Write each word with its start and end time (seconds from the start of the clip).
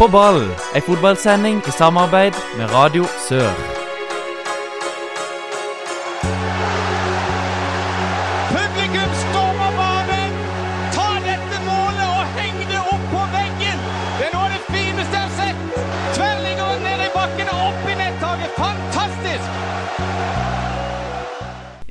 På 0.00 0.08
ball, 0.08 0.46
ei 0.72 0.80
fotballsending 0.80 1.58
i 1.68 1.72
samarbeid 1.76 2.32
med 2.56 2.70
Radio 2.72 3.04
Sør. 3.28 3.50
Publikum 8.54 9.10
stormer 9.24 9.76
banen! 9.76 10.32
Ta 10.96 11.04
dette 11.26 11.60
målet 11.66 12.06
og 12.06 12.24
heng 12.38 12.64
det 12.72 12.80
opp 12.80 13.04
på 13.12 13.26
veggen! 13.36 13.84
Det 14.16 14.24
er 14.30 14.32
noe 14.38 14.46
av 14.46 14.56
det 14.56 14.62
fineste 14.72 15.20
jeg 15.20 15.26
har 15.26 15.36
sett! 15.36 15.60
Tverrliggeren 16.16 16.80
ned 16.88 17.04
i 17.04 17.12
bakken 17.18 17.52
og 17.52 17.64
opp 17.68 17.84
i 17.84 18.00
nettaket! 18.00 18.56
Fantastisk! 18.56 19.48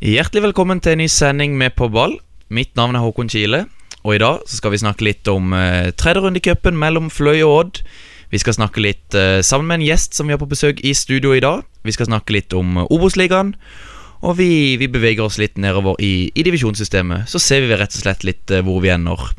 Hjertelig 0.02 0.48
velkommen 0.50 0.82
til 0.82 0.98
en 0.98 1.06
ny 1.06 1.12
sending 1.14 1.62
med 1.62 1.78
På 1.78 1.94
ball. 1.94 2.18
Mitt 2.50 2.74
navn 2.74 2.98
er 2.98 3.06
Håkon 3.06 3.30
Kile, 3.30 3.68
og 4.06 4.16
i 4.16 4.22
dag 4.22 4.44
så 4.48 4.60
skal 4.60 4.74
vi 4.74 4.80
snakke 4.82 5.06
litt 5.08 5.28
om 5.32 5.52
uh, 5.52 5.92
tredje 6.00 6.24
runde 6.24 6.40
i 6.40 6.44
cupen 6.46 6.78
mellom 6.80 7.10
Fløy 7.12 7.42
og 7.44 7.56
Odd. 7.58 7.82
Vi 8.32 8.40
skal 8.40 8.56
snakke 8.56 8.84
litt 8.84 9.16
uh, 9.18 9.42
sammen 9.46 9.68
med 9.68 9.82
en 9.82 9.88
gjest 9.90 10.16
som 10.16 10.30
vi 10.30 10.36
har 10.36 10.42
på 10.42 10.50
besøk 10.50 10.80
i 10.86 10.94
studio 10.96 11.34
i 11.36 11.44
dag. 11.44 11.66
Vi 11.84 11.96
skal 11.96 12.08
snakke 12.08 12.36
litt 12.36 12.56
om 12.56 12.78
uh, 12.80 12.86
Obos-ligaen. 12.94 13.56
Og 14.20 14.36
vi, 14.40 14.76
vi 14.80 14.90
beveger 14.92 15.24
oss 15.26 15.40
litt 15.40 15.60
nedover 15.60 16.00
i, 16.04 16.30
i 16.36 16.44
divisjonssystemet. 16.44 17.28
Så 17.32 17.40
ser 17.44 17.64
vi 17.64 17.76
rett 17.76 17.96
og 17.96 18.04
slett 18.04 18.24
litt 18.28 18.52
uh, 18.52 18.62
hvor 18.68 18.84
vi 18.84 18.94
ender. 18.94 19.32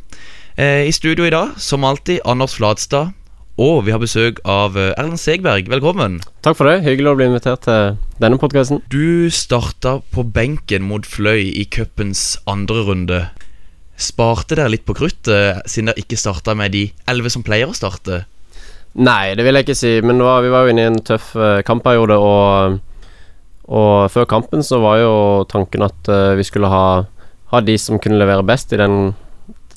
I 0.61 0.91
studio 0.92 1.24
i 1.24 1.30
dag, 1.33 1.55
som 1.56 1.86
alltid, 1.88 2.19
Anders 2.28 2.58
Flatstad. 2.58 3.14
Og 3.56 3.86
vi 3.86 3.95
har 3.95 4.00
besøk 4.02 4.42
av 4.45 4.74
Erlend 4.77 5.16
Segberg. 5.22 5.70
Velkommen. 5.72 6.19
Takk 6.45 6.58
for 6.58 6.69
det. 6.69 6.83
Hyggelig 6.84 7.14
å 7.14 7.16
bli 7.16 7.28
invitert 7.30 7.62
til 7.64 7.95
denne 8.20 8.36
podkasten. 8.42 8.83
Du 8.92 9.30
starta 9.33 10.00
på 10.12 10.27
benken 10.36 10.84
mot 10.91 11.06
Fløy 11.08 11.47
i 11.48 11.64
cupens 11.64 12.34
andre 12.50 12.84
runde. 12.91 13.22
Sparte 14.00 14.56
dere 14.56 14.72
litt 14.72 14.86
på 14.88 14.96
kruttet, 14.96 15.60
siden 15.68 15.90
dere 15.90 16.00
ikke 16.00 16.16
starta 16.16 16.54
med 16.56 16.72
de 16.72 16.86
elleve 17.10 17.32
som 17.32 17.45
pleier 17.45 17.68
å 17.68 17.77
starte? 17.77 18.22
Nei, 18.98 19.36
det 19.38 19.44
vil 19.47 19.55
jeg 19.58 19.66
ikke 19.69 19.78
si, 19.78 19.92
men 20.02 20.22
var, 20.25 20.41
vi 20.42 20.50
var 20.50 20.64
jo 20.64 20.72
inne 20.72 20.86
i 20.86 20.91
en 20.91 21.02
tøff 21.06 21.34
eh, 21.38 21.61
kampperiode, 21.66 22.16
og, 22.16 22.80
og 23.70 23.92
før 24.10 24.27
kampen 24.30 24.64
så 24.66 24.80
var 24.83 24.98
jo 25.02 25.12
tanken 25.50 25.84
at 25.86 26.10
eh, 26.10 26.33
vi 26.41 26.47
skulle 26.48 26.70
ha, 26.72 26.84
ha 27.52 27.62
de 27.62 27.77
som 27.78 28.00
kunne 28.02 28.19
levere 28.19 28.47
best 28.47 28.72
i 28.75 28.80
den 28.80 29.12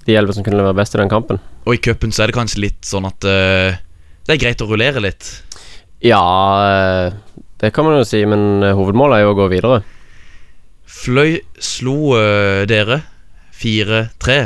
De 0.03 0.17
elleve 0.17 0.35
som 0.35 0.43
kunne 0.43 0.59
levere 0.59 0.75
best 0.75 0.95
i 0.97 0.99
den 0.99 1.11
kampen. 1.11 1.37
Og 1.67 1.77
i 1.77 1.83
cupen 1.83 2.11
så 2.11 2.23
er 2.23 2.31
det 2.31 2.35
kanskje 2.35 2.63
litt 2.65 2.83
sånn 2.83 3.05
at 3.07 3.23
uh, 3.23 3.71
det 4.27 4.33
er 4.33 4.41
greit 4.41 4.59
å 4.59 4.67
rullere 4.67 4.99
litt. 4.99 5.29
Ja, 6.03 6.19
det 7.63 7.69
kan 7.71 7.87
man 7.87 7.95
jo 7.95 8.03
si, 8.03 8.19
men 8.27 8.65
hovedmålet 8.75 9.21
er 9.21 9.23
jo 9.23 9.31
å 9.31 9.37
gå 9.37 9.47
videre. 9.53 9.77
Fløy 10.83 11.37
slo 11.63 12.17
uh, 12.17 12.65
dere 12.67 12.99
4-3. 13.63 14.37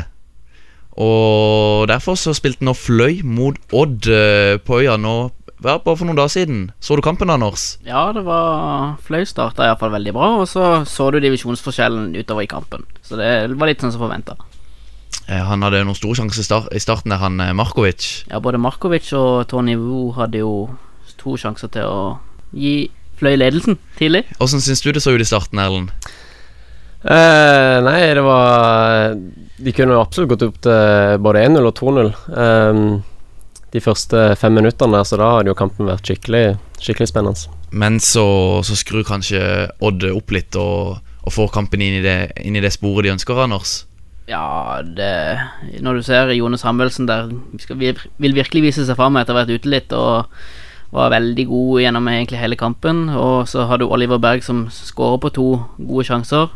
Og 0.98 1.88
derfor 1.90 2.18
så 2.18 2.34
spilte 2.34 2.66
nå 2.66 2.74
Fløy 2.78 3.22
mot 3.26 3.58
Odd 3.76 4.08
eh, 4.10 4.58
på 4.58 4.80
øya 4.82 4.98
nå 4.98 5.18
ja, 5.58 5.80
bare 5.82 5.98
for 5.98 6.06
noen 6.06 6.18
dager 6.18 6.30
siden. 6.30 6.60
Så 6.80 6.96
du 6.98 7.02
kampen, 7.02 7.32
Anders? 7.34 7.80
Ja, 7.86 8.12
det 8.14 8.22
var 8.28 8.98
Fløy 9.06 9.26
starta 9.26 9.66
iallfall 9.66 9.94
veldig 9.96 10.14
bra, 10.14 10.30
og 10.42 10.46
så 10.50 10.84
så 10.86 11.10
du 11.14 11.18
divisjonsforskjellen 11.24 12.12
utover 12.18 12.46
i 12.46 12.52
kampen. 12.52 12.86
Så 13.02 13.18
det 13.18 13.32
var 13.58 13.70
litt 13.70 13.82
sånn 13.82 13.94
som 13.96 14.06
forventa. 14.06 14.38
Eh, 15.28 15.42
han 15.44 15.66
hadde 15.66 15.82
noen 15.84 15.98
store 15.98 16.20
sjanser 16.22 16.70
i 16.72 16.82
starten 16.82 17.14
der, 17.14 17.22
han 17.24 17.42
eh, 17.42 17.56
Markovic. 17.58 18.06
Ja, 18.30 18.42
både 18.44 18.62
Markovic 18.62 19.10
og 19.18 19.48
Tony 19.50 19.76
Wu 19.80 20.14
hadde 20.18 20.44
jo 20.44 20.54
to 21.18 21.36
sjanser 21.42 21.74
til 21.74 21.90
å 21.90 22.02
gi 22.54 22.92
Fløy 23.18 23.34
ledelsen 23.34 23.80
tidlig. 23.98 24.28
Åssen 24.38 24.62
syns 24.62 24.84
du 24.86 24.92
det 24.94 25.02
så 25.02 25.16
ut 25.16 25.24
i 25.24 25.26
starten, 25.26 25.58
Erlend? 25.58 25.90
Eh, 27.08 27.78
nei, 27.86 28.00
det 28.14 28.24
var 28.26 29.16
De 29.58 29.72
kunne 29.72 29.96
absolutt 29.96 30.34
gått 30.34 30.44
opp 30.44 30.58
til 30.66 31.22
både 31.24 31.46
1-0 31.48 31.70
og 31.70 31.76
2-0. 31.80 32.10
Ehm, 32.36 32.82
de 33.72 33.84
første 33.84 34.24
fem 34.40 34.54
minuttene 34.60 35.00
så 35.08 35.20
da 35.20 35.30
hadde 35.38 35.52
jo 35.52 35.58
kampen 35.58 35.88
vært 35.88 36.08
skikkelig, 36.08 36.46
skikkelig 36.84 37.10
spennende. 37.12 37.56
Men 37.72 38.00
så, 38.04 38.28
så 38.64 38.78
skrur 38.80 39.08
kanskje 39.08 39.42
Odd 39.84 40.06
opp 40.12 40.32
litt 40.36 40.56
og, 40.60 41.00
og 41.24 41.36
får 41.36 41.52
kampen 41.56 41.84
inn 41.84 42.00
i, 42.00 42.04
det, 42.04 42.18
inn 42.44 42.56
i 42.60 42.64
det 42.64 42.72
sporet 42.76 43.08
de 43.08 43.16
ønsker, 43.16 43.40
Anders. 43.44 43.82
Ja, 44.28 44.84
det 44.84 45.40
Når 45.84 46.00
du 46.00 46.04
ser 46.04 46.32
Jone 46.36 46.60
Samuelsen 46.60 47.08
der 47.08 47.32
skal, 47.64 47.80
vil 47.80 48.36
virkelig 48.36 48.66
vise 48.66 48.88
seg 48.88 49.00
fram 49.00 49.16
etter 49.16 49.32
å 49.32 49.38
ha 49.40 49.46
vært 49.46 49.56
ute 49.56 49.72
litt 49.72 49.96
og 49.96 50.28
var 50.92 51.12
veldig 51.12 51.46
god 51.48 51.82
gjennom 51.84 52.08
egentlig 52.12 52.40
hele 52.40 52.60
kampen. 52.60 53.08
Og 53.16 53.48
så 53.48 53.66
har 53.68 53.80
du 53.80 53.88
Oliver 53.88 54.20
Berg 54.20 54.44
som 54.44 54.66
skårer 54.72 55.20
på 55.24 55.34
to 55.36 55.50
gode 55.80 56.08
sjanser. 56.08 56.52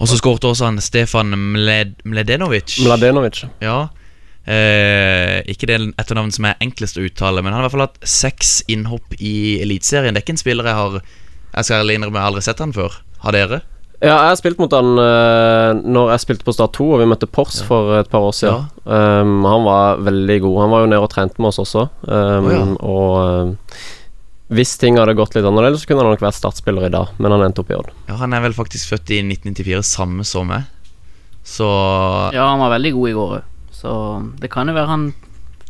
Og 0.00 0.08
så 0.10 0.18
skåret 0.18 0.44
også 0.48 0.70
han 0.70 0.80
Stefan 0.82 1.34
Mled 1.36 1.98
Mledenovic. 2.08 2.78
Mladenovic. 2.84 3.44
Ja. 3.62 3.88
Eh, 4.42 5.38
ikke 5.52 5.68
det 5.70 5.76
etternavnet 6.00 6.34
som 6.34 6.48
er 6.48 6.62
enklest 6.64 6.98
å 6.98 7.04
uttale, 7.06 7.44
men 7.44 7.54
han 7.54 7.60
har 7.60 7.68
i 7.68 7.68
hvert 7.68 7.76
fall 7.76 7.86
hatt 7.86 8.08
seks 8.08 8.62
innhopp 8.72 9.14
i 9.20 9.60
Eliteserien. 9.62 10.14
Det 10.14 10.22
er 10.22 10.26
ikke 10.26 10.34
en 10.38 10.42
spiller 10.42 10.66
jeg 10.66 10.80
har 10.80 11.02
Jeg 11.52 11.68
skal 11.68 11.82
ærlig 11.82 11.98
innrømme 11.98 12.16
jeg 12.16 12.24
har 12.24 12.32
aldri 12.32 12.42
sett 12.48 12.62
han 12.64 12.72
før. 12.72 12.96
Har 13.22 13.36
dere? 13.36 13.60
Ja, 14.02 14.16
jeg 14.16 14.32
har 14.32 14.38
spilt 14.40 14.58
mot 14.58 14.72
han 14.74 14.96
uh, 14.98 15.78
når 15.78 16.08
jeg 16.10 16.22
spilte 16.24 16.46
på 16.48 16.54
Start 16.56 16.72
2, 16.74 16.86
og 16.96 17.02
vi 17.02 17.06
møtte 17.06 17.28
Pors 17.30 17.60
for 17.62 17.92
et 18.00 18.08
par 18.10 18.24
år 18.26 18.32
siden. 18.34 18.64
Um, 18.82 19.44
han 19.46 19.66
var 19.68 20.00
veldig 20.02 20.38
god. 20.42 20.56
Han 20.64 20.72
var 20.72 20.82
jo 20.82 20.88
nede 20.90 21.04
og 21.04 21.12
trente 21.12 21.38
med 21.38 21.52
oss 21.52 21.60
også. 21.62 21.84
Um, 22.08 22.48
oh, 22.48 22.50
ja. 22.50 22.64
Og 22.82 23.12
um, 23.52 23.52
hvis 24.52 24.76
ting 24.80 24.96
hadde 25.00 25.14
gått 25.18 25.34
litt 25.36 25.46
annerledes, 25.48 25.82
så 25.82 25.88
kunne 25.90 26.04
han 26.04 26.12
nok 26.14 26.22
vært 26.24 26.36
startspiller 26.38 26.86
i 26.88 26.92
dag, 26.92 27.10
men 27.18 27.32
han 27.34 27.42
endte 27.48 27.62
opp 27.64 27.70
i 27.72 27.76
Odd. 27.78 27.90
Ja, 28.08 28.16
Han 28.20 28.32
er 28.36 28.40
vel 28.44 28.54
faktisk 28.56 28.92
født 28.92 29.10
i 29.14 29.20
1994, 29.24 29.82
samme 29.86 30.24
som 30.28 30.48
meg. 30.52 30.68
Så 31.44 31.66
Ja, 32.34 32.46
han 32.52 32.60
var 32.62 32.70
veldig 32.76 32.92
god 32.94 33.08
i 33.10 33.16
går 33.18 33.36
òg. 33.38 33.42
Så 33.82 33.92
det 34.38 34.50
kan 34.52 34.68
jo 34.70 34.74
være 34.76 34.86
han 34.92 35.06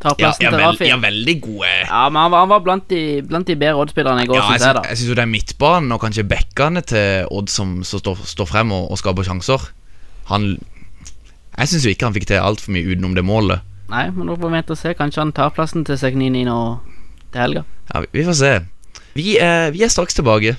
tar 0.03 0.16
plassen 0.19 0.44
ja, 0.44 0.50
til 0.50 0.59
Rafi. 0.60 0.88
ja, 0.91 0.97
veldig 1.00 1.34
gode. 1.41 1.70
Ja, 1.87 2.03
men 2.10 2.20
han 2.25 2.31
var, 2.34 2.41
han 2.43 2.50
var 2.50 2.60
blant, 2.66 2.88
de, 2.91 3.22
blant 3.22 3.47
de 3.47 3.54
bedre 3.56 3.78
Odd-spillerne 3.81 4.25
i 4.25 4.28
går, 4.28 4.37
Ja, 4.37 4.48
syns 4.50 4.66
jeg, 4.66 4.75
da. 4.76 4.82
jeg 4.91 4.99
syns 4.99 5.09
jo 5.12 5.16
det 5.16 5.22
er 5.25 5.31
midtbanen 5.32 5.94
og 5.94 6.00
kanskje 6.03 6.25
bekkene 6.28 6.82
til 6.84 7.28
Odd 7.31 7.49
som, 7.49 7.76
som 7.87 8.03
står, 8.03 8.19
står 8.26 8.50
frem 8.50 8.72
og, 8.75 8.91
og 8.93 8.99
skaper 9.00 9.25
sjanser. 9.25 9.69
Han 10.28 10.56
Jeg 11.59 11.69
syns 11.70 11.87
jo 11.87 11.93
ikke 11.94 12.09
han 12.10 12.16
fikk 12.16 12.26
til 12.32 12.43
altfor 12.43 12.75
mye 12.75 12.84
utenom 12.91 13.14
det 13.16 13.25
målet. 13.25 13.62
Nei, 13.93 14.06
men 14.10 14.26
nå 14.26 14.37
får 14.41 14.49
vi 14.49 14.56
vente 14.59 14.72
og 14.75 14.81
se. 14.81 14.93
Kanskje 14.99 15.20
han 15.22 15.32
tar 15.37 15.50
plassen 15.54 15.84
til 15.84 15.99
Segnini 16.00 16.44
nå 16.49 16.59
til 17.32 17.41
helga. 17.44 17.62
Ja, 17.94 18.03
vi- 18.12 18.25
får 18.25 18.32
se. 18.38 18.53
Vi 19.15 19.37
er, 19.38 19.70
vi 19.75 19.82
er 19.82 19.88
straks 19.93 20.15
tilbake. 20.15 20.56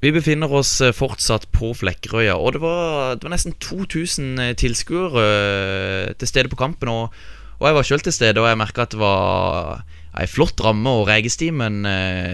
Vi 0.00 0.12
befinner 0.16 0.52
oss 0.56 0.78
eh, 0.80 0.94
fortsatt 0.96 1.50
på 1.52 1.74
Flekkerøya, 1.76 2.38
og 2.40 2.56
det 2.56 2.62
var, 2.62 3.18
det 3.20 3.26
var 3.26 3.34
nesten 3.34 3.56
2000 3.60 4.40
eh, 4.40 4.54
tilskuere 4.56 5.24
eh, 5.26 6.12
til 6.16 6.30
stede 6.30 6.52
på 6.52 6.56
kampen. 6.60 6.88
Og, 6.88 7.18
og 7.60 7.66
jeg 7.68 7.76
var 7.76 7.88
sjøl 7.88 8.04
til 8.06 8.16
stede, 8.16 8.40
og 8.40 8.48
jeg 8.48 8.60
merka 8.62 8.86
at 8.86 8.94
det 8.94 9.00
var 9.02 9.82
ei 10.16 10.24
flott 10.26 10.62
ramme, 10.64 10.90
og 10.90 11.04
Regestimen 11.06 11.84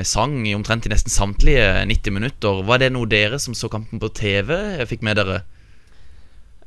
sang 0.08 0.38
i 0.48 0.54
omtrent 0.56 0.86
i 0.86 0.92
nesten 0.92 1.12
samtlige 1.12 1.66
90 1.90 2.14
minutter. 2.14 2.62
Var 2.64 2.80
det 2.80 2.88
noe 2.94 3.10
dere 3.10 3.36
som 3.42 3.52
så 3.58 3.68
kampen 3.68 4.00
på 4.00 4.08
TV, 4.16 4.54
fikk 4.88 5.02
med 5.04 5.18
dere? 5.20 5.42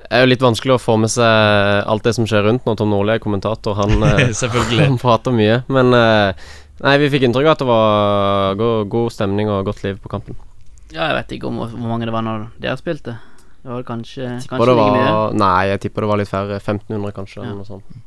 Det 0.04 0.12
er 0.14 0.22
jo 0.22 0.30
litt 0.30 0.44
vanskelig 0.44 0.76
å 0.76 0.84
få 0.84 1.00
med 1.02 1.10
seg 1.10 1.88
alt 1.90 2.06
det 2.06 2.14
som 2.20 2.28
skjer 2.30 2.46
rundt 2.46 2.68
når 2.68 2.78
Tom 2.78 2.92
Nordli 2.94 3.16
er 3.16 3.24
kommentator. 3.24 3.80
Han, 3.80 4.04
han 4.84 5.02
prater 5.02 5.34
mye. 5.34 5.64
Men 5.72 5.96
nei, 5.96 6.96
vi 7.02 7.10
fikk 7.16 7.26
inntrykk 7.26 7.50
av 7.50 7.56
at 7.56 7.64
det 7.64 7.72
var 7.72 8.62
god, 8.62 8.94
god 8.94 9.18
stemning 9.18 9.50
og 9.50 9.66
godt 9.72 9.88
liv 9.88 9.98
på 10.04 10.14
kampen. 10.14 10.38
Ja, 10.94 11.10
jeg 11.12 11.18
vet 11.20 11.36
ikke 11.38 11.50
om 11.52 11.60
hvor 11.62 11.90
mange 11.90 12.08
det 12.10 12.14
var 12.16 12.26
når 12.26 12.48
dere 12.62 12.78
spilte. 12.80 13.18
Det 13.60 13.68
var 13.74 13.84
kanskje, 13.86 14.24
jeg 14.24 14.48
kanskje 14.48 14.70
det 14.70 14.76
like 14.80 14.94
mye. 14.96 15.10
var, 15.12 15.34
nei, 15.38 15.64
jeg 15.74 15.82
tipper 15.84 16.06
det 16.06 16.10
var 16.10 16.22
litt 16.22 16.32
færre. 16.32 16.60
1500 16.62 17.12
kanskje, 17.18 17.42
Ja. 17.44 17.50
eller 17.50 17.60
noe 17.60 17.68
sånt. 17.68 17.98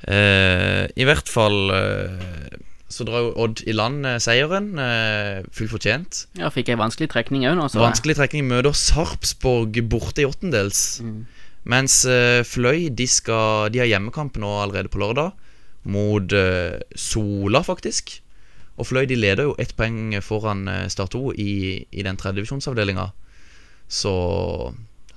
Uh, 0.00 0.88
I 0.96 1.04
hvert 1.04 1.28
fall 1.28 1.58
uh, 1.68 2.46
så 2.88 3.04
drar 3.04 3.26
jo 3.26 3.34
Odd 3.44 3.60
i 3.68 3.74
land 3.76 4.06
uh, 4.08 4.16
seieren. 4.22 4.70
Uh, 4.80 5.44
fullt 5.52 5.74
fortjent. 5.74 6.22
Ja, 6.40 6.48
fikk 6.54 6.72
ei 6.72 6.78
vanskelig 6.80 7.10
trekning 7.12 7.44
òg 7.50 7.58
nå, 7.58 7.68
så 7.68 7.82
Vanskelig 7.84 8.16
trekning 8.16 8.48
møter 8.48 8.72
Sarpsborg 8.72 9.76
borte 9.92 10.24
i 10.24 10.26
åttendels. 10.28 11.02
Mm. 11.04 11.20
Mens 11.70 12.00
Fløy 12.48 12.88
de, 12.96 13.04
skal, 13.04 13.68
de 13.68 13.82
har 13.82 13.90
hjemmekamp 13.90 14.38
nå 14.40 14.48
allerede 14.62 14.88
på 14.88 15.02
lørdag. 15.02 15.36
Mot 15.92 16.32
Sola, 16.96 17.60
faktisk. 17.64 18.14
Og 18.80 18.88
Fløy 18.88 19.04
de 19.08 19.18
leder 19.18 19.50
jo 19.50 19.56
ett 19.60 19.74
poeng 19.76 20.14
foran 20.24 20.64
eh, 20.70 20.86
Start 20.92 21.12
2 21.16 21.34
i, 21.36 21.52
i 21.90 22.06
den 22.06 22.18
tredjedivisjonsavdelinga. 22.20 23.10
Så, 23.90 24.14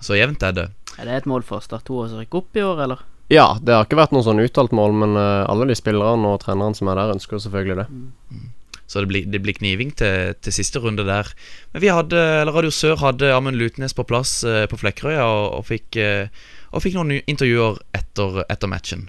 så 0.04 0.18
jevnt 0.19 0.44
er 0.44 0.57
det. 0.57 0.68
Er 1.00 1.07
det 1.10 1.21
et 1.21 1.30
mål 1.30 1.45
for 1.48 1.63
Start 1.63 1.88
2 1.88 2.00
å 2.04 2.07
rykke 2.19 2.42
opp 2.42 2.60
i 2.60 2.65
år, 2.65 2.83
eller? 2.86 3.06
Ja, 3.31 3.54
det 3.63 3.74
har 3.74 3.86
ikke 3.88 3.98
vært 3.98 4.12
noe 4.13 4.25
sånn 4.25 4.42
uttalt 4.44 4.74
mål, 4.75 4.95
men 5.04 5.15
eh, 5.18 5.45
alle 5.50 5.69
de 5.69 5.77
spillerne 5.77 6.33
og 6.33 6.42
trenerne 6.44 6.77
som 6.77 6.92
er 6.92 7.00
der, 7.00 7.15
ønsker 7.15 7.39
selvfølgelig 7.42 7.80
det. 7.80 7.88
så 8.86 9.01
det 9.01 9.10
blir, 9.10 9.30
det 9.31 9.42
blir 9.42 9.57
kniving 9.57 9.94
til, 9.98 10.36
til 10.44 10.54
siste 10.54 10.81
runde 10.83 11.06
der. 11.07 11.31
Men 11.74 11.86
vi 11.86 11.94
hadde, 11.94 12.19
eller 12.44 12.54
Radio 12.54 12.74
Sør 12.74 13.00
hadde 13.01 13.31
Amund 13.33 13.57
Lutnes 13.57 13.95
på 13.95 14.06
plass 14.10 14.42
eh, 14.44 14.65
på 14.69 14.77
Flekkerøya 14.81 15.24
og, 15.24 15.48
og, 15.60 15.65
fikk, 15.71 15.98
eh, 15.98 16.45
og 16.75 16.83
fikk 16.83 17.00
noen 17.00 17.24
intervjuer 17.24 17.80
etter, 17.95 18.44
etter 18.50 18.69
matchen. 18.69 19.07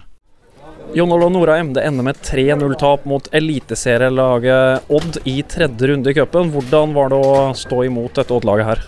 Jon 0.93 1.11
Olav 1.11 1.31
Norheim, 1.33 1.71
det 1.73 1.83
ender 1.87 2.05
med 2.05 2.19
3-0-tap 2.23 3.05
mot 3.09 3.25
eliteserielaget 3.35 4.91
Odd 4.93 5.17
i 5.27 5.39
tredje 5.49 5.89
runde 5.89 6.11
i 6.11 6.15
cupen. 6.15 6.51
Hvordan 6.53 6.93
var 6.95 7.09
det 7.11 7.17
å 7.17 7.31
stå 7.57 7.81
imot 7.87 8.13
dette 8.19 8.35
Odd-laget 8.35 8.69
her? 8.69 8.83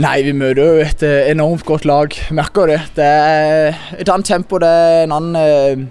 Nei, 0.00 0.22
vi 0.24 0.32
møter 0.32 0.62
jo 0.62 0.84
et 0.86 1.02
eh, 1.04 1.26
enormt 1.32 1.66
godt 1.68 1.84
lag. 1.88 2.14
Merker 2.32 2.70
det. 2.70 2.78
Det 2.96 3.08
er 3.08 3.82
et 3.98 4.08
annet 4.08 4.30
tempo, 4.30 4.60
det 4.62 4.70
er 4.70 5.02
en 5.02 5.16
annen 5.18 5.40
eh, 5.42 5.82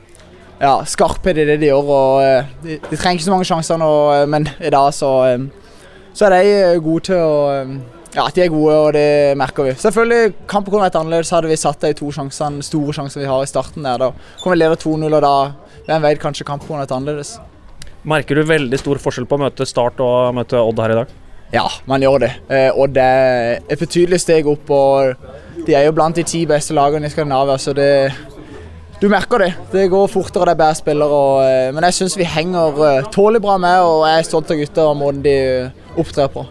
ja, 0.64 0.80
skarphet 0.90 1.38
i 1.44 1.46
det 1.52 1.60
de 1.62 1.70
gjør. 1.70 1.92
og 2.00 2.24
eh, 2.26 2.54
De, 2.64 2.80
de 2.88 2.98
trenger 2.98 3.20
ikke 3.20 3.28
så 3.28 3.36
mange 3.36 3.50
sjanser 3.52 3.82
nå, 3.82 3.92
men 4.32 4.50
i 4.58 4.72
dag 4.74 4.90
så, 4.98 5.12
så 6.16 6.30
er 6.30 6.38
de 6.40 6.80
gode 6.82 7.12
til 7.12 7.22
å 7.22 7.66
Ja, 8.12 8.26
de 8.28 8.42
er 8.44 8.50
gode, 8.52 8.76
og 8.76 8.90
det 8.94 9.38
merker 9.40 9.70
vi. 9.70 9.76
Selvfølgelig, 9.80 10.34
Kampen 10.52 10.74
kunne 10.74 10.84
vært 10.84 10.98
annerledes. 11.00 11.32
Hadde 11.32 11.48
vi 11.48 11.56
satt 11.60 11.80
de 11.86 11.94
to 11.96 12.10
sjansene, 12.12 12.64
store 12.66 12.96
sjansene 12.98 13.24
vi 13.24 13.30
har 13.32 13.44
i 13.46 13.48
starten 13.48 13.88
der, 13.88 14.02
da 14.02 14.12
kunne 14.42 14.58
vi 14.58 14.60
lede 14.60 14.80
2-0, 14.82 15.08
og 15.16 15.24
da 15.24 15.36
hvem 15.88 16.04
vet, 16.04 16.20
kanskje 16.22 16.48
kampen 16.48 16.68
kunne 16.68 16.84
vært 16.84 16.94
annerledes. 16.98 17.38
Merker 18.04 18.36
du 18.36 18.44
veldig 18.50 18.80
stor 18.82 19.00
forskjell 19.00 19.28
på 19.30 19.38
å 19.38 19.44
møte 19.44 19.66
Start 19.70 20.00
og 20.02 20.34
møte 20.34 20.60
Odd 20.60 20.80
her 20.82 20.94
i 20.94 21.00
dag? 21.04 21.16
Ja, 21.54 21.66
man 21.86 22.02
gjør 22.02 22.24
det. 22.24 22.32
Eh, 22.50 22.70
og 22.74 22.98
er 22.98 23.60
et 23.62 23.80
betydelig 23.80 24.22
steg 24.24 24.48
opp. 24.48 24.70
og 24.72 25.66
De 25.68 25.76
er 25.76 25.86
jo 25.86 25.96
blant 25.96 26.16
de 26.16 26.24
ti 26.24 26.46
beste 26.50 26.74
lagene 26.74 27.08
i 27.08 27.14
Skandinavia, 27.14 27.58
så 27.60 27.76
det 27.76 28.12
Du 29.02 29.08
merker 29.10 29.40
det. 29.40 29.54
Det 29.72 29.90
går 29.90 30.08
fortere, 30.08 30.46
det 30.46 30.52
er 30.52 30.62
bedre 30.62 30.78
spillere. 30.78 31.10
Og, 31.10 31.44
eh, 31.44 31.72
men 31.74 31.84
jeg 31.90 31.94
syns 32.00 32.18
vi 32.18 32.24
henger 32.24 32.82
eh, 32.86 33.10
tålelig 33.12 33.42
bra 33.42 33.58
med, 33.58 33.82
og 33.82 34.06
jeg 34.08 34.20
er 34.20 34.28
stolt 34.30 34.52
av 34.52 34.58
gutta 34.58 34.88
og 34.88 34.98
måten 34.98 35.24
de 35.26 35.38
opptrer 35.98 36.30
på. 36.30 36.46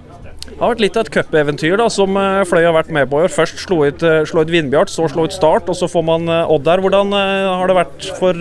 Det 0.50 0.58
har 0.58 0.72
vært 0.74 0.82
litt 0.82 0.96
av 0.98 1.06
et 1.06 1.12
cupeventyr 1.14 1.80
som 1.94 2.16
eh, 2.18 2.42
Fløy 2.48 2.64
har 2.66 2.74
vært 2.74 2.90
med 2.92 3.06
på 3.08 3.20
i 3.20 3.24
år. 3.24 3.32
Først 3.32 3.62
slå 3.62 3.78
ut, 3.86 4.02
eh, 4.04 4.26
ut 4.26 4.50
Vindbjart, 4.50 4.90
så 4.92 5.06
slå 5.08 5.28
ut 5.28 5.34
Start, 5.34 5.70
og 5.70 5.78
så 5.78 5.88
får 5.88 6.04
man 6.04 6.26
eh, 6.28 6.50
Odd 6.52 6.66
der. 6.66 6.82
Hvordan 6.82 7.14
har 7.14 7.70
det 7.70 7.76
vært 7.78 8.08
for 8.18 8.36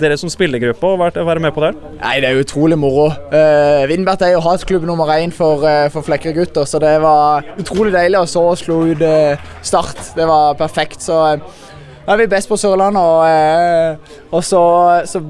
dere 0.00 0.18
som 0.20 0.32
spillergruppe 0.32 0.90
å 0.90 0.98
være 0.98 1.42
med 1.44 1.54
på 1.54 1.62
det? 1.64 1.72
Nei, 2.00 2.16
Det 2.20 2.28
er 2.28 2.42
utrolig 2.42 2.78
moro. 2.80 3.06
Uh, 3.30 3.86
Vindbjart 3.88 4.26
er 4.26 4.34
jo 4.34 4.42
hatklubb 4.44 4.84
nummer 4.88 5.10
én 5.14 5.32
for, 5.34 5.62
uh, 5.64 5.86
for 5.92 6.04
Flekkergutter, 6.06 6.66
så 6.68 6.80
det 6.82 6.96
var 7.04 7.46
utrolig 7.56 7.94
deilig 7.94 8.20
å 8.20 8.28
så 8.28 8.44
slå 8.58 8.82
ut 8.90 9.06
uh, 9.06 9.48
Start. 9.62 10.12
Det 10.18 10.26
var 10.28 10.56
perfekt. 10.58 11.00
Så 11.06 11.16
uh, 11.16 11.66
er 12.06 12.20
vi 12.20 12.30
best 12.30 12.50
på 12.50 12.58
Sørlandet, 12.60 13.00
og, 13.00 14.32
og 14.34 14.44
så, 14.44 14.62
så 15.08 15.22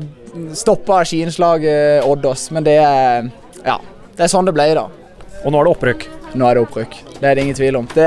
stoppa 0.57 1.05
skiinnslaget 1.07 2.07
Odd 2.09 2.31
oss. 2.33 2.51
Men 2.55 2.67
det 2.67 2.79
ja, 2.81 3.81
det 4.17 4.27
er 4.27 4.33
sånn 4.33 4.49
det 4.49 4.57
ble, 4.57 4.73
da. 4.77 4.89
Og 5.47 5.53
nå 5.55 5.61
er 5.61 5.69
det 5.69 5.75
opprykk? 5.77 6.07
Nå 6.35 6.47
er 6.49 6.59
det 6.59 6.63
opprykk. 6.67 6.97
Det 7.21 7.29
er 7.31 7.39
det 7.39 7.45
ingen 7.47 7.57
tvil 7.57 7.79
om. 7.79 7.87
Det, 7.93 8.07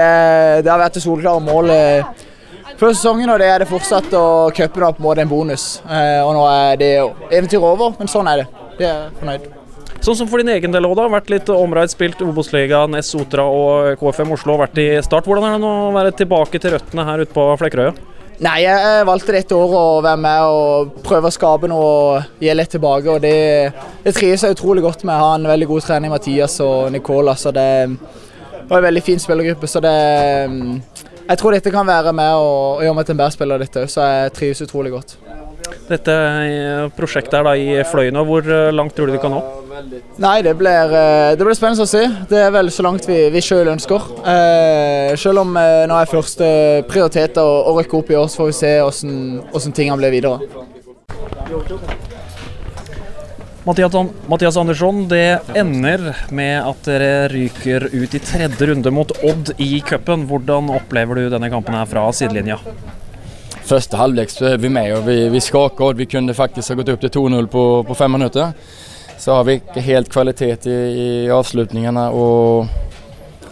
det 0.66 0.72
har 0.72 0.82
vært 0.82 0.98
det 0.98 1.04
soleklare 1.06 1.40
målet 1.40 2.26
før 2.80 2.92
sesongen, 2.92 3.32
og 3.32 3.40
det 3.40 3.48
er 3.48 3.64
det 3.64 3.70
fortsatt. 3.70 4.12
Og 4.20 4.52
cupen 4.58 4.84
er 4.84 4.98
på 4.98 5.00
en 5.00 5.08
måte 5.08 5.24
en 5.24 5.32
bonus. 5.32 5.70
Eh, 5.88 6.20
og 6.26 6.34
nå 6.36 6.44
er 6.52 6.82
det 6.82 6.92
eventyret 7.30 7.64
over, 7.64 7.96
men 7.96 8.12
sånn 8.12 8.28
er 8.32 8.44
det. 8.44 8.48
Det 8.82 8.90
er 8.92 9.08
fornøyd. 9.22 9.48
Sånn 10.04 10.16
som 10.16 10.30
for 10.32 10.40
din 10.40 10.52
egen 10.52 10.76
del 10.76 10.88
òg, 10.88 10.98
da. 11.00 11.08
Vært 11.12 11.32
litt 11.32 11.50
omreid, 11.52 11.92
spilt 11.92 12.22
Obos-ligaen, 12.24 13.00
S 13.00 13.14
Sotra 13.16 13.48
og 13.48 14.00
KFM 14.00 14.36
Oslo. 14.36 14.60
Vært 14.60 14.80
i 14.80 14.90
start. 15.04 15.28
Hvordan 15.28 15.48
er 15.48 15.58
det 15.58 15.64
nå 15.64 15.74
å 15.88 15.96
være 15.96 16.16
tilbake 16.20 16.60
til 16.60 16.76
røttene 16.76 17.08
her 17.08 17.24
ute 17.24 17.36
på 17.36 17.48
Flekkerøya? 17.64 17.96
Nei, 18.40 18.62
jeg 18.64 19.04
valgte 19.04 19.34
dette 19.36 19.56
året 19.56 19.76
å 19.76 20.04
være 20.04 20.20
med 20.24 20.44
og 20.48 21.00
prøve 21.04 21.28
å 21.28 21.36
skape 21.36 21.68
noe 21.68 21.88
og 21.90 22.40
gi 22.40 22.54
litt 22.56 22.72
tilbake. 22.72 23.12
og 23.12 23.20
Det, 23.26 23.34
det 24.06 24.14
trives 24.16 24.46
jeg 24.46 24.56
utrolig 24.56 24.84
godt 24.86 25.04
med. 25.04 25.12
Jeg 25.12 25.26
har 25.26 25.36
en 25.36 25.50
veldig 25.52 25.68
god 25.68 25.84
trening, 25.84 26.14
Mathias 26.14 26.56
og 26.64 26.88
Nicola. 26.96 27.36
så 27.36 27.52
Det 27.52 27.68
var 28.70 28.78
en 28.80 28.88
veldig 28.88 29.04
fin 29.04 29.20
spillergruppe. 29.20 29.68
så 29.68 29.84
det, 29.84 29.96
Jeg 31.28 31.38
tror 31.38 31.52
dette 31.52 31.72
kan 31.72 31.88
være 31.88 32.14
med 32.14 32.34
og, 32.36 32.82
gjøre 32.82 32.96
meg 32.96 33.06
til 33.06 33.18
en 33.18 33.24
bedre 33.26 33.36
spiller, 33.36 33.60
dette 33.60 33.88
så 33.92 34.08
jeg 34.08 34.34
trives 34.40 34.62
utrolig 34.62 34.92
godt. 34.96 35.18
Dette 35.90 36.16
prosjektet 36.96 37.42
er 37.42 37.44
da 37.44 37.58
i 37.60 37.84
Fløyna. 37.92 38.24
Hvor 38.24 38.48
langt 38.72 38.96
tror 38.96 39.12
du 39.12 39.18
du 39.18 39.20
kan 39.20 39.36
nå? 39.36 39.44
Nei, 40.20 40.42
det 40.42 40.54
blir, 40.60 40.94
eh, 40.94 41.36
det 41.38 41.46
blir, 41.46 41.56
spennende 41.58 41.86
å 41.86 41.90
se. 41.90 42.04
Det 42.30 42.40
er 42.44 42.52
vel 42.52 42.72
så 42.74 42.84
langt 42.86 43.08
vi, 43.08 43.18
vi 43.34 43.42
sjøl 43.44 43.72
ønsker. 43.72 44.10
Eh, 44.34 45.16
selv 45.20 45.44
om 45.46 45.56
eh, 45.60 45.86
nå 45.90 45.96
er 45.96 46.12
første 46.12 46.50
prioritet 46.90 47.40
å, 47.40 47.48
å 47.70 47.76
rykke 47.78 48.02
opp 48.02 48.12
i 48.12 48.18
år, 48.20 48.28
så 48.28 48.44
får 48.44 48.52
vi 48.52 48.58
se 48.60 48.74
hvordan 48.84 49.76
tingene 49.76 50.00
blir 50.02 50.16
videre. 50.18 50.40
Mathias, 53.68 53.96
Mathias 54.31 54.58
Andersson, 54.58 55.04
det 55.12 55.42
ender 55.60 56.08
med 56.34 56.56
at 56.64 56.88
dere 56.88 57.28
ryker 57.30 57.90
ut 57.92 58.16
i 58.16 58.22
tredje 58.24 58.70
runde 58.70 58.94
mot 58.96 59.12
Odd 59.24 59.54
i 59.62 59.84
cupen. 59.86 60.26
Hvordan 60.30 60.72
opplever 60.74 61.20
du 61.20 61.30
denne 61.31 61.52
kampen 61.54 61.78
her 61.78 61.90
fra 61.90 62.08
sidelinja? 62.16 62.58
Første 63.70 64.00
halvlek 64.00 64.31
så 64.34 64.56
er 64.56 64.62
vi 64.64 64.72
med 64.74 64.96
og 64.96 65.04
vi, 65.06 65.20
vi 65.30 65.42
skaker 65.44 65.92
Odd. 65.92 66.00
Vi 66.02 66.10
kunne 66.10 66.36
faktisk 66.36 66.74
ha 66.74 66.80
gått 66.80 66.96
opp 66.96 67.04
til 67.04 67.14
2-0 67.20 67.52
på, 67.54 67.66
på 67.86 68.00
fem 68.00 68.18
minutter 68.18 68.56
så 69.19 69.33
har 69.33 69.44
vi 69.44 69.57
ikke 69.60 69.81
helt 69.83 70.12
kvalitet 70.12 70.68
i, 70.68 70.77
i 71.04 71.10
avslutningene. 71.30 72.06
og 72.10 72.68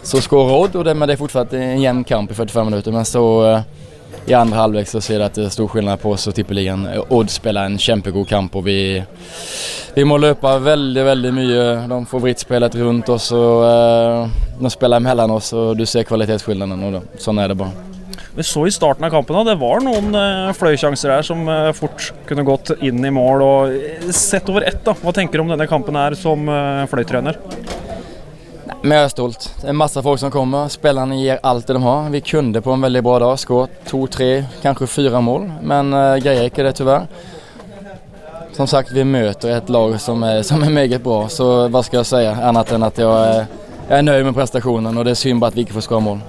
Så 0.02 0.22
skårer 0.24 0.54
Odd, 0.56 0.78
og 0.80 0.84
det, 0.84 0.94
men 0.96 1.08
det 1.08 1.16
er 1.16 1.20
fortsatt 1.20 1.52
en 1.58 1.82
jevn 1.82 2.04
kamp 2.08 2.30
i 2.32 2.36
45 2.38 2.70
minutter. 2.70 2.94
Men 2.94 3.04
så 3.04 3.24
uh, 3.44 3.58
i 4.24 4.34
andre 4.36 4.56
halvlek 4.56 4.88
så 4.88 5.02
ser 5.04 5.20
det 5.20 5.26
at 5.28 5.36
det 5.36 5.44
er 5.48 5.52
stor 5.52 5.68
forskjell 5.68 5.92
på 6.00 6.14
oss 6.16 6.24
og 6.30 6.36
tippeligaen. 6.38 6.86
Odd 7.12 7.32
spiller 7.32 7.68
en 7.68 7.76
kjempegod 7.80 8.28
kamp, 8.30 8.56
og 8.56 8.64
vi, 8.64 8.78
vi 9.96 10.06
må 10.08 10.16
løpe 10.16 10.54
veldig 10.64 11.04
veldig 11.10 11.34
mye. 11.36 11.66
De 11.92 12.00
får 12.08 12.24
vrittspillet 12.24 12.80
rundt 12.80 13.12
oss, 13.12 13.28
og 13.36 13.66
uh, 13.68 14.40
de 14.56 14.72
spiller 14.72 15.04
mellom 15.04 15.36
oss, 15.36 15.52
og 15.52 15.76
du 15.76 15.84
ser 15.84 16.08
kvalitetsforskjellene. 16.08 17.04
Sånn 17.20 17.44
er 17.44 17.52
det 17.52 17.60
bare. 17.60 17.87
Vi 18.38 18.44
så 18.44 18.66
i 18.66 18.70
starten 18.70 19.02
av 19.02 19.10
kampen 19.10 19.34
at 19.34 19.48
det 19.48 19.56
var 19.58 19.80
noen 19.82 20.12
uh, 20.14 20.52
fløysjanser 20.54 21.10
her 21.10 21.24
som 21.26 21.40
uh, 21.50 21.72
fort 21.74 22.12
kunne 22.28 22.44
gått 22.46 22.70
inn 22.86 23.02
i 23.02 23.10
mål. 23.10 23.42
og 23.42 23.72
eh, 23.74 24.12
Sett 24.14 24.46
over 24.46 24.62
ett, 24.62 24.78
da, 24.86 24.94
hva 24.94 25.10
tenker 25.16 25.40
du 25.40 25.42
om 25.42 25.50
denne 25.50 25.66
kampen 25.66 25.98
her 25.98 26.14
som 26.14 26.46
fløytrener? 26.86 27.34
Vi 28.84 28.94
er 28.94 29.10
stolt. 29.10 29.48
Det 29.58 29.72
er 29.72 29.74
masse 29.80 30.04
folk 30.06 30.22
som 30.22 30.30
kommer. 30.30 30.70
Spillerne 30.70 31.18
gir 31.18 31.42
alt 31.42 31.66
det 31.66 31.80
de 31.80 31.82
har. 31.82 32.06
Vi 32.14 32.22
kunne 32.30 32.62
på 32.62 32.76
en 32.78 32.86
veldig 32.86 33.04
bra 33.08 33.18
dag 33.24 33.42
skåret 33.42 33.74
to, 33.90 34.04
tre, 34.06 34.30
kanskje 34.62 34.86
fire 34.94 35.18
mål, 35.18 35.50
men 35.58 35.90
greier 36.22 36.46
ikke 36.46 36.62
det, 36.62 36.76
dessverre. 36.78 37.10
Som 38.54 38.70
sagt, 38.70 38.94
vi 38.94 39.02
møter 39.02 39.56
et 39.56 39.74
lag 39.74 39.98
som 39.98 40.22
er, 40.22 40.44
som 40.46 40.62
er 40.62 40.78
meget 40.78 41.02
bra, 41.02 41.24
så 41.26 41.66
hva 41.66 41.82
skal 41.82 42.04
jeg 42.04 42.12
si 42.14 42.26
annet 42.30 42.76
enn 42.78 42.86
at 42.86 43.02
jeg 43.02 43.30
er, 43.34 43.46
jeg 43.88 43.98
er 43.98 44.10
nøyd 44.12 44.30
med 44.30 44.38
prestasjonen. 44.38 44.94
Og 44.94 45.10
det 45.10 45.18
er 45.18 45.24
synd 45.26 45.42
bare 45.42 45.56
at 45.56 45.58
vi 45.58 45.66
ikke 45.66 45.80
får 45.80 45.90
skåre 45.90 46.06
mål. 46.12 46.26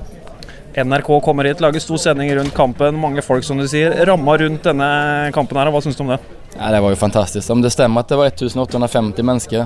NRK 0.76 1.22
kommer 1.26 1.50
hit, 1.50 1.62
lager 1.62 1.80
stor 1.80 1.98
sending 1.98 2.30
rundt 2.36 2.54
kampen. 2.54 2.96
Mange 3.00 3.22
folk, 3.26 3.44
som 3.44 3.58
du 3.58 3.68
sier. 3.68 3.96
Ramma 4.06 4.38
rundt 4.38 4.68
denne 4.70 4.90
kampen 5.34 5.58
her, 5.58 5.72
hva 5.74 5.82
syns 5.82 5.98
du 5.98 6.04
om 6.06 6.14
det? 6.14 6.20
Ja, 6.56 6.72
Det 6.72 6.82
var 6.82 6.90
jo 6.90 7.00
fantastisk. 7.00 7.50
Om 7.50 7.62
det 7.62 7.72
stemmer 7.74 8.06
at 8.06 8.10
det 8.10 8.18
var 8.20 8.30
1850 8.30 9.26
mennesker, 9.26 9.66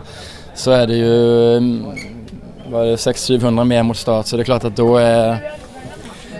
så 0.55 0.77
er 0.77 0.87
det 0.87 1.01
jo 1.01 1.17
mm, 1.59 1.75
var 2.71 2.85
det 2.87 3.01
600-700 3.03 3.65
mer 3.65 3.83
mot 3.83 3.97
start. 3.97 4.27
Så 4.27 4.37
det 4.37 4.45
er 4.45 4.51
klart 4.53 4.69
at 4.69 4.77
da 4.77 4.87
er 5.01 5.51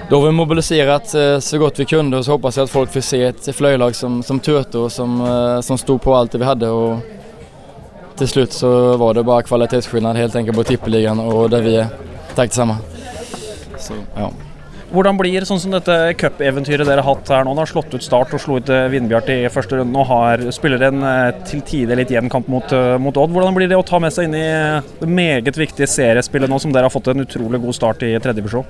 da 0.10 0.20
har 0.20 0.26
vi 0.28 0.32
mobilisert 0.36 1.14
eh, 1.16 1.40
så 1.40 1.58
godt 1.58 1.80
vi 1.80 1.86
kunne 1.88 2.18
og 2.18 2.26
så 2.26 2.36
håper 2.36 2.52
jeg 2.52 2.68
at 2.68 2.70
folk 2.70 2.92
får 2.92 3.06
se 3.08 3.20
et 3.24 3.48
fløyelag 3.56 3.96
som, 3.96 4.20
som 4.22 4.40
turte 4.44 4.78
og 4.78 4.92
som, 4.92 5.16
eh, 5.24 5.60
som 5.64 5.80
sto 5.80 5.96
på 5.98 6.14
alt 6.14 6.36
det 6.36 6.42
vi 6.44 6.50
hadde. 6.50 6.70
og 6.70 7.02
Til 8.20 8.30
slutt 8.30 8.54
så 8.54 8.70
var 9.00 9.16
det 9.16 9.26
bare 9.26 9.48
kvalitetsforskjell 9.48 10.20
helt 10.20 10.36
enkelt 10.36 10.60
på 10.60 10.68
tippeligaen 10.74 11.24
og 11.24 11.50
der 11.50 11.66
vi 11.66 11.78
er. 11.82 11.94
Takk 12.36 12.52
det 12.52 12.60
samme. 12.60 12.78
Så, 13.80 13.96
ja. 14.18 14.30
Hvordan 14.94 15.18
blir 15.18 15.42
sånn 15.42 15.58
som 15.58 15.72
dette 15.74 15.94
cupeventyret 16.22 16.86
dere 16.86 17.02
har 17.02 17.16
hatt 17.18 17.30
her 17.34 17.48
nå? 17.48 17.56
Har 17.58 17.70
slått 17.70 17.96
ut 17.96 18.04
Start 18.06 18.36
og 18.38 18.42
slo 18.44 18.60
ut 18.62 18.68
eh, 18.70 18.86
Vindbjart 18.94 19.32
i 19.34 19.38
første 19.50 19.80
runde 19.80 19.98
og 19.98 20.06
har, 20.06 20.44
spiller 20.54 20.86
en 20.86 21.02
eh, 21.10 21.40
til 21.50 21.64
tider 21.66 21.98
litt 21.98 22.14
jevn 22.14 22.30
mot, 22.30 22.76
eh, 22.78 22.94
mot, 23.02 23.18
Odd. 23.18 23.34
Hvordan 23.34 23.58
blir 23.58 23.72
det 23.72 23.80
å 23.80 23.88
ta 23.90 23.98
med 24.04 24.14
seg 24.14 24.30
inn 24.30 24.38
i 24.38 24.46
det 25.00 25.10
meget 25.10 25.58
viktige 25.58 25.90
seriespillet 25.90 26.52
nå 26.52 26.62
som 26.62 26.76
dere 26.76 26.86
har 26.86 26.94
fått 26.94 27.10
en 27.10 27.26
utrolig 27.26 27.64
god 27.66 27.80
start 27.80 28.06
i 28.06 28.14
tredje 28.20 28.38
divisjon? 28.44 28.70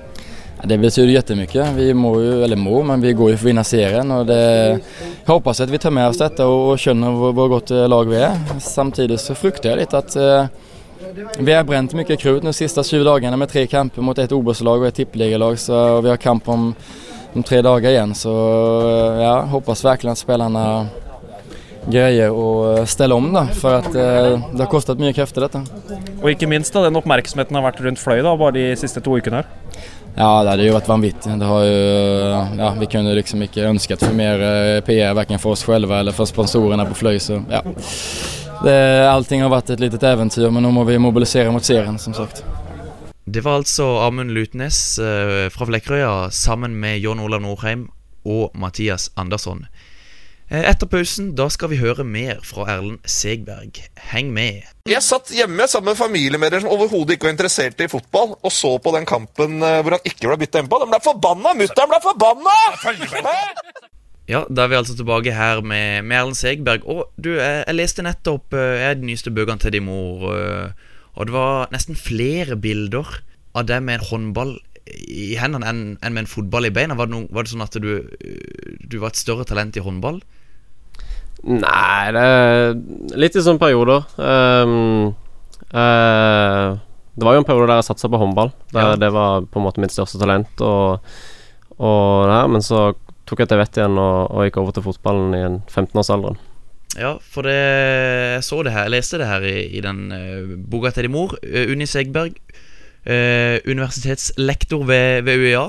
Det 0.63 0.80
betyr 0.80 1.12
jättemycket. 1.12 1.75
Vi 1.75 1.89
må 1.92 2.13
jo, 2.24 2.38
eller 2.46 2.56
må, 2.56 2.80
men 2.88 3.03
vi 3.03 3.12
går 3.20 3.34
jo 3.34 3.42
for 3.42 3.50
å 3.50 3.51
vinne 3.51 3.68
serien. 3.68 4.15
Og 4.15 4.24
det, 4.30 4.39
jeg 4.39 5.27
håper 5.27 5.63
at 5.65 5.75
vi 5.75 5.82
tar 5.84 5.92
med 5.92 6.08
oss 6.08 6.24
dette 6.24 6.48
og 6.48 6.77
skjønner 6.80 7.20
hvor, 7.20 7.36
hvor 7.36 7.58
godt 7.58 7.75
lag 7.92 8.08
vi 8.08 8.24
er. 8.24 8.39
Samtidig 8.63 9.20
så 9.20 9.36
frykter 9.36 9.74
jeg 9.74 9.84
litt 9.84 10.00
at 10.00 10.15
vi 11.39 11.53
har 11.53 11.63
brent 11.67 11.93
mye 11.98 12.17
krut 12.17 12.43
de 12.43 12.53
siste 12.55 12.83
syv 12.86 13.05
dagene 13.07 13.38
med 13.39 13.51
tre 13.51 13.65
kamper 13.69 14.05
mot 14.05 14.17
et 14.19 14.33
Obos-lag 14.36 14.81
og 14.81 14.89
et 14.89 15.00
tippeligalag. 15.01 15.60
Så 15.62 16.01
vi 16.01 16.12
har 16.12 16.22
kamp 16.22 16.48
om, 16.50 16.72
om, 17.33 17.43
tre 17.43 17.62
dager 17.65 17.91
igjen. 17.91 18.15
Så 18.17 18.33
ja, 19.22 19.38
hoppas 19.53 19.86
virkelig 19.86 20.13
at 20.15 20.22
spillerne 20.24 20.65
greier 21.83 22.31
å 22.31 22.86
stelle 22.88 23.15
om, 23.17 23.25
da, 23.36 23.43
for 23.60 23.81
at 23.81 23.89
eh, 23.91 24.38
det 24.53 24.62
har 24.62 24.69
kostet 24.72 25.01
mye 25.03 25.12
krefter, 25.15 25.43
dette. 25.43 25.63
Og 26.22 26.29
ikke 26.31 26.48
minst 26.48 26.72
da, 26.72 26.86
den 26.86 26.95
oppmerksomheten 26.95 27.60
har 27.60 27.65
vært 27.65 27.81
rundt 27.83 28.00
Fløy 28.00 28.22
da, 28.24 28.38
bare 28.39 28.55
de 28.55 28.69
siste 28.79 29.03
to 29.03 29.17
ukene 29.19 29.41
her. 29.41 29.50
Ja, 30.13 30.43
det 30.45 30.51
hadde 30.53 30.67
jo 30.67 30.75
vært 30.75 30.89
vanvittig. 30.91 31.36
Det 31.41 31.50
har 31.50 31.65
jo, 31.65 31.75
ja, 32.60 32.69
vi 32.77 32.88
kunne 32.95 33.15
liksom 33.17 33.43
ikke 33.48 33.65
ønsket 33.72 34.05
for 34.05 34.15
mer 34.15 34.45
eh, 34.45 34.79
PR 34.86 35.17
verken 35.17 35.41
for 35.41 35.57
oss 35.57 35.65
selv 35.65 35.91
eller 35.91 36.15
for 36.15 36.29
sponsorene 36.29 36.86
på 36.88 37.00
Fløy. 37.01 37.17
Så 37.24 37.41
ja, 37.50 37.63
det, 38.63 39.08
allting 39.10 39.43
har 39.43 39.51
vært 39.53 39.74
et 39.75 39.84
litet 39.84 40.03
eventyr, 40.08 40.50
men 40.51 40.63
nå 40.65 40.72
må 40.75 40.86
vi 40.88 41.00
mobilisere 41.01 41.51
mot 41.53 41.65
serien, 41.65 42.00
som 42.00 42.15
sagt. 42.17 42.43
Det 43.24 43.43
var 43.43 43.62
altså 43.62 43.86
Amund 44.03 44.34
Lutnes 44.36 45.00
eh, 45.00 45.48
fra 45.53 45.67
Flekkerøya 45.70 46.29
sammen 46.36 46.75
med 46.79 47.00
John 47.00 47.22
Olav 47.24 47.41
Norheim 47.43 47.88
og 48.27 48.51
Mathias 48.60 49.10
Andersson. 49.15 49.63
Eh, 50.51 50.63
Etter 50.70 50.89
pausen 50.91 51.32
da 51.38 51.48
skal 51.51 51.72
vi 51.72 51.79
høre 51.79 52.03
mer 52.03 52.43
fra 52.46 52.67
Erlend 52.75 53.00
Segberg. 53.08 53.79
Heng 54.12 54.34
med. 54.36 54.67
Jeg 54.91 55.00
satt 55.05 55.32
hjemme 55.32 55.70
sammen 55.72 55.93
med 55.93 56.00
familiemedlemmer 56.01 56.65
som 56.65 56.75
overhodet 56.75 57.15
ikke 57.15 57.29
var 57.29 57.36
interessert 57.38 57.79
i 57.79 57.88
fotball, 57.91 58.36
og 58.36 58.51
så 58.51 58.75
på 58.84 58.93
den 58.98 59.08
kampen 59.08 59.63
eh, 59.63 59.79
hvor 59.82 59.96
han 59.98 60.08
ikke 60.12 60.27
ble 60.27 60.41
bytta 60.43 60.63
innpå. 60.65 60.82
De 60.84 60.91
ble 60.91 61.00
forbanna! 61.08 61.55
Mutter'n 61.63 61.91
ble 61.96 62.01
forbanna! 62.03 62.58
Ja, 64.30 64.46
da 64.48 64.63
er 64.63 64.72
vi 64.72 64.77
altså 64.80 64.96
tilbake 64.96 65.34
her 65.36 65.60
med, 65.62 66.06
med 66.08 66.18
Erlend 66.18 66.39
Segberg. 66.39 66.86
Og 66.88 67.10
du, 67.20 67.34
jeg, 67.36 67.63
jeg 67.68 67.75
leste 67.75 68.06
nettopp 68.06 68.56
Jeg 68.56 68.80
jeg, 68.80 69.00
de 69.01 69.10
nyeste 69.10 69.34
bøkene 69.36 69.60
til 69.60 69.75
din 69.75 69.88
mor, 69.88 70.30
eh, 70.32 70.92
og 71.13 71.27
det 71.27 71.36
var 71.36 71.74
nesten 71.74 72.00
flere 72.00 72.56
bilder 72.58 73.20
av 73.53 73.68
deg 73.70 73.84
med 73.86 74.00
en 74.00 74.08
håndball 74.08 74.56
i 74.84 75.34
hendene 75.39 75.68
enn 75.70 75.84
enn 76.03 76.15
med 76.15 76.25
en 76.25 76.32
fotball 76.32 76.68
i 76.68 76.74
beina. 76.74 76.98
Var 76.98 77.08
det, 77.08 77.15
noen, 77.15 77.27
var 77.32 77.46
det 77.46 77.53
sånn 77.53 77.65
at 77.65 77.77
du, 77.84 77.92
eh, 78.00 78.80
du 78.80 78.98
var 79.01 79.13
et 79.13 79.20
større 79.20 79.46
talent 79.48 79.77
i 79.77 79.84
håndball? 79.84 80.22
Nei, 81.44 82.12
det 82.15 82.24
er 82.24 82.74
litt 83.20 83.36
i 83.36 83.44
sånne 83.44 83.60
perioder. 83.60 84.06
Um, 84.15 85.12
uh, 85.75 86.80
det 87.13 87.27
var 87.27 87.36
jo 87.36 87.42
en 87.42 87.48
periode 87.48 87.68
der 87.68 87.82
jeg 87.82 87.89
satsa 87.89 88.10
på 88.10 88.20
håndball. 88.22 88.53
Der 88.72 88.94
Ja. 88.94 88.96
Det 88.96 89.12
var 89.12 89.44
på 89.44 89.60
en 89.60 89.65
måte 89.68 89.84
mitt 89.84 89.92
største 89.92 90.22
talent. 90.22 90.62
Og, 90.62 91.03
og 91.77 92.27
det 92.30 92.38
her, 92.38 92.48
men 92.48 92.63
så 92.63 92.94
tok 93.30 93.44
jeg 93.44 93.51
til 93.51 93.62
vett 93.62 93.80
igjen 93.80 94.00
og, 94.01 94.18
og 94.32 94.48
gikk 94.48 94.60
over 94.62 94.75
til 94.75 94.86
fotballen 94.88 95.38
i 95.38 95.44
en 95.46 95.62
15-årsalderen. 95.68 96.39
Ja, 96.94 97.15
for 97.25 97.48
det, 97.50 97.58
jeg 98.36 98.44
så 98.46 98.60
det 98.65 98.74
her, 98.75 98.86
jeg 98.86 98.94
leste 98.94 99.18
det 99.22 99.30
her 99.30 99.46
i, 99.50 99.56
i 99.77 99.82
den 99.82 100.03
uh, 100.13 100.53
boka 100.70 100.92
til 100.94 101.08
din 101.08 101.15
mor, 101.15 101.34
uh, 101.42 101.63
Unni 101.72 101.89
Segberg, 101.89 102.38
Uh, 103.03 103.60
universitetslektor 103.68 104.86
ved, 104.88 105.25
ved 105.27 105.42
UiA. 105.44 105.63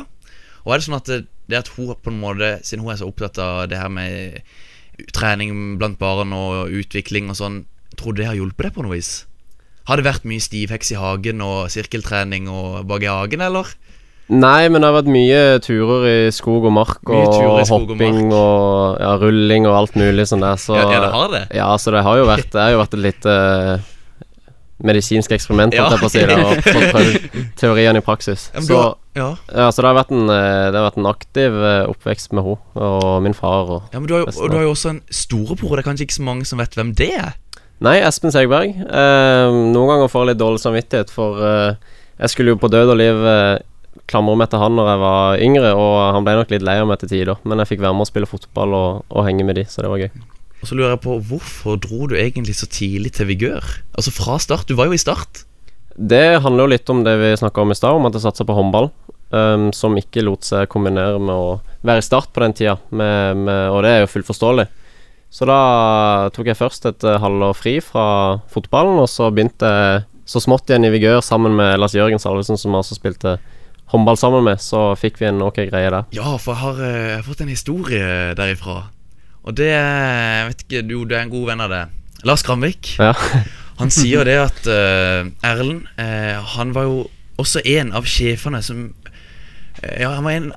Og 0.62 0.70
er 0.70 0.78
det 0.78 0.86
sånn 0.86 1.00
at 1.00 1.08
det, 1.10 1.16
det 1.50 1.58
at 1.64 1.70
hun 1.74 1.90
på 1.98 2.12
en 2.12 2.20
måte, 2.22 2.60
siden 2.62 2.84
hun 2.84 2.92
er 2.94 3.00
så 3.00 3.08
opptatt 3.10 3.40
av 3.42 3.64
det 3.72 3.80
her 3.80 3.90
med 3.90 4.38
trening 5.10 5.74
blant 5.80 5.98
barn 5.98 6.30
og 6.36 6.70
utvikling 6.70 7.32
og 7.32 7.38
sånn, 7.40 7.56
tror 7.98 8.14
du 8.14 8.22
det 8.22 8.28
har 8.30 8.38
hjulpet 8.38 8.68
deg 8.68 8.76
på 8.76 8.84
noe 8.86 8.94
vis? 8.94 9.24
Har 9.90 9.98
det 9.98 10.06
vært 10.06 10.28
mye 10.30 10.44
stivheks 10.46 10.94
i 10.94 11.00
hagen 11.00 11.42
og 11.44 11.66
sirkeltrening 11.74 12.46
og 12.48 12.86
bak 12.88 13.02
i 13.02 13.10
hagen, 13.10 13.42
eller? 13.42 13.74
Nei, 14.32 14.68
men 14.72 14.80
det 14.80 14.88
har 14.88 14.94
vært 14.96 15.10
mye 15.12 15.40
turer 15.60 16.04
i 16.08 16.18
skog 16.32 16.64
og 16.64 16.72
mark, 16.72 17.02
og 17.04 17.26
skog 17.28 17.58
og 17.58 17.66
hopping 17.68 18.22
mark. 18.30 18.36
og 18.38 19.02
ja, 19.02 19.10
rulling 19.20 19.66
og 19.68 19.74
alt 19.82 19.98
mulig 20.00 20.24
sånn 20.30 20.44
der. 20.44 20.56
Så 20.60 20.78
Ja, 20.78 20.86
ja, 20.88 21.00
det 21.04 21.10
har 21.12 21.34
det. 21.34 21.42
Ja, 21.52 21.66
så 21.76 21.92
det 21.92 22.04
har 22.06 22.16
jo 22.16 22.24
vært 22.30 22.48
Det 22.54 22.62
har 22.62 22.72
jo 22.72 22.80
vært 22.80 22.96
et 22.96 23.04
lite 23.04 23.34
uh, 23.34 23.90
medisinsk 24.84 25.32
eksperiment, 25.36 25.76
holdt 25.76 25.94
jeg 25.94 26.02
på 26.02 26.08
å 26.08 26.12
si 26.12 26.24
det, 26.28 26.38
og 26.40 26.64
fått 26.64 26.88
prøvd 26.94 27.36
teoriene 27.60 28.00
i 28.00 28.04
praksis. 28.04 28.48
Så 28.64 28.80
ja. 29.14 29.28
Ja, 29.54 29.68
så 29.70 29.84
det 29.84 29.90
har 29.90 29.98
vært 30.00 30.10
en, 30.12 30.24
eh, 30.32 30.70
det 30.72 30.80
har 30.80 30.88
vært 30.88 30.98
en 30.98 31.06
aktiv 31.06 31.54
eh, 31.54 31.84
oppvekst 31.92 32.32
med 32.34 32.42
henne 32.48 32.88
og 32.88 33.22
min 33.22 33.36
far. 33.38 33.70
Og 33.70 33.94
ja, 33.94 34.00
men 34.00 34.08
du 34.10 34.16
har, 34.16 34.24
jo, 34.24 34.32
og 34.34 34.50
du 34.50 34.56
har 34.58 34.64
jo 34.66 34.72
også 34.74 34.90
en 34.96 35.02
storebror, 35.14 35.76
det 35.76 35.84
er 35.84 35.88
kanskje 35.88 36.08
ikke 36.08 36.16
så 36.18 36.26
mange 36.26 36.48
som 36.48 36.58
vet 36.60 36.74
hvem 36.74 36.90
det 36.98 37.12
er? 37.20 37.36
Nei, 37.84 37.98
Espen 38.06 38.34
Segberg. 38.34 38.74
Eh, 38.82 39.60
noen 39.70 39.92
ganger 39.92 40.10
får 40.10 40.24
jeg 40.24 40.32
litt 40.32 40.42
dårlig 40.42 40.64
samvittighet, 40.64 41.14
for 41.14 41.38
eh, 41.46 41.94
jeg 42.24 42.34
skulle 42.34 42.54
jo 42.54 42.60
på 42.60 42.70
død 42.72 42.92
og 42.94 42.98
liv 42.98 43.24
eh, 43.30 43.62
klamre 44.10 44.36
meg 44.38 44.50
til 44.52 44.62
han 44.62 44.76
når 44.76 44.90
jeg 44.90 45.00
var 45.02 45.42
yngre, 45.46 45.72
og 45.78 45.96
han 46.16 46.26
ble 46.26 46.36
nok 46.38 46.52
litt 46.54 46.66
lei 46.66 46.76
av 46.82 46.88
meg 46.90 47.00
til 47.02 47.12
tider. 47.12 47.40
Men 47.44 47.62
jeg 47.62 47.72
fikk 47.72 47.84
være 47.84 47.96
med 47.96 48.06
å 48.06 48.10
spille 48.10 48.30
fotball 48.30 48.76
og, 48.76 49.02
og 49.08 49.26
henge 49.28 49.46
med 49.46 49.58
de, 49.60 49.66
så 49.70 49.84
det 49.84 49.92
var 49.92 50.04
gøy. 50.04 50.12
Og 50.64 50.68
så 50.70 50.76
lurer 50.78 50.94
jeg 50.94 51.02
på, 51.04 51.18
hvorfor 51.28 51.80
dro 51.82 52.06
du 52.08 52.14
egentlig 52.16 52.56
så 52.56 52.68
tidlig 52.70 53.12
til 53.18 53.28
Vigør? 53.28 53.64
Altså 53.98 54.14
fra 54.16 54.38
start, 54.40 54.68
du 54.68 54.78
var 54.78 54.88
jo 54.88 54.96
i 54.96 55.00
start. 55.02 55.44
Det 55.94 56.40
handler 56.42 56.64
jo 56.64 56.72
litt 56.72 56.90
om 56.90 57.02
det 57.06 57.12
vi 57.20 57.34
snakka 57.38 57.62
om 57.62 57.74
i 57.74 57.76
stad, 57.76 57.98
om 57.98 58.08
at 58.08 58.16
jeg 58.16 58.24
satsa 58.24 58.46
på 58.48 58.56
håndball. 58.56 58.88
Um, 59.34 59.70
som 59.74 59.96
ikke 59.98 60.22
lot 60.22 60.46
seg 60.46 60.68
kombinere 60.70 61.18
med 61.18 61.34
å 61.34 61.58
være 61.82 62.00
i 62.00 62.06
start 62.06 62.30
på 62.30 62.42
den 62.44 62.52
tida, 62.54 62.76
med, 62.94 63.40
med, 63.44 63.70
og 63.74 63.80
det 63.82 63.90
er 63.90 64.02
jo 64.04 64.10
fullt 64.12 64.28
forståelig. 64.30 64.66
Så 65.34 65.48
da 65.50 65.58
tok 66.34 66.46
jeg 66.46 66.58
først 66.60 66.84
et 66.86 67.04
eh, 67.08 67.18
halvår 67.18 67.56
fri 67.58 67.72
fra 67.82 68.06
fotballen, 68.52 69.00
og 69.02 69.08
så 69.10 69.32
begynte 69.34 69.66
jeg 69.66 70.04
så 70.30 70.40
smått 70.40 70.70
igjen 70.70 70.86
i 70.86 70.92
Vigør 70.94 71.18
sammen 71.24 71.56
med 71.58 71.80
Lars 71.82 71.96
Jørgen 71.96 72.22
Salvesen, 72.22 72.60
som 72.60 72.76
også 72.78 72.96
spilte 72.96 73.34
håndball 73.94 74.18
sammen 74.18 74.44
med. 74.46 74.62
Så 74.62 74.92
fikk 74.98 75.20
vi 75.22 75.28
en 75.30 75.42
ok 75.44 75.64
greie 75.70 75.90
der. 75.92 76.08
Ja, 76.14 76.36
for 76.36 76.54
jeg 76.54 76.62
har, 76.62 76.80
eh, 76.82 77.08
jeg 77.10 77.18
har 77.20 77.26
fått 77.26 77.44
en 77.44 77.52
historie 77.52 78.34
derifra. 78.38 78.88
Og 79.44 79.56
det 79.56 79.68
Jeg 79.68 80.46
vet 80.48 80.64
ikke, 80.64 80.82
du, 80.88 81.04
du 81.04 81.14
er 81.14 81.22
en 81.22 81.32
god 81.32 81.46
venn 81.52 81.60
av 81.60 81.70
det. 81.70 81.84
Lars 82.24 82.42
Granvik. 82.42 82.96
Ja. 82.98 83.12
Han 83.80 83.90
sier 83.90 84.24
det 84.24 84.36
at 84.38 84.66
uh, 84.70 85.26
Erlend 85.42 85.88
uh, 85.98 86.38
Han 86.54 86.70
var 86.76 86.84
jo 86.86 87.08
også 87.42 87.58
en 87.66 87.90
av 87.92 88.06
sjefene 88.06 88.60
som 88.62 88.92
Ja, 89.82 90.12
han 90.14 90.22
var 90.22 90.36
en, 90.36 90.52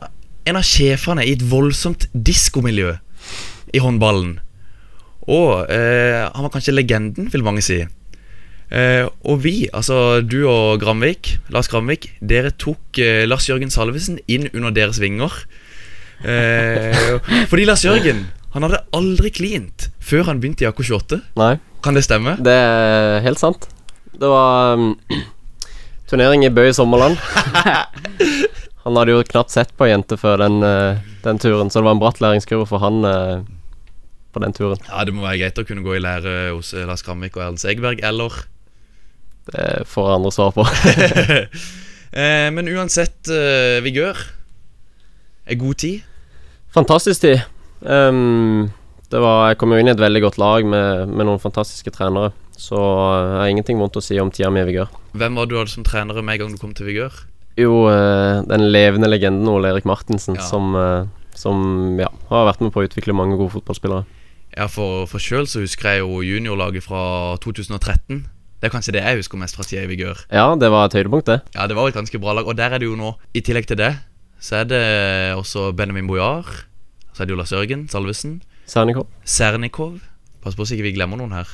en 0.46 0.60
av 0.60 0.64
sjefene 0.64 1.24
i 1.26 1.32
et 1.34 1.42
voldsomt 1.42 2.06
diskomiljø 2.14 2.94
i 3.74 3.82
håndballen. 3.82 4.38
Og 5.26 5.66
han 5.68 6.46
var 6.46 6.52
kanskje 6.54 6.76
legenden, 6.78 7.28
vil 7.34 7.44
mange 7.44 7.66
si. 7.66 7.82
Eh, 8.68 9.06
og 9.24 9.40
vi, 9.46 9.68
altså 9.72 10.20
du 10.28 10.42
og 10.50 10.82
Gramvik, 10.82 11.38
Lars 11.54 11.70
Gramvik, 11.72 12.10
dere 12.20 12.52
tok 12.60 13.00
eh, 13.00 13.24
Lars 13.28 13.48
Jørgen 13.48 13.72
Salvesen 13.72 14.20
inn 14.28 14.50
under 14.52 14.74
deres 14.76 15.00
vinger. 15.00 15.32
Eh, 16.28 17.16
fordi 17.52 17.68
Lars 17.70 17.84
Jørgen 17.86 18.24
Han 18.56 18.64
hadde 18.66 18.80
aldri 18.98 19.30
klint 19.30 19.92
før 20.02 20.24
han 20.32 20.40
begynte 20.42 20.66
i 20.66 20.68
AK28. 20.70 21.20
Nei, 21.38 21.52
Kan 21.86 21.94
det 21.94 22.04
stemme? 22.08 22.34
det 22.42 22.56
er 22.58 23.22
helt 23.24 23.40
sant. 23.40 23.68
Det 24.18 24.26
var 24.32 24.74
um, 24.80 24.96
turnering 26.10 26.44
i 26.48 26.50
Bø 26.50 26.66
i 26.68 26.74
Sommerland. 26.74 27.20
Han 28.88 28.96
hadde 28.96 29.12
jo 29.14 29.24
knapt 29.28 29.52
sett 29.52 29.74
på 29.76 29.84
ei 29.86 29.92
jente 29.92 30.16
før 30.18 30.40
den, 30.40 30.62
uh, 30.64 30.96
den 31.26 31.38
turen, 31.44 31.68
så 31.70 31.82
det 31.82 31.88
var 31.90 31.98
en 31.98 32.02
bratt 32.02 32.22
læringskurve 32.24 32.66
for 32.70 32.80
han 32.84 33.04
Uh, 33.04 33.44
på 34.32 34.42
den 34.44 34.54
turen. 34.54 34.80
Ja, 34.88 35.04
Det 35.08 35.14
må 35.16 35.24
være 35.26 35.40
greit 35.42 35.60
å 35.60 35.66
kunne 35.68 35.84
gå 35.86 35.96
i 35.98 36.02
lære 36.04 36.34
hos 36.54 36.74
eh, 36.76 36.84
Lars 36.86 37.02
Kramvik 37.06 37.38
og 37.38 37.44
Erlend 37.46 37.62
Segberg, 37.62 38.02
eller 38.06 38.36
Det 39.48 39.86
får 39.88 40.16
andre 40.16 40.32
svar 40.36 40.52
på. 40.56 40.66
eh, 42.22 42.48
Men 42.52 42.68
uansett, 42.74 43.30
eh, 43.32 43.80
Vigør 43.86 44.20
er 45.48 45.56
god 45.56 45.80
tid. 45.80 46.02
Fantastisk 46.76 47.22
tid. 47.24 47.40
Um, 47.82 48.68
det 49.12 49.22
var, 49.24 49.48
jeg 49.52 49.60
kom 49.62 49.72
jo 49.72 49.80
inn 49.80 49.88
i 49.88 49.94
et 49.94 50.02
veldig 50.02 50.22
godt 50.26 50.40
lag 50.42 50.66
med, 50.68 51.08
med 51.14 51.30
noen 51.30 51.40
fantastiske 51.40 51.94
trenere, 51.96 52.34
så 52.60 52.76
jeg 52.76 53.38
har 53.40 53.52
ingenting 53.54 53.80
vondt 53.80 54.00
å 54.00 54.04
si 54.04 54.18
om 54.20 54.32
tida 54.34 54.50
mi 54.52 54.60
i 54.60 54.68
Vigør. 54.68 54.92
Hvem 55.18 55.40
var 55.40 55.48
du 55.48 55.56
hadde 55.56 55.72
som 55.72 55.86
trenere 55.88 56.24
med 56.26 56.36
en 56.36 56.44
gang 56.44 56.58
du 56.58 56.62
kom 56.62 56.74
til 56.76 56.90
Vigør? 56.90 57.22
Jo, 57.58 57.86
uh, 57.88 58.44
den 58.50 58.68
levende 58.74 59.10
legenden 59.10 59.48
Ole 59.50 59.72
Erik 59.72 59.88
Martinsen, 59.88 60.36
Ja. 60.38 60.44
som, 60.46 60.76
uh, 60.76 61.08
som 61.38 61.96
ja, 62.02 62.12
har 62.30 62.50
vært 62.52 62.66
med 62.66 62.74
på 62.76 62.84
å 62.84 62.90
utvikle 62.90 63.16
mange 63.16 63.40
gode 63.40 63.56
fotballspillere. 63.56 64.04
Ja, 64.58 64.68
For, 64.68 65.06
for 65.08 65.22
sjøl 65.22 65.48
så 65.48 65.62
husker 65.62 65.96
jeg 65.96 66.04
jo 66.04 66.22
juniorlaget 66.26 66.84
fra 66.84 67.38
2013. 67.44 68.26
Det 68.58 68.70
er 68.70 68.74
kanskje 68.74 68.94
det 68.96 69.04
jeg 69.06 69.20
husker 69.20 69.38
mest 69.38 69.56
fra 69.58 69.64
tida 69.68 69.84
i 69.86 69.90
Vigør. 69.92 70.24
Ja, 70.34 70.48
det 70.58 70.70
var 70.74 70.88
et 70.90 70.96
høydepunkt, 70.98 71.28
det. 71.30 71.42
Ja, 71.54 71.68
det 71.70 71.76
var 71.78 71.88
et 71.92 71.98
ganske 71.98 72.20
bra 72.20 72.34
lag. 72.34 72.48
Og 72.50 72.58
der 72.58 72.74
er 72.74 72.82
det 72.82 72.88
jo 72.90 72.96
nå, 72.98 73.12
i 73.38 73.42
tillegg 73.46 73.68
til 73.70 73.78
det, 73.78 73.92
så 74.42 74.64
er 74.64 74.66
det 74.72 74.82
også 75.38 75.72
Benjamin 75.78 76.08
Bojar. 76.10 76.46
Så 77.14 77.22
er 77.24 77.30
det 77.30 77.36
jo 77.36 77.38
Lars 77.38 77.54
Jørgen 77.54 77.88
Salvesen. 77.90 78.40
Sernikov. 78.66 79.06
Sernikov. 79.24 80.00
Pass 80.44 80.58
på 80.58 80.66
så 80.66 80.74
ikke 80.76 80.90
vi 80.90 80.96
glemmer 80.98 81.18
noen 81.22 81.38
her. 81.38 81.54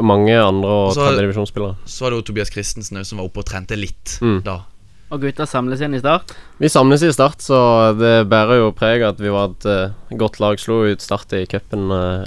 Mange 0.00 0.32
andre 0.40 0.68
og 0.68 0.94
tredjedivisjonsspillere. 0.96 1.76
Så 1.88 2.04
var 2.06 2.12
det 2.14 2.20
jo 2.22 2.26
Tobias 2.30 2.52
Christensen 2.52 3.00
som 3.04 3.20
var 3.20 3.28
oppe 3.28 3.42
og 3.42 3.48
trente 3.48 3.76
litt 3.76 4.18
Mm. 4.20 4.42
da. 4.44 4.60
Og 5.12 5.20
gutta 5.20 5.44
samles 5.46 5.80
igjen 5.80 5.94
i 5.94 6.00
start. 6.00 6.32
Vi 6.58 6.68
samles 6.72 7.02
i 7.04 7.10
Start, 7.12 7.42
så 7.44 7.58
det 7.94 8.26
bærer 8.28 8.62
jo 8.62 8.70
preg 8.74 9.02
av 9.04 9.12
at 9.14 9.20
vi 9.20 9.30
var 9.30 9.52
et 9.52 9.66
uh, 9.68 10.16
godt 10.16 10.40
lag. 10.40 10.58
Slo 10.58 10.80
ut 10.88 11.04
Start 11.04 11.32
i 11.36 11.44
cupen, 11.46 11.84
eh, 11.92 12.24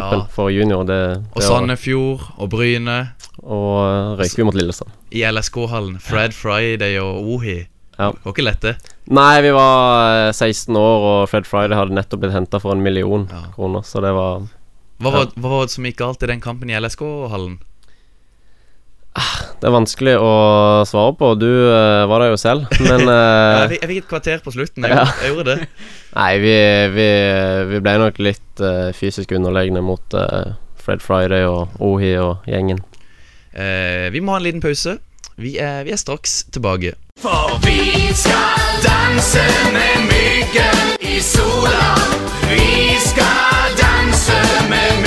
NM-cupen 0.00 0.18
Ja. 0.20 0.26
for 0.30 0.50
junior. 0.50 0.84
Det, 0.84 0.98
det 1.14 1.36
og 1.36 1.42
Sandefjord 1.42 2.20
og 2.38 2.50
Bryne 2.50 2.98
Og 3.42 4.18
røyker 4.18 4.36
vi 4.36 4.44
mot 4.48 4.54
Lillestrøm. 4.54 4.90
i 5.12 5.22
LSK-hallen. 5.24 5.98
Fred 6.00 6.32
Friday 6.34 6.98
og 6.98 7.24
Ohi. 7.36 7.66
Ja. 7.98 8.10
Det 8.12 8.24
var 8.24 8.32
ikke 8.34 8.44
lett, 8.44 8.60
det. 8.60 8.74
Nei, 9.08 9.40
vi 9.40 9.50
var 9.56 10.28
eh, 10.28 10.32
16 10.32 10.74
år, 10.76 11.04
og 11.22 11.28
Fred 11.30 11.46
Friday 11.46 11.76
hadde 11.78 11.94
nettopp 11.96 12.20
blitt 12.20 12.32
henta 12.34 12.58
for 12.60 12.72
en 12.74 12.82
million 12.82 13.28
Ja. 13.32 13.44
kroner, 13.54 13.80
så 13.86 14.02
det 14.02 14.12
var 14.12 14.42
Hva 15.00 15.12
var, 15.12 15.26
hva 15.36 15.48
var 15.52 15.62
det 15.66 15.70
som 15.76 15.84
gikk 15.84 15.96
galt 16.00 16.22
i 16.22 16.26
den 16.26 16.40
kampen 16.40 16.70
i 16.70 16.76
LSK-hallen? 16.80 17.58
Det 19.60 19.68
er 19.68 19.72
vanskelig 19.74 20.14
å 20.20 20.30
svare 20.88 21.14
på. 21.16 21.30
Du 21.40 21.46
uh, 21.48 22.04
var 22.10 22.20
der 22.24 22.32
jo 22.34 22.36
selv, 22.40 22.66
men 22.84 23.06
Ja, 23.08 23.14
eh, 23.14 23.60
jeg, 23.62 23.70
fikk, 23.70 23.80
jeg 23.82 23.90
fikk 23.92 24.02
et 24.02 24.10
kvarter 24.10 24.42
på 24.44 24.52
slutten. 24.54 24.84
Jeg, 24.84 24.92
Ja. 24.92 25.04
gjorde- 25.06 25.22
jeg 25.24 25.32
gjorde 25.34 25.54
det. 25.56 25.68
Nei, 26.16 26.30
vi, 26.40 26.54
vi, 26.96 27.08
vi 27.72 27.80
ble 27.84 27.94
nok 28.00 28.20
litt 28.24 28.62
uh, 28.64 28.92
fysisk 28.96 29.32
underlegne 29.36 29.82
mot 29.84 30.16
Fred 30.86 31.02
Friday 31.02 31.44
og 31.48 31.74
Ohi 31.82 32.12
og 32.22 32.44
gjengen. 32.46 32.78
Eh, 33.56 34.06
vi 34.12 34.20
må 34.20 34.32
ha 34.36 34.38
en 34.40 34.44
liten 34.46 34.60
pause. 34.64 34.98
Vi 35.40 35.56
er, 35.60 35.82
vi 35.84 35.92
er 35.92 36.00
straks 36.00 36.44
tilbake. 36.52 36.94
For 37.20 37.56
vi 37.64 38.12
skal 38.16 38.78
danse 38.84 39.44
med 39.72 40.06
myggen 40.12 40.94
i 41.00 41.18
sola. 41.24 41.90
Vi 42.48 42.96
skal 43.08 43.76
danse 43.80 44.38
med 44.70 44.88
myggen. 45.00 45.05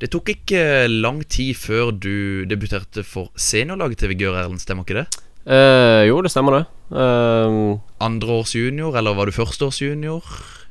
Det 0.00 0.08
tok 0.12 0.30
ikke 0.32 0.60
lang 0.88 1.20
tid 1.28 1.54
før 1.60 1.90
du 1.92 2.44
debuterte 2.48 3.02
for 3.04 3.28
seniorlaget 3.36 4.00
til 4.00 4.08
Vigør 4.14 4.38
Erlend, 4.40 4.62
stemmer 4.62 4.86
ikke 4.86 5.02
det? 5.02 5.06
Eh, 5.50 6.06
jo, 6.08 6.20
det 6.24 6.30
stemmer 6.32 6.56
det. 6.58 6.62
Eh, 6.96 7.56
Andre 8.00 8.32
års 8.40 8.54
junior, 8.56 8.96
eller 8.96 9.14
var 9.18 9.28
du 9.28 9.32
første 9.36 9.66
års 9.68 9.80
junior? 9.82 10.24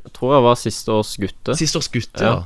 jeg 0.05 0.13
tror 0.15 0.31
jeg 0.33 0.43
var 0.43 0.55
siste 0.57 0.89
års 0.95 1.11
gutte. 1.21 1.53
Siste 1.59 1.77
års 1.77 1.89
gutte, 1.93 2.23
Ja. 2.23 2.31
ja. 2.39 2.43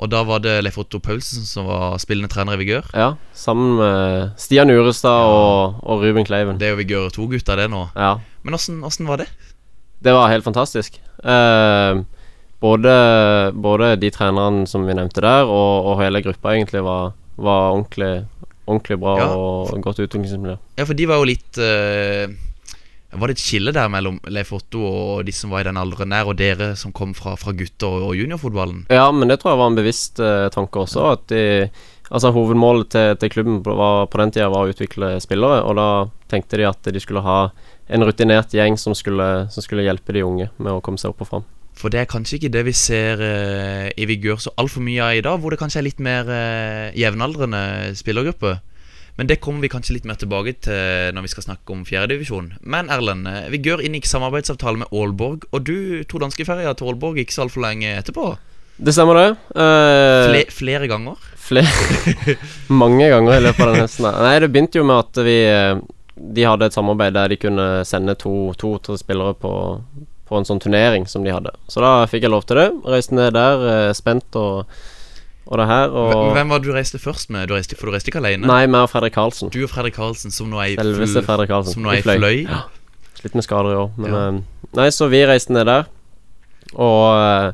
Og 0.00 0.08
da 0.08 0.22
var 0.24 0.38
det 0.40 0.62
Leif 0.64 0.78
Otto 0.80 0.96
Paulsen 0.98 1.42
som 1.44 1.66
var 1.68 1.98
spillende 2.00 2.30
trener 2.32 2.54
i 2.56 2.60
Vigør. 2.62 2.86
Ja, 2.96 3.10
sammen 3.36 3.74
med 3.76 4.30
Stian 4.40 4.70
Urestad 4.72 5.26
og, 5.28 5.74
og 5.82 6.00
Ruben 6.00 6.24
Kleiven. 6.24 6.56
Det 6.60 6.68
er 6.68 6.72
jo 6.72 6.78
Vigør 6.78 7.10
2-gutta, 7.12 7.56
det 7.58 7.66
nå. 7.68 7.82
Ja, 7.96 8.14
Men 8.42 8.54
åssen 8.56 8.80
var 9.10 9.18
det? 9.20 9.26
det 10.00 10.14
var 10.16 10.30
helt 10.32 10.44
fantastisk. 10.46 10.96
Eh, 11.20 12.00
både, 12.60 12.92
både 13.56 13.94
de 14.00 14.10
trenerne 14.12 14.66
som 14.68 14.84
vi 14.86 14.94
nevnte 14.96 15.22
der, 15.24 15.48
og, 15.48 15.86
og 15.92 15.98
hele 16.02 16.20
gruppa 16.24 16.52
egentlig 16.56 16.82
var, 16.84 17.12
var 17.40 17.72
ordentlig, 17.72 18.12
ordentlig 18.66 18.98
bra 19.00 19.16
Ja. 19.18 19.28
og 19.34 19.72
godt 19.82 20.02
utviklingsmiljø. 20.04 20.56
Ja, 20.78 20.84
for 20.84 20.94
de 20.98 21.06
var 21.10 21.20
jo 21.22 21.28
litt 21.30 21.58
eh, 21.58 22.28
Var 23.10 23.26
det 23.26 23.34
et 23.38 23.42
skille 23.42 23.72
der 23.74 23.88
mellom 23.90 24.20
Leif 24.30 24.52
Otto 24.54 24.84
og 24.86 25.24
de 25.26 25.32
som 25.34 25.50
var 25.50 25.64
i 25.64 25.66
den 25.66 25.80
alderen 25.80 26.12
der, 26.14 26.28
og 26.30 26.36
dere 26.38 26.74
som 26.78 26.92
kom 26.94 27.10
fra, 27.16 27.32
fra 27.40 27.50
gutter 27.58 28.04
og, 28.06 28.12
juniorfotballen? 28.14 28.84
Ja, 28.92 29.08
men 29.10 29.26
det 29.32 29.40
tror 29.42 29.54
jeg 29.56 29.58
var 29.64 29.72
en 29.72 29.80
bevisst 29.80 30.20
eh, 30.22 30.46
tanke 30.54 30.84
også. 30.84 31.08
At 31.16 31.24
de, 31.32 31.66
altså 32.10 32.30
Hovedmålet 32.36 32.92
til, 32.94 33.16
til 33.18 33.32
klubben 33.34 33.58
var, 33.66 34.04
på 34.06 34.20
den 34.22 34.30
tida 34.36 34.46
var 34.52 34.68
å 34.68 34.70
utvikle 34.70 35.16
spillere, 35.24 35.64
og 35.66 35.74
da 35.80 35.88
tenkte 36.30 36.60
de 36.60 36.68
at 36.70 36.92
de 36.94 37.02
skulle 37.02 37.24
ha 37.26 37.40
en 37.90 38.04
rutinert 38.06 38.52
gjeng 38.54 38.76
som 38.78 38.94
skulle, 38.94 39.48
som 39.50 39.64
skulle 39.66 39.82
hjelpe 39.88 40.14
de 40.14 40.22
unge 40.22 40.46
med 40.62 40.70
å 40.76 40.78
komme 40.84 41.00
seg 41.02 41.10
opp 41.10 41.24
og 41.26 41.32
fram. 41.32 41.48
For 41.80 41.92
det 41.92 42.02
er 42.02 42.10
kanskje 42.10 42.36
ikke 42.36 42.52
det 42.52 42.64
vi 42.68 42.74
ser 42.76 43.22
uh, 43.24 43.88
i 43.96 44.08
Vigør 44.08 44.40
så 44.44 44.52
altfor 44.60 44.84
mye 44.84 45.00
av 45.00 45.16
i 45.16 45.22
dag, 45.24 45.38
hvor 45.40 45.54
det 45.54 45.60
kanskje 45.62 45.80
er 45.80 45.86
litt 45.88 46.02
mer 46.04 46.28
uh, 46.28 46.90
jevnaldrende 46.98 47.62
spillergruppe. 47.96 48.58
Men 49.20 49.28
det 49.28 49.40
kommer 49.44 49.64
vi 49.64 49.68
kanskje 49.68 49.98
litt 49.98 50.06
mer 50.08 50.16
tilbake 50.16 50.54
til 50.64 51.12
når 51.12 51.26
vi 51.26 51.30
skal 51.32 51.44
snakke 51.44 51.74
om 51.74 51.82
fjerdedivisjon. 51.84 52.54
Men 52.64 52.88
Erlend, 52.88 53.26
eh, 53.28 53.50
Vigør 53.52 53.82
inngikk 53.84 54.06
samarbeidsavtale 54.08 54.80
med 54.80 54.94
Aalborg, 54.96 55.44
og 55.52 55.66
du 55.66 56.00
tok 56.08 56.22
danskeferja 56.24 56.72
til 56.72 56.88
Aalborg 56.88 57.20
ikke 57.20 57.36
så 57.36 57.44
altfor 57.44 57.66
lenge 57.66 57.90
etterpå. 57.98 58.30
Det 58.80 58.94
stemmer, 58.96 59.18
det. 59.20 59.34
Uh, 59.52 60.30
Fle 60.30 60.44
flere 60.56 60.88
ganger. 60.88 61.20
Flere 61.36 62.36
Mange 62.82 63.10
ganger 63.12 63.36
i 63.36 63.42
løpet 63.44 63.60
av 63.66 63.74
den 63.74 63.84
høsten. 63.84 64.08
Nei, 64.08 64.38
det 64.40 64.48
begynte 64.54 64.80
jo 64.80 64.86
med 64.88 65.02
at 65.02 65.20
vi 65.26 65.36
De 66.40 66.46
hadde 66.46 66.70
et 66.70 66.76
samarbeid 66.76 67.18
der 67.18 67.32
de 67.32 67.40
kunne 67.42 67.68
sende 67.88 68.16
to-tre 68.16 68.96
spillere 69.00 69.36
på, 69.36 69.52
på 70.30 70.38
en 70.38 70.46
sånn 70.46 70.60
turnering 70.62 71.04
som 71.10 71.24
de 71.26 71.32
hadde. 71.34 71.50
Så 71.68 71.82
da 71.82 72.06
fikk 72.10 72.22
jeg 72.28 72.30
lov 72.32 72.44
til 72.46 72.60
det. 72.60 72.68
Reiste 72.86 73.16
ned 73.18 73.34
der, 73.34 73.64
eh, 73.88 73.92
spent 73.98 74.36
og, 74.38 74.66
og 75.50 75.58
det 75.58 75.66
her. 75.66 75.90
Og 75.90 76.32
hvem 76.36 76.52
var 76.54 76.62
det 76.62 76.70
du 76.70 76.74
reiste 76.76 77.00
først 77.02 77.32
med? 77.34 77.48
Du 77.50 77.54
reiste, 77.58 77.74
for 77.76 77.90
du 77.90 77.96
reiste 77.96 78.12
ikke 78.12 78.22
alene? 78.22 78.46
Nei, 78.46 78.62
meg 78.70 78.86
og 78.86 78.92
Fredrik 78.92 79.16
Karlsen. 79.18 79.50
Du 79.50 79.58
og 79.66 79.70
Fredrik 79.74 79.96
Karlsen, 79.98 80.30
som 80.30 80.48
nå 80.52 80.62
er 80.62 80.72
i 80.72 80.76
Selveste 80.78 81.24
Fredrik 81.26 81.50
Karlsen. 81.50 81.74
Som 81.74 81.82
nå 81.88 81.90
er 81.92 81.98
I 81.98 82.06
fløy. 82.06 82.18
fløy. 82.22 82.36
Ja. 82.46 82.62
Slitt 83.20 83.34
med 83.34 83.44
skader 83.44 83.74
i 83.74 83.80
år. 83.82 83.90
Men 83.98 84.14
Ja. 84.14 84.26
eh, 84.28 84.40
Nei, 84.78 84.86
så 84.94 85.08
vi 85.10 85.24
reiste 85.26 85.50
ned 85.52 85.66
der, 85.66 85.88
og 86.78 87.06
eh, 87.18 87.52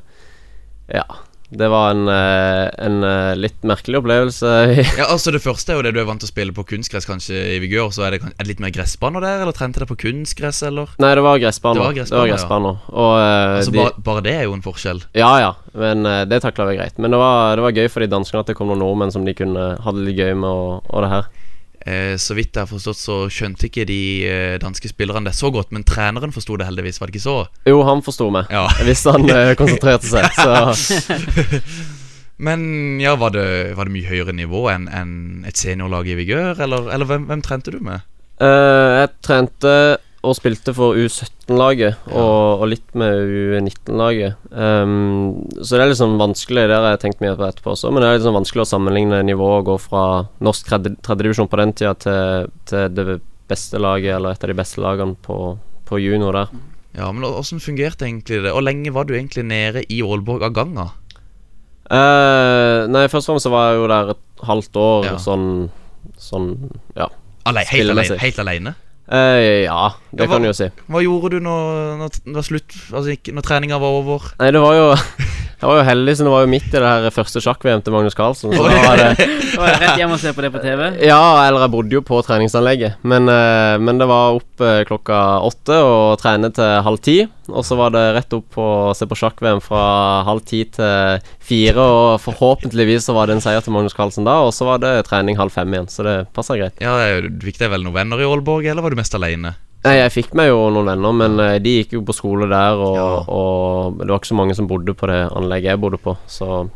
Ja. 1.01 1.05
Det 1.51 1.69
var 1.69 1.91
en, 1.91 2.09
eh, 2.09 2.69
en 2.87 3.05
eh, 3.05 3.37
litt 3.39 3.63
merkelig 3.63 4.01
opplevelse. 4.01 4.53
Ja, 4.99 5.07
altså 5.13 5.31
Det 5.31 5.43
første 5.45 5.73
er 5.73 5.79
jo 5.79 5.85
det 5.87 5.93
du 5.95 6.01
er 6.01 6.09
vant 6.09 6.21
til 6.23 6.29
å 6.29 6.33
spille 6.33 6.55
på 6.57 6.65
kunstgress 6.67 7.07
kanskje 7.07 7.39
i 7.55 7.59
Vigør. 7.63 7.93
Så 7.95 8.07
er 8.07 8.17
det, 8.17 8.21
er 8.33 8.41
det 8.41 8.49
litt 8.51 8.63
mer 8.63 8.73
gressbaner 8.75 9.23
der, 9.23 9.45
eller 9.45 9.55
trente 9.57 9.81
dere 9.81 9.89
på 9.91 9.99
kunstgress, 10.07 10.63
eller? 10.67 10.91
Nei, 11.03 11.13
det 11.19 11.25
var 11.27 11.41
gressbaner. 11.43 11.81
Det 11.81 11.87
var 11.87 11.99
gressbaner, 12.01 12.27
ja. 12.27 12.35
gressbaner. 12.35 12.83
Og 12.91 13.13
uh, 13.15 13.57
Altså 13.61 13.75
de, 13.75 13.83
bare, 13.83 14.05
bare 14.09 14.25
det 14.27 14.35
er 14.41 14.47
jo 14.49 14.57
en 14.57 14.65
forskjell. 14.65 15.03
Ja 15.19 15.33
ja, 15.43 15.53
men 15.79 16.07
uh, 16.09 16.25
det 16.29 16.43
takla 16.45 16.69
vi 16.71 16.79
greit. 16.81 16.99
Men 16.99 17.15
det 17.15 17.21
var, 17.23 17.57
det 17.59 17.67
var 17.67 17.77
gøy 17.77 17.91
for 17.93 18.05
de 18.05 18.11
danskene 18.11 18.43
at 18.43 18.51
det 18.51 18.57
kom 18.59 18.73
noen 18.73 18.83
nordmenn 18.83 19.15
som 19.15 19.27
de 19.27 19.37
kunne 19.37 19.69
hadde 19.85 20.03
det 20.03 20.09
litt 20.11 20.23
gøy 20.23 20.35
med, 20.35 20.51
og, 20.51 20.89
og 20.91 21.07
det 21.07 21.13
her. 21.13 21.31
Eh, 21.87 22.17
så 22.19 22.35
vidt 22.35 22.57
jeg 22.57 22.65
har 22.65 22.71
forstått, 22.71 22.99
så 22.99 23.17
skjønte 23.31 23.69
ikke 23.69 23.85
de 23.87 24.01
eh, 24.27 24.55
danske 24.63 24.91
spillerne 24.91 25.29
det 25.29 25.37
så 25.39 25.53
godt, 25.55 25.71
men 25.71 25.87
treneren 25.87 26.35
forsto 26.35 26.57
det 26.59 26.67
heldigvis, 26.67 26.99
var 26.99 27.11
det 27.11 27.15
ikke 27.15 27.27
så? 27.29 27.37
Jo, 27.69 27.79
han 27.87 28.03
forsto 28.03 28.27
meg. 28.35 28.51
Ja. 28.51 28.67
Hvis 28.83 29.05
han 29.07 29.29
eh, 29.31 29.55
konsentrerte 29.61 30.11
seg. 30.11 30.27
Så 30.35 31.55
Men 32.47 33.01
ja, 33.01 33.15
var 33.17 33.33
det, 33.33 33.47
var 33.79 33.89
det 33.89 33.95
mye 33.95 34.11
høyere 34.11 34.35
nivå 34.37 34.67
enn 34.69 34.91
en 34.93 35.13
et 35.49 35.57
seniorlag 35.57 36.11
i 36.11 36.19
Vigør, 36.19 36.59
eller, 36.61 36.91
eller 36.93 37.09
hvem, 37.09 37.25
hvem 37.31 37.45
trente 37.45 37.73
du 37.73 37.79
med? 37.81 38.05
Eh, 38.43 38.91
jeg 39.01 39.13
trente 39.25 39.73
og 40.27 40.35
spilte 40.39 40.73
for 40.77 40.97
U17-laget, 40.99 41.97
og, 42.11 42.61
og 42.63 42.67
litt 42.73 42.95
med 42.99 43.21
U19-laget. 43.31 44.37
Um, 44.51 45.47
så 45.61 45.77
det 45.77 45.85
er 45.85 45.91
litt 45.93 46.01
sånn 46.01 46.17
vanskelig, 46.21 46.65
det 46.71 46.77
har 46.77 46.89
jeg 46.97 47.03
tenkt 47.05 47.23
mye 47.25 47.37
på 47.39 47.47
etterpå 47.47 47.73
også, 47.77 47.93
men 47.95 48.03
det 48.03 48.09
er 48.11 48.19
litt 48.19 48.27
sånn 48.27 48.37
vanskelig 48.39 48.65
å 48.65 48.69
sammenligne 48.73 49.23
nivået 49.29 49.63
og 49.63 49.69
gå 49.71 49.77
fra 49.87 50.03
norsk 50.45 50.69
tredje- 50.73 50.97
tredjedivisjon 51.07 51.51
på 51.53 51.61
den 51.63 51.75
tida 51.79 51.95
til, 52.03 52.51
til 52.71 52.89
det 52.99 53.19
beste 53.51 53.79
laget, 53.83 54.17
eller 54.19 54.35
et 54.35 54.45
av 54.47 54.51
de 54.53 54.59
beste 54.59 54.83
lagene 54.83 55.15
på, 55.23 55.39
på 55.87 56.01
junior 56.03 56.35
der. 56.41 56.53
Ja, 56.97 57.11
men 57.13 57.27
Åssen 57.29 57.61
fungerte 57.61 58.07
egentlig 58.09 58.43
det? 58.43 58.53
Hvor 58.57 58.65
lenge 58.65 58.91
var 58.97 59.05
du 59.07 59.15
egentlig 59.15 59.45
nede 59.47 59.83
i 59.93 60.03
Aalborg 60.03 60.47
av 60.49 60.55
ganga? 60.57 60.87
Uh, 61.87 62.87
nei, 62.91 63.05
først 63.13 63.29
og 63.29 63.37
fremst 63.37 63.47
så 63.47 63.53
var 63.53 63.69
jeg 63.71 63.79
jo 63.79 63.91
der 63.93 64.09
et 64.17 64.47
halvt 64.49 64.79
år, 64.83 65.11
Ja. 65.13 65.19
sånn 65.23 65.51
Sånn, 66.23 66.71
ja. 66.97 67.09
Alei, 67.51 67.65
helt, 67.69 67.91
alene, 67.93 68.17
helt 68.23 68.39
alene? 68.41 68.71
Eh, 69.07 69.65
ja, 69.65 69.93
det 70.11 70.25
Ja, 70.25 70.27
hva- 70.27 70.33
kan 70.33 70.43
du 70.43 70.49
jo 70.49 70.57
si. 70.59 70.67
Hva 70.91 71.03
gjorde 71.05 71.31
du 71.37 71.41
når, 71.45 71.97
når, 72.01 72.17
når, 72.27 72.43
slutt, 72.49 72.75
altså, 72.93 73.13
ikke, 73.15 73.35
når 73.37 73.47
treninga 73.47 73.79
var 73.79 73.99
over? 74.01 74.33
Nei, 74.41 74.51
det 74.51 74.63
var 74.65 74.75
jo 74.75 74.87
Jeg 75.67 75.73
var 75.73 75.81
jo 75.81 75.87
heldig, 75.89 76.13
så 76.15 76.23
det 76.23 76.31
var 76.31 76.43
jo 76.45 76.49
midt 76.53 76.67
i 76.71 76.79
det 76.79 76.87
her 76.87 77.11
første 77.11 77.41
sjakk-VM 77.43 77.81
til 77.83 77.91
Magnus 77.91 78.15
Carlsen. 78.15 78.53
Så 78.55 78.63
da 78.63 78.75
var 78.85 79.01
det 79.01 79.25
var 79.59 79.73
jeg 79.73 79.81
rett 79.81 79.99
hjem 79.99 80.13
og 80.15 80.21
se 80.23 80.31
på 80.37 80.45
det 80.45 80.51
på 80.55 80.61
TV. 80.63 80.83
Ja, 81.03 81.19
eller 81.43 81.65
jeg 81.65 81.73
bodde 81.73 81.97
jo 81.97 82.03
på 82.07 82.21
treningsanlegget. 82.23 83.01
Men, 83.03 83.27
eh, 83.27 83.75
men 83.83 83.99
det 83.99 84.07
var 84.07 84.39
opp 84.39 84.63
eh, 84.63 84.85
klokka 84.87 85.19
åtte 85.43 85.81
og 85.83 86.21
trene 86.23 86.53
til 86.55 86.71
halv 86.87 87.03
ti. 87.03 87.17
Og 87.51 87.67
så 87.67 87.81
var 87.83 87.91
det 87.99 88.05
rett 88.15 88.39
opp 88.39 88.61
å 88.63 88.69
se 88.95 89.11
på 89.11 89.19
sjakk-VM 89.19 89.59
fra 89.65 89.83
halv 90.31 90.47
ti 90.47 90.63
til 90.71 91.19
fire. 91.43 91.83
Og 91.83 92.23
forhåpentligvis 92.23 93.11
så 93.11 93.19
var 93.19 93.27
det 93.27 93.41
en 93.41 93.43
seier 93.43 93.67
til 93.67 93.75
Magnus 93.75 93.99
Carlsen 93.99 94.23
da, 94.29 94.39
og 94.47 94.55
så 94.55 94.71
var 94.71 94.87
det 94.87 94.95
trening 95.11 95.35
halv 95.43 95.51
fem 95.51 95.75
igjen. 95.75 95.91
Så 95.91 96.07
det 96.07 96.21
passer 96.37 96.63
greit. 96.63 96.79
Ja, 96.79 96.95
Du 97.27 97.43
fikk 97.51 97.59
deg 97.59 97.75
vel 97.75 97.83
noen 97.83 97.99
venner 98.05 98.23
i 98.23 98.31
Aalborg, 98.31 98.71
eller 98.71 98.87
var 98.87 98.95
du 98.95 99.03
mest 99.03 99.19
alene? 99.19 99.57
Nei, 99.87 99.97
jeg 100.01 100.13
fikk 100.17 100.33
meg 100.39 100.49
jo 100.51 100.65
noen 100.75 100.89
venner, 100.91 101.15
men 101.15 101.43
eh, 101.45 101.59
de 101.63 101.77
gikk 101.79 101.95
jo 101.95 102.03
på 102.07 102.15
skole 102.17 102.49
der, 102.51 102.81
og, 102.83 102.97
Ja. 102.99 103.11
og 103.31 104.01
det 104.01 104.11
var 104.11 104.19
ikke 104.19 104.33
så 104.33 104.39
mange 104.39 104.57
som 104.59 104.67
bodde 104.71 104.97
på 104.99 105.07
det 105.11 105.21
anlegget 105.31 105.77
jeg 105.77 105.83
bodde 105.85 106.01
på, 106.03 106.17
så 106.27 106.67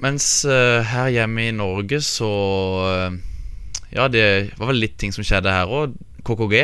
Mens 0.00 0.46
uh, 0.48 0.80
her 0.80 1.10
hjemme 1.12 1.42
i 1.44 1.52
Norge 1.52 1.98
så 2.00 2.28
uh, 2.80 3.18
Ja, 3.92 4.06
det 4.08 4.54
var 4.56 4.70
vel 4.70 4.80
litt 4.80 4.96
ting 4.96 5.12
som 5.12 5.26
skjedde 5.26 5.52
her 5.52 5.68
òg. 5.68 5.92
KKG. 6.24 6.56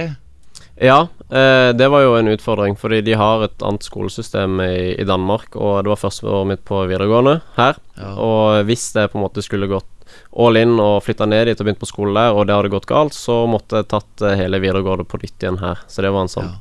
Ja, 0.80 1.08
eh, 1.30 1.72
det 1.72 1.86
var 1.88 2.02
jo 2.04 2.14
en 2.18 2.28
utfordring, 2.28 2.74
fordi 2.76 2.98
de 3.06 3.14
har 3.16 3.42
et 3.46 3.62
annet 3.64 3.82
skolesystem 3.86 4.58
i, 4.60 4.94
i 5.00 5.04
Danmark, 5.08 5.54
og 5.56 5.84
det 5.86 5.92
var 5.94 6.00
første 6.02 6.26
året 6.28 6.50
mitt 6.50 6.64
på 6.68 6.82
videregående 6.90 7.38
her. 7.56 7.78
Ja. 7.96 8.10
Og 8.20 8.66
hvis 8.68 8.90
det 8.92 9.06
på 9.12 9.18
en 9.20 9.24
måte 9.24 9.42
skulle 9.44 9.70
gått 9.70 9.88
all 10.36 10.56
in 10.60 10.76
og 10.80 11.00
flytta 11.02 11.24
ned 11.26 11.48
dit 11.48 11.60
og 11.60 11.66
begynt 11.66 11.80
på 11.80 11.88
skole 11.88 12.12
der, 12.14 12.36
og 12.36 12.46
det 12.46 12.54
hadde 12.58 12.70
gått 12.74 12.86
galt, 12.90 13.16
så 13.16 13.46
måtte 13.48 13.80
jeg 13.80 13.88
tatt 13.94 14.22
eh, 14.28 14.36
hele 14.36 14.60
videregående 14.60 15.08
på 15.08 15.20
nytt 15.22 15.40
igjen 15.46 15.60
her. 15.64 15.80
Så 15.88 16.04
det 16.04 16.12
var 16.12 16.26
en 16.26 16.32
sånn 16.34 16.52
Ja. 16.52 16.60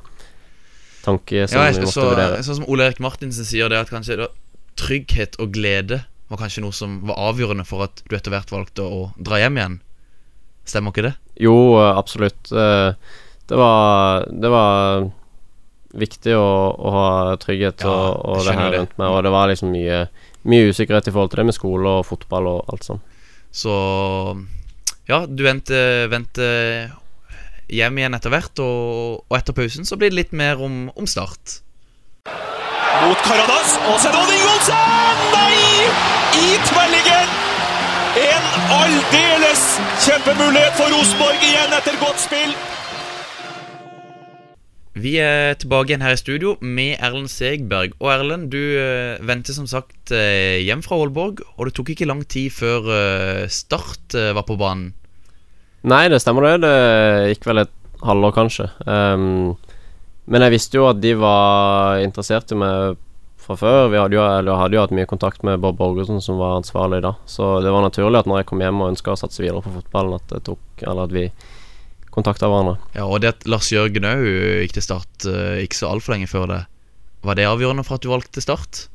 tanke 1.05 1.43
som 1.47 1.59
Ja, 1.61 1.71
vi 1.71 1.83
måtte 1.83 1.91
så, 1.93 2.07
vurdere. 2.09 2.39
sånn 2.43 2.55
som 2.61 2.65
Ole 2.71 2.87
Erik 2.87 2.99
Martinsen 3.03 3.45
sier, 3.45 3.69
det 3.69 3.77
at 3.83 3.91
kanskje 3.93 4.17
det, 4.23 4.29
trygghet 4.79 5.35
og 5.39 5.51
glede 5.55 6.01
var 6.31 6.39
kanskje 6.41 6.63
noe 6.65 6.73
som 6.73 7.01
var 7.05 7.19
avgjørende 7.29 7.65
for 7.67 7.83
at 7.85 8.01
du 8.09 8.15
etter 8.17 8.31
hvert 8.33 8.49
valgte 8.51 8.81
å 8.87 9.11
dra 9.21 9.37
hjem 9.43 9.59
igjen. 9.59 9.77
Stemmer 10.65 10.91
ikke 10.95 11.03
det? 11.11 11.13
Jo, 11.37 11.53
eh, 11.77 11.91
absolutt. 11.99 12.49
Eh, 12.51 12.93
Det 13.45 13.57
var, 13.59 14.25
det 14.31 14.49
var 14.49 15.05
viktig 15.95 16.33
å, 16.35 16.49
å 16.75 16.93
ha 16.95 17.09
trygghet 17.41 17.85
Ja, 17.85 17.93
og, 17.93 18.25
og 18.25 18.45
det 18.47 18.55
her 18.57 18.73
rundt 18.73 18.95
meg, 18.99 19.07
og 19.11 19.21
det 19.25 19.33
var 19.35 19.51
liksom 19.51 19.71
mye, 19.73 20.05
mye 20.49 20.71
usikkerhet 20.71 21.09
i 21.09 21.13
forhold 21.13 21.31
til 21.33 21.43
det 21.43 21.49
med 21.51 21.57
skole 21.57 21.97
og 21.99 22.07
fotball 22.09 22.49
og 22.51 22.73
alt 22.73 22.87
sånt. 22.87 23.13
Så 23.55 23.75
ja, 25.07 25.21
du 25.29 25.45
vendte, 25.45 25.77
vendte 26.11 26.47
hjem 27.71 28.01
igjen 28.01 28.17
etter 28.17 28.33
hvert, 28.33 28.59
og, 28.63 29.21
og 29.29 29.37
etter 29.37 29.55
pausen 29.57 29.87
så 29.87 29.97
blir 29.99 30.11
det 30.11 30.19
litt 30.23 30.35
mer 30.35 30.59
om, 30.61 30.89
om 30.97 31.07
start. 31.09 31.59
Mot 33.05 33.21
Karadas, 33.21 33.75
og 33.91 33.99
Sedon 34.01 34.31
Ingolsen! 34.33 35.23
Nei! 35.35 35.89
I 36.35 36.47
tverrliggen! 36.65 37.35
En 38.15 38.45
aldeles 38.73 39.63
kjempemulighet 40.05 40.77
for 40.79 40.89
Rosenborg 40.93 41.43
igjen 41.43 41.75
etter 41.77 41.99
godt 42.01 42.21
spill. 42.23 42.53
Vi 44.95 45.17
er 45.19 45.57
tilbake 45.59 45.91
igjen 45.91 46.03
her 46.05 46.15
i 46.15 46.19
studio 46.19 46.53
med 46.63 46.95
Erlend 47.03 47.27
Segberg. 47.27 47.97
Og 47.99 48.13
Erlend, 48.13 48.47
du 48.53 48.61
eh, 48.79 49.19
vendte 49.27 49.51
som 49.51 49.67
sagt 49.67 50.13
eh, 50.15 50.61
hjem 50.63 50.83
fra 50.85 50.95
Aalborg, 51.01 51.41
og 51.57 51.67
det 51.67 51.73
tok 51.75 51.91
ikke 51.91 52.07
lang 52.07 52.21
tid 52.31 52.53
før 52.55 52.87
eh, 52.95 53.41
Start 53.51 54.15
var 54.15 54.45
på 54.47 54.55
banen. 54.59 54.93
Nei, 55.85 56.05
det 56.09 56.21
stemmer 56.23 56.47
det. 56.47 56.53
Det 56.63 57.33
gikk 57.33 57.49
vel 57.49 57.65
et 57.65 57.73
halvår, 58.05 58.31
kanskje. 58.39 58.69
Um, 58.87 59.57
men 60.31 60.45
jeg 60.45 60.55
visste 60.55 60.79
jo 60.79 60.87
at 60.89 61.01
de 61.03 61.11
var 61.19 61.99
interessert 62.01 62.55
i 62.55 62.57
meg 62.57 62.95
fra 63.45 63.57
før. 63.59 63.91
Vi 63.91 63.99
hadde 63.99 64.17
jo, 64.17 64.23
hadde 64.23 64.79
jo 64.79 64.81
hatt 64.81 64.95
mye 64.95 65.09
kontakt 65.09 65.43
med 65.45 65.59
Bob 65.61 65.77
Borgersen, 65.77 66.23
som 66.23 66.39
var 66.41 66.55
ansvarlig 66.57 67.03
da. 67.05 67.13
Så 67.29 67.59
det 67.61 67.73
var 67.75 67.85
naturlig 67.85 68.23
at 68.23 68.31
når 68.31 68.41
jeg 68.41 68.49
kom 68.49 68.63
hjem 68.63 68.81
og 68.81 68.95
ønska 68.95 69.13
å 69.13 69.19
satse 69.19 69.43
videre 69.43 69.61
på 69.61 69.75
fotballen, 69.75 70.17
at, 70.17 70.25
det 70.31 70.41
tok, 70.47 70.63
eller 70.81 71.05
at 71.05 71.13
vi 71.13 71.27
kontakta 72.15 72.49
hverandre. 72.51 72.79
Ja, 72.95 73.05
Og 73.05 73.21
det 73.23 73.35
at 73.35 73.45
Lars 73.49 73.71
Jørgen 73.73 74.07
òg 74.07 74.25
gikk 74.63 74.75
til 74.77 74.85
Start 74.87 75.29
eh, 75.29 75.61
ikke 75.65 75.81
så 75.81 75.91
altfor 75.91 76.15
lenge 76.15 76.31
før 76.31 76.49
det, 76.51 76.61
var 77.25 77.37
det 77.39 77.47
avgjørende 77.49 77.85
for 77.85 77.97
at 77.97 78.05
du 78.05 78.11
valgte 78.11 78.43
Start? 78.43 78.85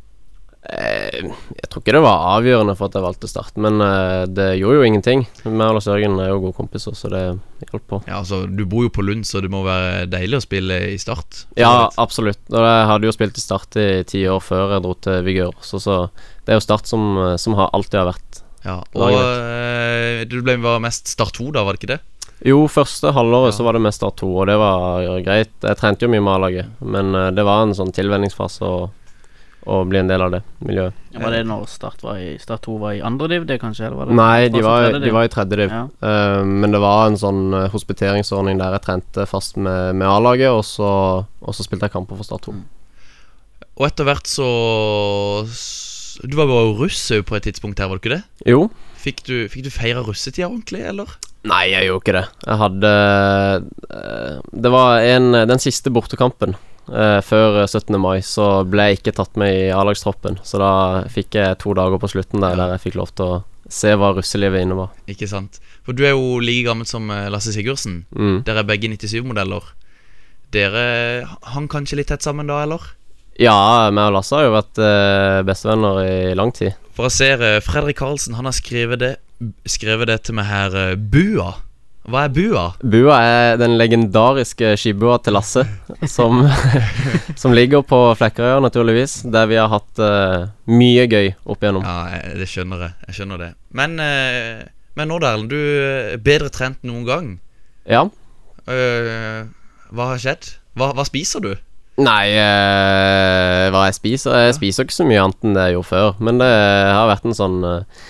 Eh, 0.60 1.24
jeg 1.56 1.68
tror 1.72 1.80
ikke 1.80 1.94
det 1.96 2.02
var 2.04 2.26
avgjørende 2.34 2.74
for 2.76 2.90
at 2.90 2.96
jeg 2.98 3.04
valgte 3.06 3.28
Start, 3.30 3.56
men 3.64 3.80
eh, 3.80 4.26
det 4.28 4.48
gjorde 4.60 4.82
jo 4.82 4.88
ingenting. 4.90 5.22
Vi 5.40 5.52
og 5.54 5.76
Lars 5.78 5.88
Jørgen 5.88 6.18
er 6.20 6.28
jo 6.28 6.42
gode 6.42 6.56
kompiser, 6.58 6.96
så 6.98 7.08
det 7.12 7.22
hjalp 7.70 7.86
på. 7.88 8.00
Ja, 8.04 8.18
altså, 8.20 8.42
Du 8.44 8.66
bor 8.68 8.84
jo 8.84 8.92
på 8.92 9.04
Lund, 9.06 9.24
så 9.28 9.40
det 9.40 9.50
må 9.52 9.62
være 9.64 10.04
deilig 10.12 10.40
å 10.40 10.44
spille 10.44 10.78
i 10.92 10.98
Start? 11.00 11.46
Ja, 11.58 11.88
absolutt. 12.00 12.42
Og 12.52 12.60
jeg 12.60 12.86
hadde 12.92 13.08
jo 13.08 13.16
spilt 13.16 13.40
i 13.40 13.44
Start 13.44 13.80
i 13.80 13.88
ti 14.08 14.26
år 14.28 14.44
før 14.44 14.76
jeg 14.76 14.84
dro 14.84 14.94
til 15.00 15.24
Vigør, 15.26 15.56
så, 15.64 15.80
så 15.80 15.98
det 16.44 16.52
er 16.54 16.60
jo 16.60 16.66
Start 16.68 16.92
som, 16.92 17.08
som 17.40 17.56
har 17.58 17.72
alltid 17.76 18.02
har 18.02 18.12
vært 18.12 18.44
Ja, 18.66 18.78
Og 19.00 19.16
eh, 19.16 20.22
du 20.28 20.42
ble 20.44 20.58
mest 20.84 21.08
Start 21.08 21.40
2, 21.40 21.50
da, 21.56 21.64
var 21.64 21.76
det 21.76 21.82
ikke 21.82 21.94
det? 21.96 22.02
Jo, 22.46 22.62
første 22.72 23.10
halvåret 23.12 23.50
Ja. 23.52 23.56
så 23.58 23.64
var 23.66 23.76
det 23.76 23.82
mest 23.84 24.00
Start 24.00 24.16
2, 24.22 24.28
og 24.40 24.46
det 24.48 24.56
var 24.56 25.04
greit. 25.26 25.50
Jeg 25.60 25.76
trente 25.76 26.06
jo 26.06 26.08
mye 26.08 26.22
med 26.24 26.32
A-laget, 26.38 26.66
men 26.80 27.14
eh, 27.14 27.30
det 27.36 27.44
var 27.44 27.66
en 27.66 27.74
sånn 27.76 27.92
tilvenningsfase 27.92 28.64
å, 28.64 28.88
å 29.68 29.80
bli 29.84 29.98
en 30.00 30.08
del 30.08 30.22
av 30.24 30.30
det 30.32 30.40
miljøet. 30.64 30.94
Ja, 31.12 31.20
var 31.20 31.34
det 31.36 31.42
når 31.50 31.66
Start 31.68 32.00
var 32.02 32.16
i 32.16 32.38
Start 32.40 32.62
2 32.64 32.78
var 32.80 32.94
i 32.96 33.02
andre 33.04 33.28
div, 33.28 33.44
det 33.46 33.58
kanskje? 33.60 33.86
Eller 33.90 33.96
var 34.00 34.06
det 34.08 34.16
Nei, 34.16 34.48
de 34.48 34.62
var, 34.64 34.88
de 35.04 35.10
var 35.12 35.28
i 35.28 35.32
tredje 35.36 35.58
div. 35.60 35.70
Ja. 35.76 35.82
Uh, 36.00 36.40
men 36.48 36.72
det 36.72 36.80
var 36.80 37.06
en 37.10 37.20
sånn 37.20 37.42
eh, 37.52 37.68
hospiteringsordning 37.74 38.56
der 38.62 38.72
jeg 38.78 38.86
trente 38.88 39.26
fast 39.28 39.60
med, 39.60 39.96
med 40.00 40.08
A-laget, 40.08 40.48
og, 40.48 40.64
så- 40.64 41.26
og 41.44 41.54
så 41.54 41.66
spilte 41.66 41.90
jeg 41.90 41.92
kamper 41.98 42.16
for 42.16 42.24
Start 42.24 42.48
2. 42.48 42.56
Og 43.80 43.86
etter 43.86 44.04
hvert 44.08 44.26
så 44.28 44.48
Du 46.28 46.36
var 46.36 46.48
jo 46.50 46.74
russ 46.76 47.04
på 47.24 47.36
et 47.36 47.44
tidspunkt 47.46 47.78
her, 47.80 47.88
var 47.88 47.96
du 48.00 48.02
ikke 48.08 48.16
det? 48.18 48.24
Jo. 48.48 48.70
Fikk 49.00 49.22
du, 49.24 49.48
fikk 49.48 49.64
du 49.64 49.70
feira 49.72 50.02
russetida 50.04 50.48
ordentlig, 50.50 50.82
eller? 50.88 51.06
Nei, 51.48 51.70
jeg 51.72 51.88
gjorde 51.88 52.02
ikke 52.04 52.16
det. 52.18 52.24
Jeg 52.44 52.60
hadde 52.60 52.90
eh, 53.96 54.40
Det 54.64 54.72
var 54.74 55.04
en 55.08 55.30
Den 55.48 55.62
siste 55.62 55.92
bortekampen 55.94 56.52
eh, 56.92 57.20
før 57.24 57.62
17. 57.64 57.96
mai, 58.00 58.18
så 58.26 58.60
ble 58.68 58.90
jeg 58.90 59.00
ikke 59.00 59.14
tatt 59.16 59.40
med 59.40 59.54
i 59.54 59.70
A-lagstroppen. 59.72 60.40
Så 60.44 60.60
da 60.60 60.72
fikk 61.12 61.38
jeg 61.40 61.60
to 61.62 61.72
dager 61.78 62.00
på 62.02 62.10
slutten 62.12 62.44
der 62.44 62.58
der 62.60 62.74
jeg 62.76 62.84
fikk 62.88 63.00
lov 63.00 63.14
til 63.16 63.26
å 63.26 63.40
se 63.70 63.92
hva 63.94 64.12
russelivet 64.16 64.64
innebar. 64.66 64.90
Ikke 65.10 65.28
sant? 65.30 65.60
For 65.86 65.96
du 65.96 66.02
er 66.04 66.16
jo 66.16 66.40
like 66.42 66.66
gammel 66.68 66.88
som 66.88 67.08
eh, 67.14 67.28
Lasse 67.32 67.54
Sigurdsen. 67.54 68.02
Mm. 68.10 68.40
Dere 68.46 68.64
er 68.64 68.68
begge 68.68 68.90
97-modeller. 68.92 69.72
Dere 70.50 70.84
hang 71.54 71.68
kanskje 71.70 72.00
litt 72.00 72.10
tett 72.10 72.26
sammen 72.26 72.50
da, 72.50 72.64
eller? 72.66 72.82
Ja, 73.40 73.88
meg 73.94 74.10
og 74.10 74.18
Lasse 74.18 74.36
har 74.36 74.48
jo 74.48 74.56
vært 74.58 74.80
eh, 74.84 75.40
bestevenner 75.46 76.02
i 76.04 76.36
lang 76.36 76.52
tid. 76.56 76.74
For 76.96 77.08
jeg 77.08 77.16
ser 77.16 77.44
eh, 77.46 77.60
Fredrik 77.64 78.00
Karlsen, 78.02 78.36
han 78.36 78.48
har 78.50 78.56
skrevet 78.56 79.00
det 79.00 79.14
Skrevet 79.68 80.10
det 80.10 80.18
til 80.28 80.36
meg 80.36 80.48
her 80.50 80.74
eh, 80.76 80.94
Bua. 80.96 81.54
Hva 82.10 82.22
er 82.26 82.30
bua? 82.32 82.62
Bua 82.80 83.16
er 83.22 83.58
den 83.60 83.74
legendariske 83.78 84.72
skibua 84.80 85.18
til 85.22 85.34
Lasse, 85.36 85.62
som, 86.08 86.40
som 87.40 87.52
ligger 87.54 87.84
på 87.86 87.98
Flekkerøya, 88.18 88.56
naturligvis, 88.64 89.18
der 89.30 89.46
vi 89.50 89.58
har 89.60 89.68
hatt 89.70 90.00
uh, 90.00 90.48
mye 90.72 91.04
gøy 91.12 91.28
opp 91.44 91.60
igjennom. 91.60 91.84
Ja, 91.84 92.16
jeg- 92.16 92.40
det 92.40 92.48
skjønner 92.50 92.86
jeg. 92.86 92.96
Jeg 93.06 93.18
skjønner 93.18 93.42
det. 93.44 93.50
Men, 93.76 94.00
uh, 94.00 94.64
men 94.96 95.12
Erlend, 95.14 95.52
du 95.52 95.58
er 95.60 96.16
bedre 96.24 96.48
trent 96.50 96.80
enn 96.82 96.90
noen 96.94 97.06
gang. 97.06 97.28
Ja. 97.86 98.06
Uh, 98.64 99.44
hva 99.92 100.10
har 100.14 100.24
skjedd? 100.24 100.54
Hva, 100.80 100.94
hva 100.96 101.04
spiser 101.06 101.44
du? 101.44 101.52
Nei, 102.00 102.30
uh, 102.40 103.66
hva 103.74 103.82
jeg 103.90 103.96
spiser 103.98 104.46
Jeg 104.46 104.54
spiser 104.56 104.86
ikke 104.86 104.94
så 104.96 105.04
mye 105.04 105.20
annet 105.20 105.44
enn 105.44 105.56
det 105.56 105.66
jeg 105.68 105.76
gjorde 105.76 105.90
før. 105.92 106.16
Men 106.24 106.40
det 106.40 106.48
har 106.48 107.10
vært 107.12 107.28
en 107.28 107.36
sånn 107.36 107.58
eh, 107.66 108.06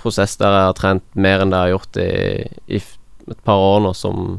prosess 0.00 0.36
der 0.40 0.54
jeg 0.54 0.68
har 0.68 0.76
trent 0.78 1.06
mer 1.18 1.42
enn 1.42 1.52
det 1.52 1.58
jeg 1.58 1.68
har 1.68 1.74
gjort 1.76 2.00
i, 2.02 2.10
i 2.78 2.82
et 3.32 3.42
par 3.46 3.62
år 3.62 3.82
nå, 3.86 3.94
som 3.96 4.38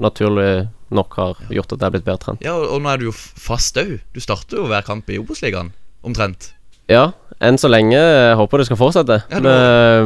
naturlig 0.00 0.68
nok 0.92 1.14
har 1.18 1.44
gjort 1.52 1.74
at 1.74 1.78
jeg 1.80 1.88
er 1.88 1.94
blitt 1.96 2.06
bedre 2.08 2.22
trent. 2.22 2.44
Ja, 2.44 2.56
og, 2.56 2.68
og 2.76 2.82
nå 2.84 2.92
er 2.92 3.00
du 3.00 3.08
jo 3.10 3.14
fast 3.16 3.78
òg. 3.80 3.98
Du 4.12 4.20
starter 4.24 4.60
jo 4.60 4.68
hver 4.70 4.84
kamp 4.86 5.08
i 5.12 5.20
Obos-ligaen. 5.20 5.72
Omtrent. 6.02 6.52
Ja, 6.90 7.12
enn 7.42 7.58
så 7.60 7.70
lenge. 7.70 7.96
Jeg 7.96 8.36
håper 8.40 8.60
det 8.60 8.66
skal 8.68 8.80
fortsette. 8.80 9.18
Ja, 9.30 9.40
det 9.40 9.54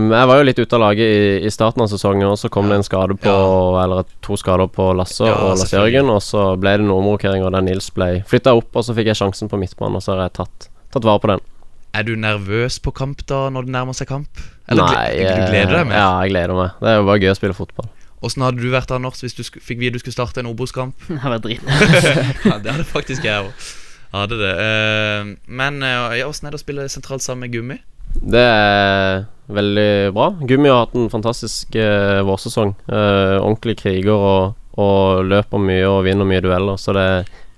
Men, 0.03 0.11
jeg 0.12 0.31
var 0.31 0.38
jo 0.38 0.47
litt 0.47 0.61
ute 0.61 0.79
av 0.79 0.83
laget 0.85 1.07
i, 1.07 1.25
i 1.47 1.53
starten 1.53 1.83
av 1.83 1.90
sesongen, 1.90 2.29
og 2.29 2.38
så 2.40 2.51
kom 2.53 2.71
det 2.71 2.81
en 2.81 2.87
skade 2.87 3.16
på 3.23 3.35
Eller 3.83 4.07
to 4.25 4.38
skader 4.40 4.71
på 4.73 4.90
Lasse 4.99 5.27
Ja, 5.27 5.38
og 5.40 5.57
Lasse-Jørgen 5.57 6.12
og 6.12 6.23
så 6.25 6.49
ble 6.61 6.77
det 6.79 6.87
noen 6.87 7.03
omrokeringer 7.03 7.55
der 7.55 7.66
Nils 7.66 7.88
ble 7.97 8.21
flytta 8.29 8.55
opp, 8.59 8.71
og 8.75 8.87
så 8.87 8.97
fikk 8.97 9.12
jeg 9.12 9.21
sjansen 9.23 9.51
på 9.53 9.61
midtbanen, 9.61 9.99
og 9.99 10.05
så 10.05 10.14
har 10.14 10.27
jeg 10.27 10.37
tatt, 10.42 10.71
tatt 10.95 11.09
vare 11.09 11.23
på 11.23 11.33
den. 11.33 11.45
Er 11.96 12.04
du 12.04 12.12
nervøs 12.20 12.76
på 12.85 12.92
kamp 12.92 13.22
da, 13.30 13.46
når 13.52 13.64
det 13.64 13.72
nærmer 13.72 13.96
seg 13.96 14.11
kamp? 14.11 14.40
Eller 14.68 14.85
Nei, 14.90 15.06
du 15.16 15.46
gleder 15.48 15.70
deg 15.72 15.80
eh, 15.80 15.88
mer? 15.88 15.96
Ja, 15.96 16.11
jeg 16.26 16.35
gleder 16.35 16.59
meg. 16.59 16.74
Det 16.82 16.90
er 16.90 16.98
jo 16.98 17.06
bare 17.09 17.22
gøy 17.22 17.30
å 17.32 17.38
spille 17.38 17.56
fotball. 17.56 17.88
Åssen 18.26 18.44
hadde 18.44 18.61
du 18.61 18.68
vært 18.72 18.92
Anders 18.92 19.22
hvis 19.24 19.37
du 19.37 19.42
sk 19.46 19.56
fikk 19.64 19.80
vite 19.80 19.96
du 19.96 20.02
skulle 20.02 20.16
starte 20.16 20.42
en 20.42 20.50
Obos-kamp? 20.50 20.96
Det 21.09 21.22
hadde 21.22 21.38
vært 21.38 21.46
drit. 21.46 21.64
ja, 22.50 22.59
det 22.61 22.74
hadde 22.74 22.87
faktisk 22.90 23.24
jeg 23.24 23.48
òg. 23.48 23.70
Hadde 24.12 24.38
det. 24.40 24.52
Eh, 24.61 25.32
men 25.48 25.80
uh, 25.85 26.12
ja, 26.16 26.28
åssen 26.28 26.48
er 26.48 26.54
det 26.54 26.61
å 26.61 26.64
spille 26.64 26.87
sentralt 26.92 27.24
sammen 27.24 27.46
med 27.46 27.56
Gummi? 27.56 27.80
Det 28.16 28.44
er 28.44 29.24
veldig 29.56 29.88
bra. 30.16 30.30
Gummi 30.40 30.70
har 30.72 30.85
hatt 30.85 30.94
en 30.96 31.11
fantastisk 31.12 31.74
eh, 31.80 32.20
vårsesong. 32.26 32.72
Eh, 32.88 33.37
ordentlig 33.40 33.76
kriger 33.80 34.14
og, 34.16 34.56
og 34.80 35.26
løper 35.28 35.61
mye 35.62 35.85
og 35.88 36.04
vinner 36.06 36.28
mye 36.28 36.44
dueller, 36.44 36.80
så 36.80 36.94
det, 36.96 37.09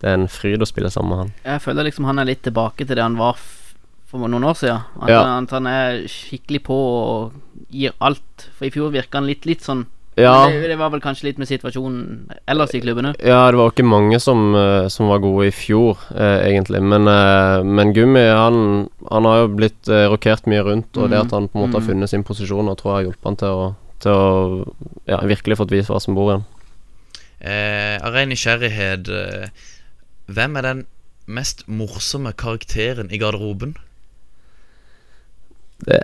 det 0.03 0.11
er 0.11 0.18
en 0.18 0.31
fryd 0.31 0.62
å 0.62 0.68
spille 0.68 0.90
sammen 0.94 1.12
med 1.12 1.22
han. 1.22 1.33
Jeg 1.46 1.64
føler 1.66 1.88
liksom 1.88 2.09
han 2.11 2.22
er 2.22 2.31
litt 2.31 2.42
tilbake 2.46 2.87
til 2.87 2.98
det 2.98 3.07
han 3.07 3.18
var 3.20 3.38
for 4.09 4.25
noen 4.29 4.44
år 4.49 4.57
siden. 4.57 4.81
At, 5.03 5.09
Ja. 5.12 5.23
han, 5.25 5.44
at 5.44 5.51
han 5.51 5.66
er 5.68 6.03
skikkelig 6.09 6.62
på 6.64 6.75
og 6.75 7.33
gir 7.71 7.92
alt. 8.01 8.49
For 8.57 8.64
i 8.68 8.71
fjor 8.73 8.90
virka 8.94 9.18
han 9.21 9.27
litt, 9.29 9.44
litt 9.47 9.61
sånn 9.66 9.87
Ja, 10.18 10.49
det, 10.51 10.64
det 10.66 10.79
var 10.81 10.90
vel 10.90 10.99
kanskje 11.01 11.29
litt 11.29 11.38
med 11.38 11.47
situasjonen 11.47 12.33
ellers 12.51 12.73
i 12.75 12.81
klubben 12.83 13.07
òg. 13.12 13.21
ja 13.23 13.44
det 13.53 13.59
var 13.61 13.71
ikke 13.71 13.85
mange 13.87 14.18
som, 14.18 14.40
eh, 14.57 14.88
som 14.90 15.07
var 15.12 15.21
gode 15.23 15.47
i 15.47 15.53
fjor, 15.55 15.97
eh, 16.11 16.49
egentlig. 16.49 16.81
Men, 16.83 17.07
eh, 17.07 17.62
men 17.62 17.92
Gummi, 17.94 18.25
han, 18.27 18.88
han 19.12 19.25
har 19.25 19.44
jo 19.44 19.53
blitt 19.55 19.87
eh, 19.88 20.09
rokert 20.11 20.49
mye 20.51 20.64
rundt, 20.66 20.97
og 20.99 21.11
det 21.11 21.21
at 21.21 21.31
han 21.31 21.47
på 21.47 21.55
en 21.61 21.62
måte 21.68 21.79
har 21.79 21.85
Mm. 21.87 21.90
funnet 21.92 22.09
sin 22.11 22.25
posisjon, 22.25 22.66
og 22.68 22.79
tror 22.79 22.97
jeg 22.97 22.97
har 22.99 23.07
hjulpet 23.12 23.25
han 23.31 23.37
til 23.37 23.49
å, 23.49 23.75
til 24.01 24.11
å 24.11 24.75
ja, 25.07 25.18
virkelig 25.23 25.57
fått 25.61 25.71
vist 25.71 25.88
hva 25.88 26.01
som 26.03 26.14
bor 26.18 26.33
i 26.33 26.35
han. 26.40 26.44
Eh, 27.40 27.99
av 28.03 28.12
ren 28.14 28.29
nysgjerrighet, 28.33 29.09
eh, 29.09 29.49
hvem 30.29 30.57
er 30.59 30.62
den 30.62 30.87
mest 31.29 31.62
morsomme 31.68 32.33
karakteren 32.35 33.12
i 33.12 33.18
garderoben? 33.23 33.77
Det 35.87 36.01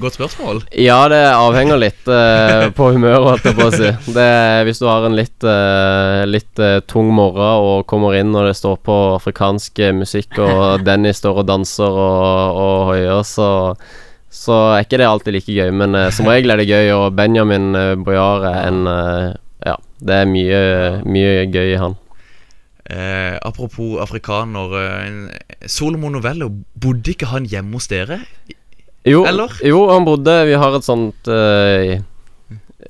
Godt 0.00 0.16
spørsmål. 0.18 0.58
Ja, 0.76 0.98
det 1.08 1.20
avhenger 1.32 1.78
litt 1.80 2.08
uh, 2.10 2.66
på 2.76 2.90
humøret, 2.92 3.22
holdt 3.24 3.46
jeg 3.48 3.56
på 3.56 3.68
å 3.68 3.72
si. 3.72 3.90
Det, 4.12 4.26
hvis 4.68 4.80
du 4.82 4.84
har 4.90 5.06
en 5.06 5.16
litt, 5.16 5.46
uh, 5.46 6.24
litt 6.28 6.60
uh, 6.60 6.82
tung 6.90 7.08
morgen 7.16 7.62
og 7.64 7.86
kommer 7.88 8.18
inn 8.18 8.34
og 8.36 8.44
det 8.48 8.56
står 8.58 8.76
på 8.84 8.96
afrikansk 9.14 9.80
musikk, 9.96 10.36
og 10.42 10.84
Dennis 10.84 11.22
står 11.22 11.40
og 11.40 11.48
danser 11.48 11.96
og, 11.96 12.60
og 12.60 12.90
høyer, 12.90 13.22
så, 13.24 13.48
så 14.28 14.58
er 14.74 14.84
ikke 14.84 15.00
det 15.00 15.08
alltid 15.08 15.38
like 15.38 15.56
gøy. 15.56 15.72
Men 15.72 15.96
som 16.12 16.28
regel 16.28 16.52
er 16.52 16.60
det 16.60 16.68
gøy, 16.68 16.90
og 16.98 17.16
Benjamin 17.16 17.70
uh, 17.72 17.94
Boyar 17.96 18.50
er 18.52 18.62
en 18.66 18.82
Ja, 19.66 19.78
det 20.04 20.20
er 20.20 20.28
mye, 20.28 20.58
mye 21.08 21.46
gøy 21.48 21.72
i 21.72 21.80
han. 21.80 21.96
Eh, 22.90 23.38
apropos 23.42 23.98
afrikaner. 23.98 24.76
En- 25.06 25.30
Solomon 25.72 26.16
Novello, 26.16 26.50
bodde 26.74 27.14
ikke 27.14 27.30
han 27.30 27.48
hjemme 27.50 27.78
hos 27.78 27.88
dere? 27.92 28.20
Jo, 29.06 29.22
Eller? 29.28 29.52
jo, 29.62 29.84
han 29.92 30.06
bodde 30.06 30.32
Vi 30.48 30.56
har 30.58 30.74
et 30.74 30.86
sånt 30.86 31.28
uh, 31.30 31.96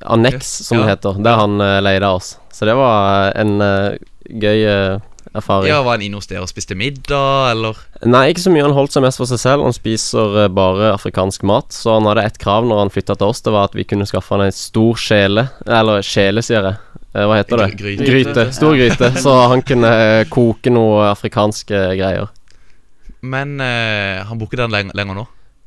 anneks, 0.01 0.49
som 0.69 0.81
det 0.81 0.95
heter, 0.95 1.19
der 1.25 1.41
han 1.43 1.61
uh, 1.61 1.77
leide 1.85 2.09
oss. 2.09 2.37
Så 2.53 2.69
det 2.69 2.77
var 2.79 3.35
en 3.37 3.59
uh, 3.61 3.97
gøy 4.29 4.65
eh, 4.67 4.99
erfaring. 5.37 5.71
Ja, 5.71 5.83
Var 5.83 5.91
han 5.91 6.03
inne 6.03 6.21
hos 6.21 6.29
dere 6.31 6.45
og 6.45 6.51
spiste 6.51 6.77
middag, 6.79 7.51
eller? 7.53 7.79
Nei, 8.07 8.29
ikke 8.33 8.47
så 8.47 8.53
mye. 8.53 8.65
Han 8.67 8.77
holdt 8.77 8.97
seg 8.97 9.05
mest 9.05 9.21
for 9.21 9.31
seg 9.31 9.41
selv. 9.43 9.67
Han 9.67 9.77
spiser 9.77 10.43
eh, 10.45 10.51
bare 10.53 10.93
afrikansk 10.95 11.47
mat. 11.49 11.75
Så 11.77 11.97
han 11.97 12.09
hadde 12.09 12.27
ett 12.27 12.41
krav 12.43 12.67
når 12.69 12.85
han 12.85 12.93
flytta 12.95 13.19
til 13.19 13.33
oss, 13.33 13.45
det 13.45 13.55
var 13.55 13.71
at 13.71 13.77
vi 13.79 13.87
kunne 13.89 14.09
skaffe 14.09 14.35
han 14.35 14.47
ei 14.47 14.55
stor 14.55 14.99
skjele. 15.01 15.49
Eller 15.67 16.07
skjele, 16.07 16.45
sier 16.47 16.71
jeg. 16.71 16.81
Eh, 17.13 17.27
Hva 17.27 17.41
heter 17.41 17.63
det? 17.65 17.71
Gryte. 17.81 18.09
gryte. 18.09 18.49
Stor 18.57 18.79
gryte. 18.79 19.13
Så 19.25 19.37
han 19.53 19.65
kunne 19.67 19.93
eh, 20.07 20.25
koke 20.33 20.73
noe 20.75 21.11
afrikanske 21.13 21.87
greier. 22.01 22.33
Men 23.23 23.57
eh, 23.61 24.23
han 24.29 24.39
bor 24.39 24.49
ikke 24.51 24.61
der 24.65 24.69
leng 24.73 24.91
lenger 24.95 25.15
nå. 25.23 25.27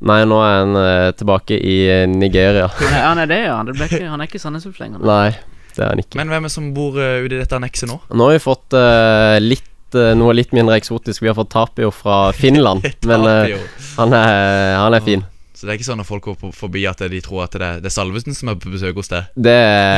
Nei, 0.10 0.22
nå 0.30 0.38
er 0.40 0.54
han 0.62 0.76
eh, 0.80 1.12
tilbake 1.20 1.58
i 1.60 1.78
eh, 1.92 2.06
Nigeria. 2.08 2.70
Han, 2.80 2.94
er- 2.94 3.08
han 3.10 3.20
er 3.26 3.28
det, 3.28 3.40
ja. 3.50 3.58
Det 3.68 3.74
ble 3.76 3.88
ikke, 3.90 4.06
han 4.08 4.22
er 4.24 4.30
ikke 4.30 4.40
Sandnes 4.40 4.68
Ulf 4.70 4.78
lenger. 4.80 5.02
nå. 5.02 5.10
Nei, 5.10 5.34
det 5.76 5.84
er 5.84 5.90
han 5.92 6.00
ikke. 6.06 6.16
Men 6.22 6.32
hvem 6.32 6.46
er 6.46 6.48
det 6.48 6.54
som 6.56 6.70
bor 6.76 6.96
uh, 6.96 7.18
ute 7.26 7.36
i 7.36 7.42
dette 7.42 7.58
annekset 7.58 7.90
nå? 7.92 7.98
Nå 8.16 8.30
har 8.30 8.38
vi 8.38 8.44
fått 8.46 8.78
eh, 8.80 9.40
litt 9.44 9.98
eh, 10.00 10.14
noe 10.16 10.38
litt 10.38 10.54
mindre 10.56 10.78
eksotisk. 10.80 11.26
Vi 11.26 11.28
har 11.32 11.36
fått 11.36 11.52
Tapio 11.52 11.92
fra 11.92 12.22
Finland. 12.38 12.88
men 13.12 13.28
eh, 13.28 13.42
Tapio. 13.50 13.60
han, 13.98 14.16
er, 14.22 14.78
han 14.80 14.96
er 14.96 15.04
fin. 15.04 15.26
Så 15.60 15.68
det 15.68 15.74
er 15.74 15.80
ikke 15.82 15.90
sånn 15.90 16.00
når 16.00 16.08
folk 16.08 16.24
går 16.30 16.36
på- 16.40 16.54
forbi 16.56 16.86
at 16.88 17.04
de 17.12 17.20
tror 17.26 17.44
at 17.50 17.58
det 17.60 17.66
er, 17.68 17.80
det 17.84 17.90
er 17.92 17.98
Salvesen 17.98 18.32
som 18.38 18.54
er 18.54 18.56
på 18.64 18.72
besøk 18.72 18.96
hos 19.02 19.12
deg? 19.12 19.28
Det 19.36 19.58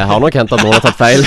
har 0.09 0.23
nok 0.23 0.33
hendt 0.41 0.57
at 0.57 0.63
noen 0.65 0.73
har 0.73 0.81
tatt 0.81 0.97
feil. 0.97 1.21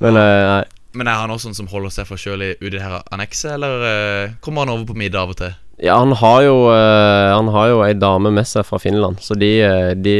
men 0.00 0.16
eh, 0.16 0.44
nei. 0.48 0.62
Men 0.92 1.06
er 1.06 1.22
han 1.22 1.30
også 1.30 1.50
sånn 1.50 1.60
som 1.62 1.70
holder 1.70 1.92
seg 1.94 2.06
for 2.08 2.20
sjøl 2.20 2.42
ute 2.42 2.66
i 2.66 2.72
det 2.74 2.82
her 2.82 3.00
annekset, 3.14 3.54
eller 3.54 3.84
eh, 3.86 4.38
kommer 4.42 4.66
han 4.66 4.74
over 4.74 4.88
på 4.88 4.98
middag 4.98 5.22
av 5.22 5.34
og 5.34 5.38
til? 5.38 5.58
Ja, 5.80 5.94
han 5.96 6.12
har 6.12 6.42
jo 6.44 6.56
eh, 6.68 7.30
Han 7.32 7.48
har 7.54 7.70
jo 7.70 7.78
ei 7.86 7.94
dame 7.96 8.28
med 8.36 8.44
seg 8.44 8.66
fra 8.68 8.76
Finland, 8.82 9.22
så 9.24 9.36
de, 9.38 9.48
eh, 9.64 9.92
de 9.96 10.16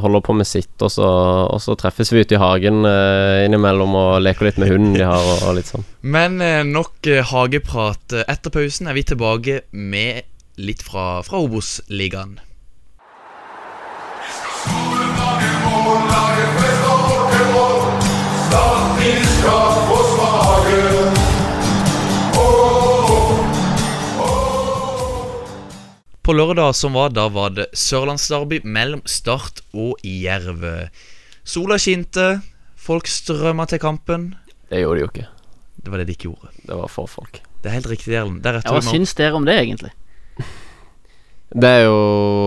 holder 0.00 0.24
på 0.24 0.36
med 0.38 0.48
sitt. 0.48 0.72
Og 0.78 0.92
så, 0.94 1.08
og 1.52 1.60
så 1.64 1.76
treffes 1.78 2.14
vi 2.14 2.22
ute 2.22 2.38
i 2.38 2.40
hagen 2.40 2.86
innimellom 2.86 3.98
og 3.98 4.22
leker 4.24 4.48
litt 4.48 4.62
med 4.62 4.72
hunden 4.72 4.96
de 4.96 5.04
har, 5.08 5.26
og, 5.34 5.48
og 5.50 5.58
litt 5.58 5.72
sånn. 5.72 5.84
Men 6.02 6.38
nok 6.70 7.10
hageprat. 7.32 8.22
Etter 8.24 8.54
pausen 8.54 8.88
er 8.88 8.96
vi 8.96 9.04
tilbake 9.12 9.60
med 9.72 10.24
litt 10.62 10.84
fra, 10.86 11.20
fra 11.26 11.42
Obos-ligaen. 11.42 12.38
På 26.22 26.34
lørdag 26.38 26.76
som 26.78 26.94
var, 26.94 27.10
da 27.10 27.24
var 27.34 27.50
det 27.56 27.64
Sørlandsderby 27.74 28.60
mellom 28.62 29.00
Start 29.10 29.58
og 29.74 29.98
Jerv. 30.06 30.62
Sola 31.42 31.78
skinte, 31.82 32.36
folk 32.78 33.10
strømma 33.10 33.66
til 33.66 33.80
kampen. 33.82 34.28
Det 34.70 34.84
gjorde 34.84 35.00
de 35.00 35.02
jo 35.02 35.08
ikke. 35.10 35.26
Det 35.82 35.90
var 35.90 35.98
det 35.98 36.06
de 36.06 36.14
ikke 36.14 36.28
gjorde. 36.28 36.52
Det 36.62 36.76
var 36.78 36.92
for 36.94 37.10
folk. 37.10 37.40
Det 37.62 37.70
er 37.70 37.74
helt 37.74 37.90
riktig, 37.90 38.14
Erlend. 38.14 38.46
Er 38.46 38.60
Ja, 38.60 38.70
hva 38.70 38.84
syns 38.86 39.16
dere 39.18 39.34
om 39.34 39.48
det, 39.48 39.58
egentlig? 39.64 39.90
Det 41.52 41.68
er 41.68 41.82
jo 41.84 41.96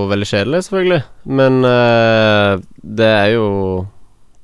veldig 0.10 0.26
kjedelig, 0.26 0.64
selvfølgelig. 0.66 1.02
Men 1.30 1.60
uh, 1.62 2.56
det 2.82 3.06
er 3.06 3.28
jo 3.36 3.50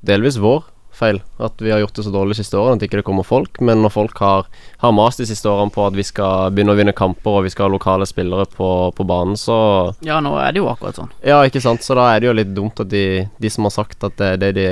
delvis 0.06 0.36
vår 0.38 0.68
feil 0.92 1.18
at 1.42 1.60
vi 1.64 1.70
har 1.72 1.80
gjort 1.80 1.96
det 1.96 2.04
så 2.06 2.12
dårlig 2.12 2.34
de 2.36 2.42
siste 2.42 2.58
årene 2.60 2.76
at 2.78 2.84
ikke 2.86 2.98
det 3.00 3.06
kommer 3.06 3.24
folk. 3.26 3.60
Men 3.64 3.80
når 3.82 3.92
folk 3.94 4.18
har, 4.22 4.46
har 4.82 4.92
mast 4.96 5.18
de 5.22 5.26
siste 5.28 5.48
årene 5.48 5.72
på 5.74 5.86
at 5.86 5.96
vi 5.96 6.04
skal 6.06 6.52
begynne 6.52 6.74
å 6.74 6.78
vinne 6.78 6.94
kamper 6.96 7.38
og 7.40 7.46
vi 7.46 7.52
skal 7.54 7.68
ha 7.68 7.74
lokale 7.74 8.06
spillere 8.08 8.44
på, 8.52 8.68
på 8.96 9.06
banen, 9.08 9.36
så 9.40 9.56
Ja, 10.04 10.20
nå 10.24 10.34
er 10.40 10.52
det 10.52 10.60
jo 10.62 10.68
akkurat 10.72 10.98
sånn. 11.00 11.10
Ja, 11.26 11.40
ikke 11.48 11.62
sant. 11.64 11.82
Så 11.86 11.96
da 11.98 12.10
er 12.14 12.20
det 12.22 12.28
jo 12.30 12.36
litt 12.36 12.54
dumt 12.56 12.80
at 12.84 12.90
de, 12.92 13.04
de 13.40 13.50
som 13.52 13.68
har 13.68 13.74
sagt 13.74 14.04
at 14.08 14.16
det 14.20 14.30
er 14.34 14.40
det 14.44 14.52
de 14.60 14.68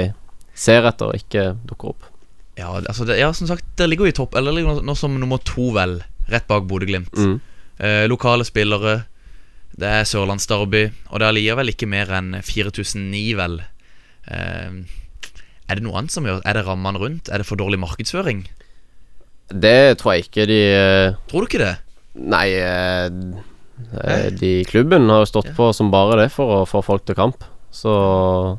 ser 0.60 0.84
etter, 0.88 1.14
ikke 1.16 1.50
dukker 1.68 1.94
opp. 1.94 2.06
Ja, 2.60 2.74
altså 2.76 3.06
det, 3.08 3.16
ja, 3.20 3.30
som 3.32 3.48
sagt, 3.48 3.64
dere 3.78 3.88
ligger 3.88 4.04
jo 4.04 4.12
i 4.12 4.16
topp 4.18 4.34
Eller 4.36 4.52
ligger 4.52 4.82
nå- 4.84 4.96
som 4.98 5.14
nummer 5.16 5.38
to, 5.48 5.70
vel. 5.72 6.02
Rett 6.28 6.44
bak 6.50 6.66
Bodø-Glimt. 6.68 7.14
Mm. 7.16 7.38
Eh, 7.80 8.04
lokale 8.10 8.44
spillere. 8.44 8.98
Det 9.80 9.88
er 9.88 10.04
Sørlandsderby, 10.04 10.82
og 11.08 11.22
det 11.22 11.28
er 11.30 11.36
likevel 11.38 11.70
ikke 11.72 11.88
mer 11.88 12.10
enn 12.18 12.34
4009, 12.44 13.22
vel. 13.38 13.54
Eh, 14.28 14.82
er 15.70 15.78
det 15.78 15.86
noe 15.86 16.00
annet 16.00 16.14
som 16.14 16.26
gjør 16.26 16.42
Er 16.42 16.58
det 16.58 16.66
rammene 16.66 17.00
rundt? 17.00 17.30
Er 17.30 17.42
det 17.42 17.46
for 17.48 17.60
dårlig 17.60 17.78
markedsføring? 17.82 18.42
Det 19.50 19.98
tror 20.00 20.14
jeg 20.14 20.28
ikke 20.28 20.46
de 20.50 20.58
eh, 20.74 21.14
Tror 21.30 21.44
du 21.44 21.50
ikke 21.50 21.62
det? 21.62 21.76
Nei, 22.20 22.46
eh, 22.58 23.08
de 24.34 24.50
klubben 24.68 25.08
har 25.10 25.22
jo 25.22 25.30
stått 25.30 25.50
på 25.56 25.70
som 25.76 25.92
bare 25.92 26.24
det 26.24 26.28
for 26.34 26.60
å 26.60 26.68
få 26.68 26.82
folk 26.84 27.04
til 27.06 27.16
kamp. 27.18 27.46
Så, 27.70 27.92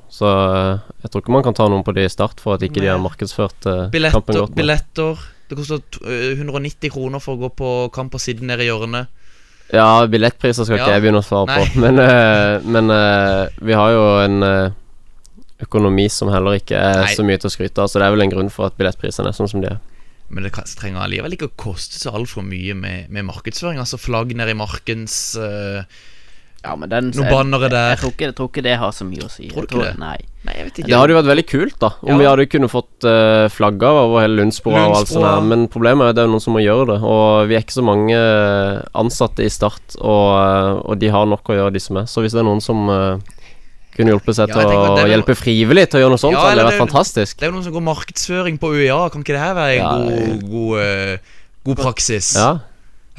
så 0.07 0.29
eh, 0.31 0.93
jeg 1.03 1.11
tror 1.11 1.23
ikke 1.23 1.35
man 1.35 1.45
kan 1.45 1.57
ta 1.57 1.67
noen 1.69 1.83
på 1.85 1.93
det 1.95 2.07
i 2.07 2.11
start 2.11 2.39
for 2.43 2.55
at 2.55 2.63
ikke 2.63 2.79
de 2.79 2.89
har 2.89 3.01
markedsført 3.03 3.67
billetter, 3.91 4.17
kampen 4.17 4.39
godt. 4.39 4.53
nok. 4.53 4.57
billetter 4.57 5.25
Det 5.51 5.57
koster 5.59 5.83
eh, 6.07 6.39
190 6.39 6.93
kroner 6.95 7.23
for 7.23 7.35
å 7.35 7.43
gå 7.43 7.51
på 7.59 7.71
kamp 7.95 8.15
og 8.15 8.23
sitte 8.23 8.47
nede 8.47 8.63
i 8.65 8.71
hjørnet. 8.71 9.11
Ja, 9.71 10.03
billettpriser 10.11 10.67
skal 10.67 10.81
ikke 10.81 10.95
jeg 10.95 11.03
begynne 11.05 11.21
å 11.21 11.27
svare 11.27 11.51
Nei. 11.51 11.59
på. 11.59 11.79
Men, 11.83 11.99
men 12.75 12.91
vi 13.63 13.75
har 13.77 13.93
jo 13.95 14.01
en 14.19 14.43
økonomi 15.65 16.07
som 16.11 16.31
heller 16.33 16.59
ikke 16.59 16.77
er 16.79 17.03
Nei. 17.05 17.15
så 17.15 17.25
mye 17.27 17.39
til 17.41 17.49
å 17.51 17.53
skryte 17.53 17.83
av, 17.83 17.89
så 17.91 18.01
det 18.01 18.07
er 18.07 18.15
vel 18.15 18.25
en 18.27 18.33
grunn 18.33 18.53
for 18.53 18.69
at 18.69 18.77
billettprisene 18.79 19.31
er 19.31 19.37
sånn 19.37 19.51
som 19.51 19.63
de 19.63 19.71
er. 19.73 19.81
Men 20.31 20.47
det 20.47 20.53
trenger 20.79 21.03
allikevel 21.03 21.35
ikke 21.35 21.49
å 21.49 21.57
koste 21.59 21.99
så 21.99 22.13
altfor 22.15 22.45
mye 22.47 22.75
med, 22.77 23.11
med 23.11 23.27
markedsføring. 23.27 23.81
Altså 23.83 23.99
flagg 23.99 24.31
nede 24.37 24.53
i 24.53 24.55
markens 24.55 25.35
uh, 25.35 25.83
Ja, 26.63 26.75
men 26.79 26.87
den 26.91 27.09
Noen 27.11 27.27
bannere 27.27 27.67
der. 27.67 27.89
Jeg, 27.91 27.99
tror 27.99 28.13
ikke, 28.13 28.27
jeg 28.29 28.35
tror 28.37 28.49
ikke 28.51 28.63
det 28.63 28.75
har 28.79 28.93
så 28.95 29.07
mye 29.09 29.25
å 29.25 29.31
si. 29.33 29.49
Tror 29.51 29.67
du 29.67 29.75
Jeg 29.75 29.81
ikke 29.81 29.89
det? 29.89 29.99
Nei. 29.99 30.17
Nei, 30.47 30.53
jeg 30.55 30.67
vet 30.69 30.79
ikke. 30.79 30.87
Det 30.87 30.97
hadde 31.01 31.13
jo 31.13 31.17
vært 31.19 31.29
veldig 31.33 31.45
kult, 31.51 31.75
da, 31.83 31.89
om 32.01 32.13
Ja. 32.13 32.17
vi 32.21 32.29
hadde 32.29 32.45
kunnet 32.49 32.71
fått 32.71 33.05
uh, 33.09 33.45
flagga 33.51 33.91
over 34.05 34.23
hele 34.23 34.39
Lundsbroa 34.39 34.85
og 34.87 34.95
alt 35.01 35.11
sånt. 35.11 35.27
Her, 35.27 35.43
Men 35.51 35.67
problemet 35.73 36.05
er 36.07 36.13
at 36.15 36.17
det 36.21 36.23
er 36.23 36.31
noen 36.31 36.45
som 36.47 36.55
må 36.55 36.63
gjøre 36.63 36.87
det, 36.93 36.97
og 37.11 37.51
vi 37.51 37.57
er 37.59 37.65
ikke 37.65 37.75
så 37.77 37.83
mange 37.85 38.15
eh, 38.15 38.79
ansatte 39.03 39.43
i 39.45 39.51
Start, 39.51 39.99
og, 39.99 40.31
og 40.87 40.97
de 41.03 41.11
har 41.13 41.27
nok 41.29 41.51
å 41.51 41.59
gjøre, 41.59 41.75
de 41.75 41.83
som 41.83 41.99
er. 42.01 42.07
Så 42.09 42.23
hvis 42.23 42.33
det 42.33 42.41
er 42.41 42.47
noen 42.47 42.63
som 42.63 42.87
eh, 42.89 43.40
kunne 43.95 44.13
hjulpet 44.13 44.37
seg 44.37 44.51
til 44.51 44.61
å 44.61 44.95
det 44.97 45.05
hjelpe 45.11 45.35
frivillig 45.35 45.85
til 45.91 45.99
å 45.99 46.03
gjøre 46.05 46.13
noe 46.13 46.21
sånt, 46.21 46.35
Ja, 46.35 46.41
så 46.41 46.49
hadde 46.49 46.59
det 46.61 46.65
vært 46.67 46.77
det 46.77 46.83
fantastisk. 46.85 47.37
Det 47.39 47.45
er 47.45 47.51
jo 47.51 47.55
noen 47.57 47.65
som 47.67 47.75
går 47.75 47.85
markedsføring 47.87 48.59
på 48.61 48.71
UiA. 48.77 48.99
Kan 49.13 49.25
ikke 49.25 49.35
det 49.35 49.41
her 49.43 49.55
være 49.57 49.77
en 49.77 49.81
Ja, 49.81 49.93
god, 49.97 50.43
god, 50.51 50.75
eh, 50.83 51.33
god 51.67 51.81
praksis? 51.81 52.31
Ja. 52.39 52.51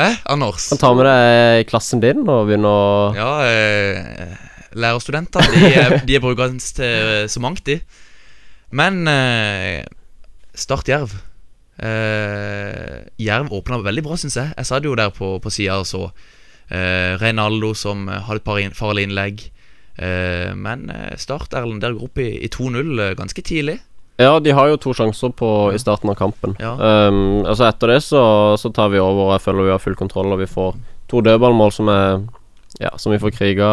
Hæ, 0.00 0.08
Anders? 0.32 0.70
Kan 0.72 0.80
ta 0.80 0.92
med 0.96 1.04
deg 1.06 1.62
i 1.62 1.66
klassen 1.68 2.00
din 2.02 2.22
og 2.24 2.46
begynne 2.48 2.70
å 2.72 2.86
Ja, 3.16 3.32
eh, 3.44 4.36
lærerstudenter 4.72 5.44
De 5.52 5.66
er, 5.68 5.98
de 6.08 6.16
er 6.16 6.24
brukende 6.24 6.64
til 6.64 6.86
eh, 6.88 7.26
så 7.28 7.42
mangt, 7.44 7.64
de. 7.68 7.80
Men 8.72 9.04
eh, 9.10 9.82
Start 10.56 10.88
Jerv. 10.88 11.12
Jerv 11.82 13.52
åpna 13.52 13.80
veldig 13.82 14.04
bra, 14.04 14.16
syns 14.20 14.36
jeg. 14.38 14.52
Jeg 14.56 14.68
satt 14.68 14.84
jo 14.86 14.94
der 14.96 15.12
på, 15.14 15.34
på 15.42 15.52
sida 15.52 15.80
og 15.82 15.88
så. 15.88 16.06
Eh, 16.72 17.18
Reinaldo 17.20 17.72
som 17.76 18.06
hadde 18.08 18.40
et 18.40 18.46
par 18.46 18.60
in 18.62 18.72
farlige 18.76 19.10
innlegg. 19.10 19.42
Eh, 20.02 20.50
men 20.58 20.88
eh, 20.90 21.16
Start, 21.20 21.54
Erlend, 21.54 21.82
der 21.84 21.94
går 21.94 22.08
opp 22.08 22.20
i, 22.22 22.28
i 22.42 22.50
2-0 22.50 22.92
eh, 22.98 23.14
ganske 23.18 23.44
tidlig. 23.46 23.78
Ja, 24.20 24.36
de 24.42 24.52
har 24.54 24.68
jo 24.68 24.78
to 24.80 24.92
sjanser 24.94 25.32
på 25.34 25.48
i 25.74 25.80
starten 25.80 26.10
av 26.12 26.18
kampen. 26.18 26.54
Ja. 26.60 26.74
Um, 27.08 27.42
altså 27.48 27.66
Etter 27.70 27.94
det 27.94 28.02
så, 28.04 28.22
så 28.60 28.70
tar 28.74 28.92
vi 28.92 29.00
over, 29.00 29.30
og 29.30 29.32
jeg 29.36 29.44
føler 29.46 29.68
vi 29.70 29.72
har 29.72 29.82
full 29.82 29.96
kontroll, 29.98 30.34
og 30.34 30.42
vi 30.42 30.50
får 30.50 30.76
to 31.10 31.22
dødballmål 31.24 31.74
som 31.74 31.90
er 31.92 32.22
Ja, 32.80 32.88
som 32.96 33.12
vi 33.12 33.20
får 33.20 33.34
kriga, 33.36 33.70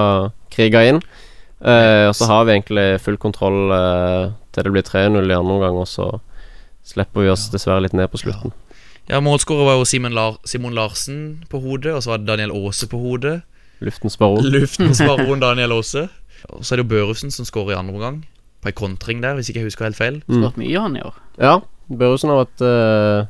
kriga 0.52 0.84
inn. 0.89 0.98
Uh, 1.60 2.08
og 2.10 2.15
så 2.15 2.28
har 2.28 2.46
vi 2.48 2.56
egentlig 2.56 3.00
full 3.04 3.18
kontroll 3.20 3.72
uh, 3.72 4.32
til 4.56 4.65
det 4.68 4.74
blir 4.74 4.84
3-0 4.84 5.20
i 5.24 5.38
andre 5.38 5.56
omgang, 5.56 5.78
og 5.80 5.88
så 5.88 6.10
slipper 6.88 7.24
vi 7.24 7.32
oss 7.32 7.48
dessverre 7.54 7.86
litt 7.86 7.96
ned 7.96 8.12
på 8.12 8.20
slutten. 8.20 8.52
Ja, 9.10 9.22
Målskårer 9.24 9.65
var 9.65 9.80
jo 9.80 9.88
Simon, 9.89 10.13
Lar 10.13 10.38
Simon 10.46 10.76
Larsen 10.76 11.22
på 11.50 11.62
hodet, 11.63 11.96
og 11.96 12.04
så 12.04 12.13
var 12.13 12.22
det 12.22 12.30
Daniel 12.30 12.54
Aase 12.60 12.89
på 12.92 13.00
hodet. 13.02 13.39
Luftens 13.80 14.18
baron. 14.20 14.46
Luftens 14.46 15.02
baron 15.08 15.39
Daniel 15.42 15.74
Aase. 15.80 16.08
Og 16.49 16.63
så 16.63 16.73
er 16.73 16.82
det 16.82 16.88
jo 16.88 16.93
Børufsen 16.95 17.34
som 17.34 17.47
skårer 17.47 17.75
i 17.75 17.80
andre 17.80 17.97
omgang. 17.97 18.21
På 18.60 18.71
ei 18.71 18.75
kontring 18.75 19.23
der, 19.23 19.38
hvis 19.38 19.52
ikke 19.52 19.62
jeg 19.63 19.71
husker 19.71 19.88
helt 19.88 19.99
feil. 19.99 20.21
Mm. 20.28 20.39
Skåret 20.39 20.62
mye, 20.62 20.80
han 20.84 20.97
i 20.99 21.04
år. 21.06 21.19
Ja, 21.39 21.58
Børufsen 21.89 22.32
har 22.32 22.43
vært 22.43 22.63
uh, 22.63 23.28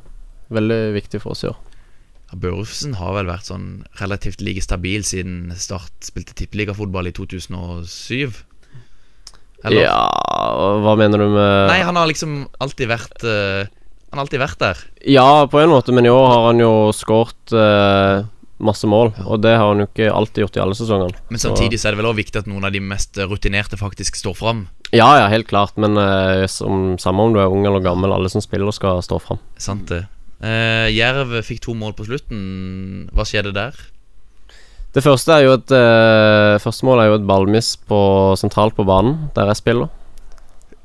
veldig 0.52 0.80
viktig 0.98 1.22
for 1.22 1.34
oss 1.34 1.44
i 1.46 1.50
år. 1.50 1.58
Ja, 2.30 2.38
Børufsen 2.44 2.94
har 2.98 3.14
vel 3.16 3.30
vært 3.30 3.48
sånn 3.48 3.68
relativt 4.00 4.42
like 4.44 4.62
stabil 4.62 5.06
siden 5.06 5.50
Start 5.58 5.92
spilte 6.06 6.36
tippeligafotball 6.38 7.10
i 7.10 7.14
2007. 7.16 8.42
Eller? 9.66 9.84
Ja, 9.84 10.00
hva 10.80 10.94
mener 10.96 11.20
du 11.20 11.26
med 11.34 11.68
Nei, 11.68 11.82
han 11.84 11.98
har 11.98 12.08
liksom 12.08 12.46
alltid 12.64 12.88
vært 12.88 13.24
uh, 13.28 13.68
Han 14.08 14.16
har 14.16 14.24
alltid 14.24 14.40
vært 14.40 14.62
der. 14.62 14.84
Ja, 15.04 15.46
på 15.50 15.60
en 15.60 15.72
måte, 15.72 15.92
men 15.94 16.08
i 16.08 16.12
år 16.12 16.28
har 16.32 16.46
han 16.48 16.62
jo 16.62 16.70
skåret 16.96 17.52
eh, 17.54 18.24
masse 18.64 18.88
mål. 18.88 19.12
Og 19.26 19.40
det 19.42 19.54
har 19.56 19.66
han 19.72 19.82
jo 19.82 19.88
ikke 19.88 20.10
alltid 20.12 20.44
gjort 20.44 20.58
i 20.58 20.62
alle 20.64 20.76
sesongene. 20.78 21.24
Men 21.32 21.42
samtidig 21.42 21.80
så 21.80 21.88
er 21.88 21.96
det 21.96 22.02
vel 22.02 22.10
også 22.10 22.20
viktig 22.20 22.42
at 22.42 22.50
noen 22.50 22.68
av 22.68 22.74
de 22.74 22.82
mest 22.84 23.18
rutinerte 23.20 23.80
faktisk 23.80 24.18
står 24.20 24.36
fram. 24.38 24.64
Ja, 24.90 25.08
ja, 25.20 25.28
helt 25.32 25.48
klart, 25.50 25.76
men 25.80 25.98
eh, 26.00 26.46
som, 26.50 26.96
samme 26.98 27.26
om 27.26 27.36
du 27.36 27.40
er 27.42 27.52
ung 27.52 27.66
eller 27.66 27.84
gammel, 27.84 28.12
alle 28.14 28.30
som 28.32 28.42
spiller 28.44 28.74
skal 28.74 29.02
stå 29.06 29.20
fram. 29.22 29.40
Sant 29.60 29.88
det. 29.92 30.04
Eh, 30.40 30.88
Jerv 30.94 31.36
fikk 31.46 31.64
to 31.66 31.76
mål 31.76 31.94
på 31.98 32.08
slutten. 32.08 33.08
Hva 33.14 33.26
skjedde 33.28 33.54
der? 33.56 33.76
Det 34.90 35.04
første 35.04 35.30
er 35.30 35.44
jo 35.46 35.52
et 35.54 35.70
uh, 35.70 36.58
Første 36.58 36.86
mål 36.88 36.98
er 36.98 37.10
jo 37.12 37.18
et 37.20 37.26
ballmiss 37.28 37.76
på 37.86 38.00
sentralt 38.40 38.74
på 38.74 38.82
banen, 38.88 39.28
der 39.36 39.52
jeg 39.52 39.60
spiller. 39.60 39.90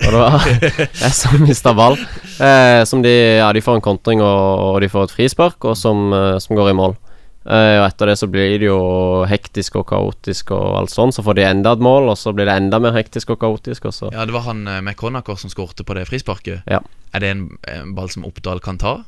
Og 0.04 0.12
det 0.12 0.20
var 0.20 0.46
jeg 1.06 1.14
som 1.16 1.40
mista 1.42 1.72
ball. 1.76 1.96
Eh, 2.44 2.84
som 2.88 3.02
de 3.04 3.14
Ja, 3.40 3.52
de 3.56 3.64
får 3.64 3.80
en 3.80 3.86
kontring, 3.86 4.22
og, 4.22 4.76
og 4.76 4.82
de 4.84 4.92
får 4.92 5.08
et 5.08 5.16
frispark, 5.16 5.58
og 5.64 5.78
som, 5.80 6.10
eh, 6.14 6.38
som 6.44 6.58
går 6.58 6.74
i 6.74 6.78
mål. 6.78 6.98
Eh, 7.46 7.78
og 7.78 7.86
etter 7.86 8.10
det 8.10 8.16
så 8.18 8.26
blir 8.28 8.56
det 8.58 8.66
jo 8.66 8.80
hektisk 9.30 9.76
og 9.78 9.86
kaotisk 9.92 10.50
og 10.56 10.80
alt 10.80 10.90
sånn. 10.90 11.12
Så 11.14 11.22
får 11.22 11.36
de 11.38 11.44
enda 11.46 11.74
et 11.78 11.84
mål, 11.86 12.10
og 12.10 12.18
så 12.18 12.34
blir 12.34 12.46
det 12.50 12.56
enda 12.58 12.80
mer 12.82 12.96
hektisk 12.98 13.30
og 13.36 13.40
kaotisk, 13.44 13.86
og 13.86 13.94
så 13.94 14.10
Ja, 14.12 14.26
Det 14.26 14.34
var 14.34 14.42
han 14.48 14.68
eh, 14.68 14.82
McConaughey 14.82 15.36
som 15.38 15.50
skårte 15.54 15.86
på 15.86 15.94
det 15.94 16.08
frisparket. 16.10 16.64
Ja. 16.66 16.80
Er 17.14 17.20
det 17.22 17.30
en, 17.36 17.44
en 17.70 17.94
ball 17.94 18.10
som 18.10 18.26
Oppdal 18.26 18.60
kan 18.66 18.78
ta? 18.82 19.04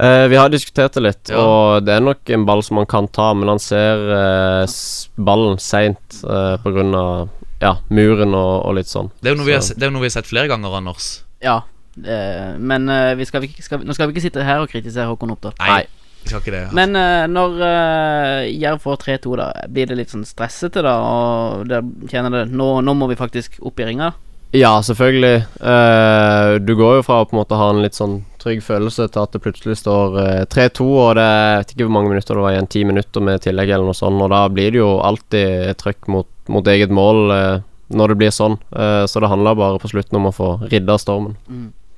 Eh, 0.00 0.28
vi 0.32 0.36
har 0.38 0.48
diskutert 0.48 0.94
det 0.96 1.02
litt, 1.02 1.28
Ja. 1.28 1.36
og 1.44 1.84
det 1.84 1.92
er 1.98 2.00
nok 2.00 2.30
en 2.30 2.46
ball 2.46 2.62
som 2.62 2.78
han 2.80 2.86
kan 2.86 3.08
ta, 3.08 3.34
men 3.34 3.48
han 3.52 3.58
ser 3.60 4.00
eh, 4.16 4.62
s- 4.64 5.10
ballen 5.18 5.58
seint 5.60 6.22
uh, 6.24 6.56
pga. 6.62 7.28
Ja, 7.60 7.74
muren 7.92 8.32
og, 8.32 8.64
og 8.64 8.74
litt 8.78 8.88
sånn. 8.88 9.10
Det 9.20 9.28
er 9.28 9.34
jo 9.34 9.40
noe, 9.42 9.46
vi 9.50 9.52
har, 9.52 9.60
Så- 9.60 9.74
se- 9.74 9.74
det 9.76 9.82
er 9.84 9.90
jo 9.90 9.96
noe 9.98 10.00
vi 10.06 10.08
har 10.08 10.16
sett 10.22 10.30
flere 10.30 10.48
ganger, 10.48 10.72
Anders. 10.78 11.22
Ja. 11.44 11.58
eh, 12.00 12.56
men 12.56 12.88
eh, 12.88 13.14
vi 13.18 13.26
skal, 13.28 13.42
ikke- 13.44 13.62
skal, 13.62 13.78
vi- 13.82 13.84
nå 13.84 13.92
skal 13.92 14.08
vi 14.08 14.14
ikke 14.16 14.22
sitte 14.30 14.42
her 14.46 14.60
og 14.64 14.70
kritisere 14.72 15.04
Håkon 15.10 15.34
Oppdal. 15.36 15.52
Nei. 15.58 15.84
Skal 16.24 16.40
ikke 16.42 16.54
det. 16.54 16.64
Men 16.76 16.96
eh, 16.98 17.26
når 17.30 17.60
uh, 17.60 18.48
Jerv 18.48 18.82
får 18.84 18.98
3-2, 19.04 19.36
da 19.40 19.50
blir 19.72 19.88
det 19.90 19.98
litt 19.98 20.12
sånn 20.12 20.26
stressete, 20.28 20.84
da? 20.86 20.96
Og 21.00 21.70
der 21.70 21.86
kjenner 22.12 22.42
det 22.42 22.50
nå, 22.52 22.72
nå 22.84 22.96
må 22.96 23.08
vi 23.10 23.18
faktisk 23.18 23.58
opp 23.66 23.80
i 23.80 23.88
ringa? 23.88 24.12
Ja, 24.50 24.82
selvfølgelig. 24.82 25.44
Eh, 25.60 26.54
du 26.58 26.74
går 26.74 26.96
jo 26.98 27.02
fra 27.06 27.20
å 27.22 27.26
på 27.28 27.36
en 27.36 27.40
måte 27.44 27.58
ha 27.58 27.68
en 27.70 27.82
litt 27.84 27.94
sånn 27.94 28.24
trygg 28.42 28.64
følelse 28.66 29.06
til 29.12 29.22
at 29.22 29.34
det 29.36 29.42
plutselig 29.44 29.76
står 29.78 30.16
eh, 30.24 30.42
3-2, 30.50 30.86
og 30.90 31.10
det 31.18 31.26
er, 31.26 31.44
jeg 31.46 31.60
vet 31.60 31.74
ikke 31.74 31.86
hvor 31.86 31.94
mange 31.94 32.10
minutter 32.10 32.34
det 32.34 32.44
var 32.44 32.56
igjen, 32.56 32.70
ti 32.74 32.82
minutter 32.88 33.26
med 33.28 33.44
tillegg 33.44 33.70
eller 33.70 33.92
noe 33.92 33.98
sånt, 33.98 34.24
og 34.24 34.32
da 34.34 34.42
blir 34.50 34.74
det 34.74 34.80
jo 34.80 34.90
alltid 35.06 35.78
trøkk 35.78 36.10
mot, 36.10 36.30
mot 36.50 36.70
eget 36.74 36.90
mål 36.90 37.34
eh, 37.36 37.62
når 37.94 38.12
det 38.12 38.18
blir 38.24 38.34
sånn. 38.34 38.58
Eh, 38.74 39.04
så 39.06 39.22
det 39.22 39.30
handler 39.30 39.58
bare 39.60 39.82
på 39.82 39.92
slutten 39.92 40.18
om 40.18 40.30
å 40.32 40.34
få 40.34 40.50
ridda 40.66 40.98
stormen. 40.98 41.38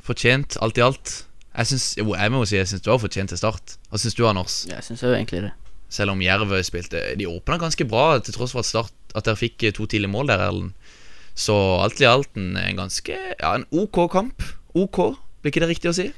Fortjent, 0.05 0.61
alt 0.61 0.77
i 0.77 0.85
alt. 0.85 1.17
Jeg 1.53 1.67
synes, 1.69 1.87
jo, 1.99 2.15
jeg 2.17 2.33
må 2.33 2.39
jo 2.43 2.49
si 2.49 2.57
jeg 2.57 2.69
syns 2.71 2.83
du 2.85 2.91
har 2.91 2.99
fortjent 3.03 3.29
til 3.33 3.39
start. 3.41 3.77
Hva 3.91 4.01
syns 4.01 4.17
du, 4.17 4.23
Anders? 4.29 4.55
Ja, 4.71 4.79
Jeg 4.81 4.85
syns 4.89 5.03
jo 5.05 5.13
egentlig 5.13 5.43
det. 5.49 5.53
Selv 5.93 6.15
om 6.15 6.23
Jerv 6.25 6.55
spilte 6.65 7.03
De 7.21 7.27
åpna 7.29 7.59
ganske 7.61 7.85
bra, 7.85 8.19
til 8.25 8.33
tross 8.33 8.55
for 8.57 8.65
at, 8.65 8.69
start, 8.71 8.93
at 9.15 9.27
dere 9.29 9.37
fikk 9.37 9.63
eh, 9.69 9.75
to 9.77 9.85
tidlige 9.85 10.09
mål 10.13 10.31
der, 10.33 10.41
Erlend. 10.47 10.73
Så 11.37 11.53
alt 11.81 12.01
i 12.01 12.09
alt 12.09 12.29
en, 12.37 12.57
en 12.57 12.77
ganske 12.77 13.13
Ja, 13.41 13.55
en 13.57 13.67
OK 13.73 14.07
kamp. 14.13 14.43
OK, 14.75 14.99
blir 15.43 15.53
ikke 15.53 15.61
det 15.67 15.69
riktig 15.75 15.91
å 15.93 15.97
si? 15.97 16.09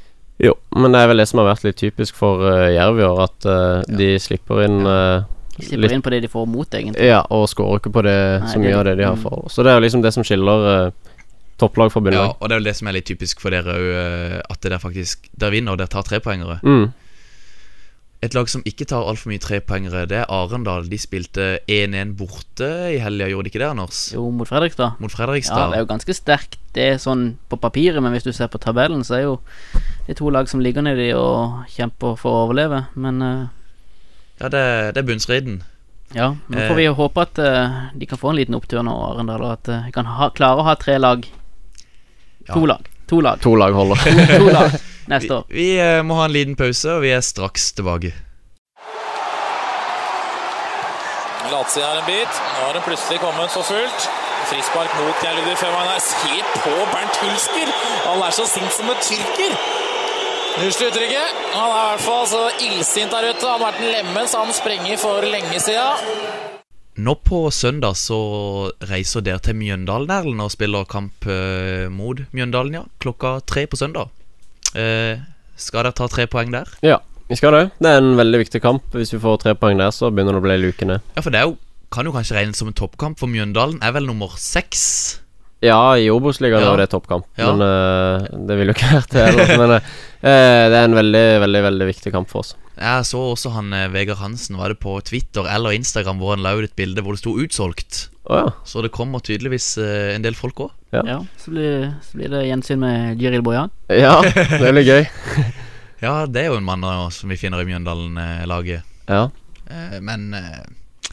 Jo, 0.43 0.55
men 0.75 0.91
det 0.95 1.01
er 1.03 1.11
vel 1.11 1.23
det 1.23 1.29
som 1.31 1.39
har 1.43 1.49
vært 1.53 1.63
litt 1.67 1.79
typisk 1.79 2.17
for 2.19 2.43
uh, 2.43 2.67
Jerv 2.75 2.99
i 2.99 3.05
år, 3.07 3.21
at 3.29 3.47
eh, 3.47 3.97
de 3.99 4.09
slipper 4.23 4.65
inn 4.65 4.81
uh, 4.83 5.23
De 5.55 5.63
slipper 5.69 5.83
Litt- 5.85 5.95
inn 5.95 6.03
på 6.03 6.11
det 6.11 6.21
de 6.25 6.31
får 6.31 6.47
mot, 6.51 6.67
egentlig. 6.75 7.07
Ja, 7.07 7.21
og 7.31 7.47
skårer 7.51 7.79
ikke 7.83 7.93
på 7.95 8.03
det 8.07 8.15
Nei, 8.43 8.49
så 8.51 8.59
det- 8.59 8.65
mye 8.67 8.79
av 8.81 8.85
det 8.89 8.97
de 8.99 9.07
har 9.07 9.15
mm. 9.19 9.23
for. 9.23 9.45
Så 9.55 9.63
det 9.63 9.71
er 9.71 9.79
jo 9.79 9.85
liksom 9.87 10.03
det 10.03 10.15
som 10.15 10.27
skiller 10.27 10.67
uh, 10.71 11.14
topplag 11.61 11.93
fra 11.95 12.03
Ja, 12.13 12.27
og 12.33 12.49
det 12.49 12.57
er 12.57 12.61
vel 12.61 12.71
det 12.71 12.77
som 12.77 12.91
er 12.91 12.99
litt 12.99 13.09
typisk 13.09 13.41
for 13.41 13.55
dere 13.55 13.79
òg, 13.79 14.43
at 14.51 14.61
dere 14.63 14.83
faktisk 14.83 15.29
der 15.33 15.55
vinner, 15.55 15.75
og 15.75 15.83
dere 15.83 15.93
tar 15.93 16.07
trepoengere. 16.07 16.61
Mm. 16.63 16.93
Et 18.25 18.33
lag 18.33 18.49
som 18.49 18.63
ikke 18.65 18.87
tar 18.89 19.05
altfor 19.05 19.29
mye 19.29 19.43
trepoengere, 19.43 20.07
det 20.09 20.23
er 20.23 20.31
Arendal. 20.33 20.87
De 20.89 20.97
spilte 21.01 21.59
1-1 21.69 22.15
borte 22.17 22.69
i 22.95 23.01
helga, 23.03 23.29
gjorde 23.29 23.49
de 23.49 23.53
ikke 23.53 23.61
det, 23.61 23.69
Anders? 23.69 23.99
Jo, 24.15 24.25
mot 24.33 24.49
Fredrikstad. 24.49 24.97
Mot 25.03 25.13
Ja, 25.13 25.67
det 25.69 25.77
er 25.77 25.85
jo 25.85 25.91
ganske 25.91 26.17
sterkt 26.17 26.59
det 26.75 26.87
er 26.89 26.97
sånn 26.99 27.37
på 27.51 27.59
papiret, 27.61 28.01
men 28.03 28.15
hvis 28.15 28.27
du 28.27 28.33
ser 28.35 28.49
på 28.51 28.59
tabellen, 28.63 29.05
så 29.07 29.19
er 29.19 29.23
jo 29.27 29.37
det 30.09 30.17
to 30.19 30.31
lag 30.33 30.49
som 30.51 30.63
ligger 30.65 30.83
nedi 30.83 31.13
og 31.15 31.69
kjemper 31.71 32.17
for 32.19 32.33
å 32.33 32.43
overleve. 32.49 32.87
Men 32.99 33.23
uh... 33.23 33.47
Ja, 34.41 34.51
det, 34.51 34.65
det 34.97 35.05
er 35.05 35.09
bunnstriden. 35.13 35.63
ja, 36.15 36.33
nå 36.49 36.67
får 36.67 36.77
vi 36.79 36.89
jo 36.89 36.97
håpe 36.99 37.23
at 37.23 37.39
uh, 37.39 37.77
de 37.95 38.09
kan 38.11 38.19
få 38.19 38.33
en 38.33 38.41
liten 38.41 38.57
opptur 38.59 38.83
nå, 38.83 38.95
Arendal, 39.13 39.45
og 39.47 39.59
at 39.61 39.71
de 39.71 39.95
kan 39.95 40.09
ha, 40.11 40.33
klare 40.35 40.65
å 40.65 40.67
ha 40.67 40.75
tre 40.81 40.97
lag. 40.99 41.29
To 42.53 42.61
Ja. 42.61 42.67
lag. 42.75 42.89
To 43.09 43.21
lag. 43.21 43.41
To 43.41 43.55
lag 43.57 43.73
holder. 43.73 43.97
To 44.39 44.49
lag 44.49 44.71
neste 45.13 45.35
år. 45.35 45.45
vi 45.49 45.67
vi 45.77 46.03
må 46.03 46.15
ha 46.19 46.25
en 46.25 46.33
liten 46.33 46.57
pause, 46.57 46.95
og 46.97 47.03
vi 47.03 47.11
er 47.13 47.21
straks 47.21 47.73
tilbake. 47.73 48.13
Latsida 51.53 51.87
er 51.93 51.99
en 52.01 52.07
bit. 52.09 52.39
Nå 52.57 52.67
har 52.67 52.73
den 52.79 52.83
plutselig 52.87 53.21
kommet 53.21 53.51
for 53.53 53.63
fullt. 53.69 54.09
Frispark 54.49 54.93
mot 55.01 55.15
Føhmann 55.57 55.89
er 55.95 56.01
Se 56.05 56.41
på 56.61 56.73
Bernt 56.93 57.17
Hulsker! 57.23 57.71
Han 58.07 58.23
er 58.27 58.31
så 58.31 58.47
sint 58.49 58.73
som 58.73 58.91
en 58.93 59.01
tyrker. 59.01 59.55
Unnskyld 60.61 60.91
uttrykket. 60.91 61.39
Han 61.55 61.71
er 61.71 61.79
i 61.79 61.87
hvert 61.93 62.05
fall 62.05 62.27
så 62.31 62.43
illsint 62.63 63.11
der 63.11 63.31
ute. 63.31 63.47
Han 63.47 63.61
har 63.61 63.65
vært 63.73 63.81
en 63.81 63.93
lemen, 63.93 64.29
så 64.29 64.45
han 64.45 64.53
sprenger 64.57 65.01
for 65.01 65.25
lenge 65.27 65.61
siden. 65.61 66.54
Nå 66.97 67.15
på 67.27 67.41
søndag 67.51 67.97
så 67.99 68.19
reiser 68.87 69.25
dere 69.27 69.43
til 69.43 69.57
Mjøndalen 69.59 70.39
og 70.43 70.53
spiller 70.55 70.87
kamp 70.87 71.27
eh, 71.27 71.89
mot 71.91 72.21
Mjøndalen, 72.31 72.77
ja. 72.79 72.85
Klokka 73.03 73.41
tre 73.51 73.65
på 73.67 73.79
søndag. 73.81 74.13
Eh, 74.79 75.19
skal 75.59 75.83
dere 75.83 75.97
ta 75.99 76.07
tre 76.11 76.29
poeng 76.31 76.55
der? 76.55 76.71
Ja, 76.87 77.01
vi 77.31 77.39
skal 77.41 77.57
det. 77.57 77.65
Det 77.83 77.91
er 77.91 77.99
en 77.99 78.15
veldig 78.21 78.45
viktig 78.45 78.63
kamp. 78.63 78.87
Hvis 78.95 79.11
vi 79.15 79.19
får 79.23 79.43
tre 79.43 79.57
poeng 79.59 79.83
der, 79.83 79.91
så 79.95 80.13
begynner 80.15 80.39
det 80.39 80.43
å 80.45 80.47
bli 80.47 80.61
luke 80.69 80.87
ned. 80.87 81.03
Ja, 81.19 81.25
for 81.27 81.35
det 81.35 81.43
jo, 81.43 81.57
kan 81.95 82.07
jo 82.07 82.15
kanskje 82.15 82.39
regnes 82.39 82.63
som 82.63 82.71
en 82.71 82.79
toppkamp, 82.79 83.19
for 83.19 83.31
Mjøndalen 83.33 83.83
er 83.83 83.95
vel 83.99 84.07
nummer 84.07 84.39
seks. 84.39 84.85
Ja, 85.65 85.97
i 85.99 86.07
Obos-ligaen 86.13 86.63
Ja. 86.63 86.75
er 86.77 86.85
det 86.85 86.91
toppkamp, 86.95 87.27
Ja. 87.41 87.51
men 87.51 87.63
uh, 87.65 88.27
det 88.47 88.55
ville 88.59 88.71
jo 88.71 88.79
ikke 88.79 88.95
vært 89.01 89.15
det 89.17 89.27
heller. 89.33 89.57
men 89.65 89.75
eh, 89.81 90.65
det 90.71 90.79
er 90.79 90.85
en 90.85 90.99
veldig, 91.01 91.27
veldig 91.43 91.63
veldig 91.73 91.87
viktig 91.91 92.13
kamp 92.15 92.31
for 92.31 92.45
oss. 92.45 92.55
Jeg 92.75 93.07
så 93.07 93.21
også 93.33 93.53
han 93.55 93.73
eh, 93.77 93.91
Vegard 93.93 94.19
Hansen, 94.19 94.59
var 94.59 94.73
det 94.73 94.81
på 94.83 94.97
Twitter 95.07 95.47
eller 95.51 95.77
Instagram, 95.77 96.19
hvor 96.19 96.35
han 96.35 96.43
la 96.45 96.57
ut 96.59 96.67
et 96.67 96.77
bilde 96.77 97.03
hvor 97.05 97.15
det 97.15 97.23
sto 97.23 97.37
'utsolgt'. 97.39 98.09
Oh, 98.25 98.39
ja. 98.41 98.47
Så 98.65 98.83
det 98.83 98.91
kommer 98.91 99.21
tydeligvis 99.21 99.77
eh, 99.79 100.15
en 100.15 100.25
del 100.25 100.35
folk 100.35 100.61
òg. 100.67 100.73
Ja, 100.95 101.19
så 101.37 101.51
blir, 101.51 101.91
så 102.07 102.19
blir 102.19 102.31
det 102.31 102.47
gjensyn 102.47 102.81
med 102.81 103.21
Jiril 103.21 103.43
Bojan. 103.43 103.71
ja, 103.91 104.23
det 104.23 104.73
blir 104.73 104.87
gøy. 104.87 105.07
Ja, 106.05 106.27
det 106.29 106.43
er 106.43 106.51
jo 106.53 106.59
en 106.59 106.67
mann 106.67 106.85
som 107.15 107.31
vi 107.33 107.39
finner 107.41 107.63
i 107.63 107.65
Mjøndalen-laget. 107.65 108.85
Ja. 109.09 109.31
Eh, 109.71 110.01
men 110.05 110.35
eh, 110.37 110.61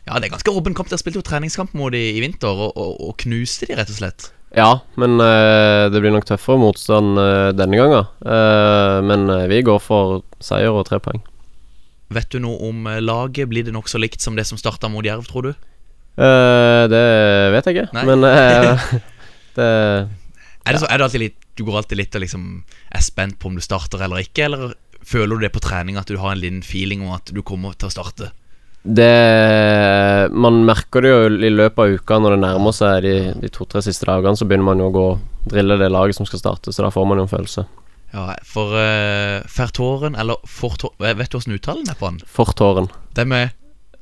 ja, 0.03 0.17
det 0.17 0.27
er 0.27 0.33
ganske 0.33 0.51
åpen 0.51 0.75
kamp. 0.75 0.89
Dere 0.91 0.99
spilte 0.99 1.21
jo 1.21 1.25
treningskamp 1.25 1.75
mot 1.77 1.93
dem 1.93 2.01
i 2.01 2.19
vinter, 2.23 2.51
og, 2.51 2.75
og, 2.75 2.97
og 2.99 3.17
knuste 3.23 3.69
de, 3.69 3.77
rett 3.79 3.91
og 3.93 3.99
slett. 4.01 4.31
Ja, 4.51 4.81
men 4.99 5.15
øh, 5.23 5.87
det 5.93 6.01
blir 6.03 6.11
nok 6.11 6.27
tøffere 6.27 6.59
motstand 6.59 7.19
øh, 7.19 7.51
denne 7.55 7.77
gangen. 7.79 8.09
Uh, 8.19 8.99
men 9.07 9.29
øh, 9.31 9.47
vi 9.49 9.61
går 9.63 9.79
for 9.79 10.25
seier 10.43 10.75
og 10.75 10.89
tre 10.89 10.99
poeng. 10.99 11.21
Vet 12.11 12.31
du 12.33 12.41
noe 12.43 12.59
om 12.67 12.87
eh, 12.91 12.99
laget? 13.03 13.49
Blir 13.51 13.67
det 13.67 13.75
nokså 13.75 14.01
likt 14.01 14.23
som 14.23 14.35
det 14.35 14.45
som 14.49 14.59
starta 14.59 14.89
mot 14.91 15.05
Jerv, 15.05 15.23
tror 15.29 15.49
du? 15.49 15.51
Uh, 16.19 16.87
det 16.91 17.05
vet 17.53 17.67
jeg 17.69 17.77
ikke, 17.77 17.91
Nei. 17.95 18.01
men 18.09 18.25
uh, 18.27 18.81
det 19.55 19.67
Er 19.71 20.75
det, 20.75 20.81
så, 20.81 20.89
er 20.91 20.99
det 20.99 21.05
alltid 21.05 21.21
litt 21.23 21.37
Du 21.55 21.63
går 21.63 21.77
alltid 21.79 22.01
litt 22.01 22.17
og 22.19 22.23
liksom 22.25 22.49
er 22.91 23.05
spent 23.05 23.37
på 23.39 23.47
om 23.47 23.55
du 23.55 23.63
starter 23.63 24.03
eller 24.03 24.19
ikke, 24.19 24.49
eller 24.49 24.73
føler 25.07 25.39
du 25.39 25.45
det 25.45 25.53
på 25.55 25.63
trening 25.63 25.95
at 25.95 26.11
du 26.11 26.19
har 26.19 26.35
en 26.35 26.41
liten 26.41 26.59
feeling 26.67 27.05
om 27.05 27.15
at 27.15 27.31
du 27.31 27.39
kommer 27.47 27.77
til 27.79 27.87
å 27.87 27.93
starte? 27.95 28.33
Det 28.83 30.27
Man 30.33 30.63
merker 30.67 31.05
det 31.05 31.13
jo 31.13 31.25
i 31.31 31.53
løpet 31.53 31.79
av 31.79 31.95
uka 31.95 32.19
når 32.19 32.35
det 32.35 32.43
nærmer 32.43 32.75
seg 32.75 33.05
de, 33.05 33.15
de 33.39 33.51
to-tre 33.53 33.81
siste 33.85 34.09
dagene, 34.09 34.35
så 34.35 34.47
begynner 34.49 34.67
man 34.73 34.83
jo 34.83 34.89
å 34.91 34.95
gå 34.95 35.07
og 35.13 35.49
drille 35.53 35.79
det 35.79 35.89
laget 35.93 36.19
som 36.19 36.27
skal 36.27 36.43
starte, 36.43 36.73
så 36.73 36.85
da 36.85 36.91
får 36.93 37.07
man 37.07 37.21
jo 37.21 37.25
en 37.25 37.31
følelse. 37.31 37.65
Ja, 38.11 38.35
for 38.43 38.73
uh, 38.75 39.41
Fertåren, 39.47 40.17
eller 40.19 40.41
Fortåren 40.43 41.17
Vet 41.17 41.31
du 41.31 41.37
hvordan 41.37 41.55
uttalen 41.55 41.91
er 41.91 41.95
på 41.99 42.09
den? 42.09 42.17
Fortåren. 42.27 42.89
Det 43.15 43.23
er 43.23 43.29
med 43.31 43.53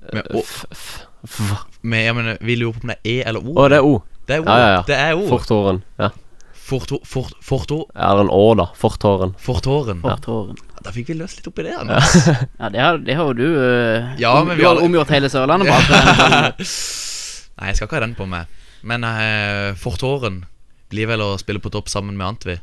Med, 0.09 0.25
å, 0.33 0.41
F, 0.41 0.63
f, 0.73 0.87
f. 1.27 1.41
med 1.85 2.07
jeg 2.07 2.15
mener, 2.17 2.39
Vi 2.41 2.55
lurer 2.57 2.79
på 2.79 2.87
om 2.87 2.93
det 2.93 2.97
er 2.97 3.11
E 3.11 3.19
eller 3.29 3.45
O. 3.45 3.53
Å, 3.53 3.67
det 3.69 3.77
er 3.77 3.85
O. 3.85 3.93
Det 4.25 4.39
er 4.39 4.41
O. 4.41 4.49
Ja, 4.49 4.57
ja, 4.57 4.71
ja. 4.73 4.81
Det 4.87 4.97
er 4.97 5.13
O. 5.19 5.27
Fortåren. 5.29 5.83
Ja. 6.01 6.09
Forto, 6.69 6.99
fort, 7.05 7.33
forto, 7.41 7.79
Eller 7.95 8.27
en 8.27 8.29
Å, 8.29 8.41
da. 8.57 8.67
Fortåren. 8.77 9.31
Fortåren. 9.41 10.01
fortåren. 10.05 10.57
Ja, 10.75 10.83
Da 10.85 10.93
fikk 10.93 11.09
vi 11.09 11.15
løst 11.17 11.39
litt 11.39 11.47
opp 11.49 11.61
i 11.61 11.65
det. 11.65 11.73
Ja. 11.73 12.01
Ja, 12.59 12.69
det 12.69 12.83
har, 12.83 12.99
det 13.01 13.15
har 13.17 13.31
jo 13.31 13.37
du 13.37 13.47
uh, 13.57 14.11
Ja, 14.21 14.35
om, 14.37 14.47
men 14.49 14.57
Du 14.57 14.61
vi 14.61 14.67
har 14.67 14.81
omgjort 14.85 15.13
hele 15.13 15.31
Sørlandet 15.33 15.69
bak. 15.69 15.89
Nei, 17.59 17.71
jeg 17.71 17.79
skal 17.79 17.89
ikke 17.89 17.97
ha 17.97 18.03
den 18.05 18.13
på 18.17 18.29
meg. 18.29 18.49
Men 18.85 19.05
uh, 19.05 19.73
Fortåren 19.81 20.43
blir 20.93 21.09
vel 21.09 21.25
å 21.25 21.33
spille 21.41 21.61
på 21.61 21.73
topp 21.73 21.89
sammen 21.89 22.17
med 22.17 22.27
Antvi. 22.27 22.59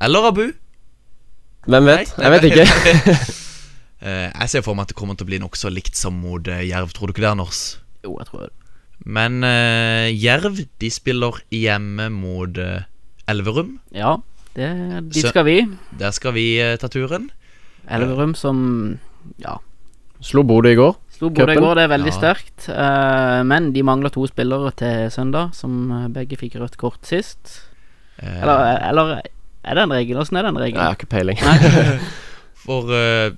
Eller 0.00 0.28
Abu. 0.32 0.46
Hvem 1.66 1.84
vet? 1.90 2.14
Jeg 2.18 2.30
vet 2.36 2.44
ikke. 2.50 2.66
Eh, 4.00 4.30
jeg 4.32 4.48
ser 4.48 4.62
for 4.64 4.72
meg 4.72 4.86
at 4.86 4.92
det 4.94 4.96
kommer 4.96 5.12
til 5.12 5.26
å 5.26 5.28
bli 5.28 5.38
nokså 5.42 5.68
likt 5.68 5.92
som 5.98 6.14
mot 6.22 6.46
eh, 6.48 6.62
Jerv. 6.70 6.88
Tror 6.96 7.10
du 7.10 7.12
ikke 7.12 7.20
det, 7.20 7.32
Anders? 7.34 7.58
Jo, 8.00 8.14
jeg 8.16 8.30
tror 8.30 8.46
det. 8.46 8.48
Men 9.04 9.34
uh, 9.44 10.06
Jerv 10.08 10.56
de 10.80 10.88
spiller 10.88 11.36
hjemme 11.52 12.06
mot 12.14 12.56
uh, 12.56 12.78
Elverum. 13.28 13.74
Ja, 13.92 14.14
det, 14.56 14.70
dit 15.12 15.20
Så- 15.20 15.34
skal 15.34 15.44
vi. 15.44 15.58
Der 16.00 16.14
skal 16.16 16.32
vi 16.32 16.46
uh, 16.64 16.78
ta 16.80 16.88
turen. 16.88 17.26
Elverum 17.92 18.32
som 18.40 18.62
ja, 19.44 19.58
Slo 20.24 20.46
Bodø 20.48 20.72
i 20.72 20.78
går. 20.80 20.96
slo 21.18 21.28
Bodø 21.36 21.52
i 21.52 21.60
går, 21.60 21.74
det 21.76 21.84
er 21.84 21.92
veldig 21.92 22.14
Ja. 22.14 22.16
sterkt. 22.22 22.70
eh, 22.72 23.42
men 23.52 23.68
de 23.76 23.82
mangler 23.84 24.08
to 24.16 24.24
spillere 24.32 24.72
til 24.80 25.10
søndag, 25.12 25.52
som 25.60 25.76
begge 26.16 26.40
fikk 26.40 26.56
rødt 26.56 26.78
kort 26.80 27.04
sist. 27.04 27.58
Eh, 28.16 28.40
Eller, 28.40 28.80
eller 28.88 29.12
er 29.64 29.74
det 29.76 29.82
en 29.84 29.92
regel? 29.92 30.16
Åssen 30.20 30.36
er 30.40 30.46
den 30.48 30.56
Jeg 30.56 30.74
har 30.76 30.90
regelen? 30.90 30.96
ikke 30.96 31.10
peiling. 31.12 31.38
For 32.64 32.90
uh, 32.92 33.32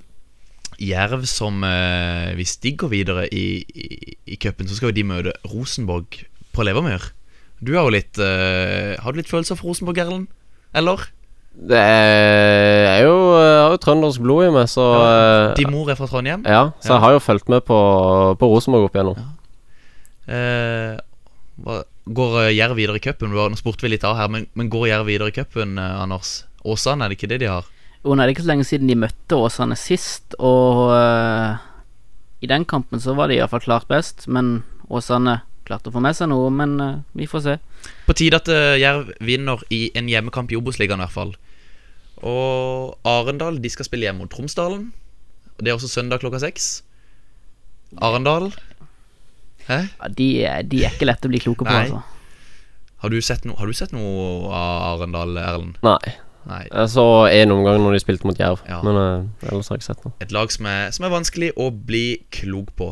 Jerv 0.83 1.25
som 1.29 1.63
uh, 1.63 2.33
Hvis 2.35 2.57
de 2.63 2.71
går 2.77 2.89
videre 2.91 3.25
i, 3.33 3.63
i, 3.75 4.15
i 4.27 4.35
cupen, 4.41 4.67
så 4.67 4.75
skal 4.79 4.91
jo 4.91 4.97
de 4.97 5.03
møte 5.07 5.33
Rosenborg 5.51 6.23
på 6.53 6.63
Levermyr. 6.67 7.09
Du 7.63 7.73
har 7.77 7.85
jo 7.87 7.93
litt 7.95 8.17
uh, 8.19 8.95
Har 9.03 9.11
du 9.13 9.19
litt 9.21 9.29
følelser 9.31 9.55
for 9.59 9.71
Rosenborg, 9.71 9.97
Erlend? 10.03 10.27
Eller? 10.75 11.05
Det 11.53 11.77
er, 11.77 12.87
er 12.97 13.03
jo 13.05 13.13
Jeg 13.37 13.59
har 13.61 13.71
jo 13.75 13.81
trøndersk 13.83 14.23
blod 14.25 14.47
i 14.47 14.51
meg, 14.55 14.65
så 14.71 14.81
ja, 14.89 15.53
Din 15.59 15.69
mor 15.69 15.91
er 15.93 15.99
fra 15.99 16.07
Trondheim. 16.09 16.41
Ja, 16.49 16.71
så 16.81 16.89
Ja. 16.89 16.97
jeg 16.97 17.03
har 17.05 17.11
jo 17.13 17.21
fulgt 17.21 17.51
med 17.53 17.61
på, 17.67 17.77
på 18.41 18.49
Rosenborg 18.49 18.87
opp 18.89 18.95
igjennom. 18.97 19.19
Ja. 20.27 20.97
hva- 21.63 21.83
går 22.05 22.39
eh, 22.43 22.55
Jerv 22.57 22.77
videre 22.79 22.99
i 22.99 23.03
cupen? 23.03 23.33
Nå 23.33 23.59
spurte 23.59 23.85
vi 23.85 23.93
litt 23.93 24.07
av 24.07 24.17
her, 24.19 24.31
men, 24.31 24.47
men 24.57 24.71
går 24.71 24.89
Jerv 24.89 25.07
videre 25.09 25.31
i 25.31 25.35
cupen, 25.35 25.77
eh, 25.79 26.01
Anders? 26.01 26.43
Åsane, 26.63 27.05
er 27.05 27.11
det 27.11 27.19
ikke 27.19 27.31
det 27.31 27.41
de 27.43 27.51
har? 27.51 27.67
Jo, 28.03 28.15
nei, 28.15 28.25
det 28.25 28.33
er 28.33 28.35
ikke 28.35 28.45
så 28.45 28.51
lenge 28.51 28.67
siden 28.67 28.89
de 28.91 28.99
møtte 28.99 29.39
Åsane 29.39 29.77
sist, 29.79 30.35
og 30.43 30.89
uh, 30.91 31.55
i 32.43 32.49
den 32.51 32.65
kampen 32.67 32.99
så 33.03 33.15
var 33.15 33.31
de 33.31 33.37
iallfall 33.37 33.63
klart 33.63 33.87
best, 33.91 34.25
men 34.27 34.57
Åsane 34.91 35.37
klarte 35.67 35.87
å 35.87 35.95
få 35.95 36.01
med 36.03 36.15
seg 36.17 36.27
noe, 36.31 36.49
men 36.51 36.75
uh, 36.83 36.99
vi 37.15 37.27
får 37.31 37.45
se. 37.45 37.55
På 38.07 38.15
tide 38.19 38.39
at 38.39 38.51
uh, 38.51 38.75
Jerv 38.79 39.13
vinner 39.23 39.63
i 39.71 39.85
en 39.95 40.11
hjemmekamp 40.11 40.51
i 40.51 40.59
Obos-ligaen, 40.59 40.99
i 40.99 41.07
hvert 41.07 41.15
fall. 41.15 41.31
Og 42.23 42.95
Arendal 43.07 43.59
de 43.63 43.71
skal 43.71 43.87
spille 43.87 44.07
hjemme 44.07 44.25
mot 44.25 44.31
Tromsdalen. 44.31 44.89
Det 45.59 45.71
er 45.71 45.77
også 45.77 45.91
søndag 45.91 46.23
klokka 46.23 46.43
seks. 46.43 46.73
Arendal? 48.03 48.51
Ja, 49.69 50.09
de, 50.09 50.27
de 50.67 50.83
er 50.85 50.91
ikke 50.91 51.07
lette 51.07 51.29
å 51.29 51.31
bli 51.31 51.39
kloke 51.43 51.63
på, 51.65 51.71
Nei. 51.71 51.85
altså. 51.87 52.03
Har 53.03 53.09
du 53.11 53.17
sett, 53.21 53.43
no, 53.45 53.55
har 53.59 53.67
du 53.67 53.73
sett 53.75 53.91
noe 53.91 54.51
av 54.55 54.99
Arendal, 55.01 55.35
Erlend? 55.37 55.79
Nei. 55.83 56.13
Nei. 56.47 56.61
Jeg 56.67 56.89
så 56.91 57.03
én 57.31 57.51
omgang 57.55 57.79
når 57.79 57.95
de 57.95 57.99
spilte 58.03 58.27
mot 58.27 58.39
Jerv, 58.39 58.59
Ja. 58.67 58.81
men 58.83 58.95
uh, 58.99 59.47
ellers 59.47 59.69
har 59.71 59.77
jeg 59.77 59.83
ikke 59.83 59.89
sett 59.93 60.03
noe. 60.05 60.13
Et 60.23 60.31
lag 60.35 60.51
som 60.51 60.65
er, 60.67 60.91
som 60.91 61.05
er 61.07 61.13
vanskelig 61.13 61.53
å 61.55 61.69
bli 61.71 62.03
klok 62.35 62.73
på. 62.79 62.89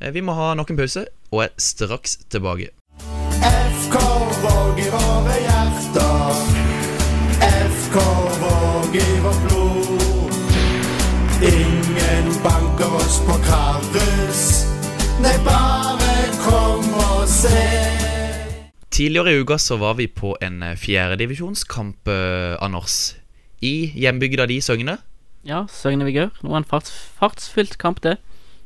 Eh, 0.00 0.10
Vi 0.12 0.20
må 0.24 0.34
ha 0.36 0.52
nok 0.58 0.70
en 0.74 0.76
pause, 0.80 1.06
og 1.32 1.44
er 1.46 1.52
straks 1.56 2.18
tilbake. 2.28 2.68
FK 3.00 3.96
Våg 4.44 4.80
Tidligere 19.02 19.32
i 19.34 19.38
uka 19.42 19.56
så 19.58 19.74
var 19.80 19.96
vi 19.98 20.04
på 20.06 20.36
en 20.46 20.60
eh, 20.62 20.76
fjerdedivisjonskamp, 20.78 22.06
uh, 22.06 22.54
Anders. 22.62 23.16
I 23.58 23.90
hjembygda 23.98 24.44
di, 24.46 24.60
Søgne. 24.62 24.94
Ja, 25.42 25.64
Søgne 25.66 26.06
Vigør. 26.06 26.30
Var 26.38 26.60
en 26.60 26.66
farts, 26.70 26.92
fartsfylt 27.18 27.74
kamp, 27.82 27.98
det. 28.04 28.12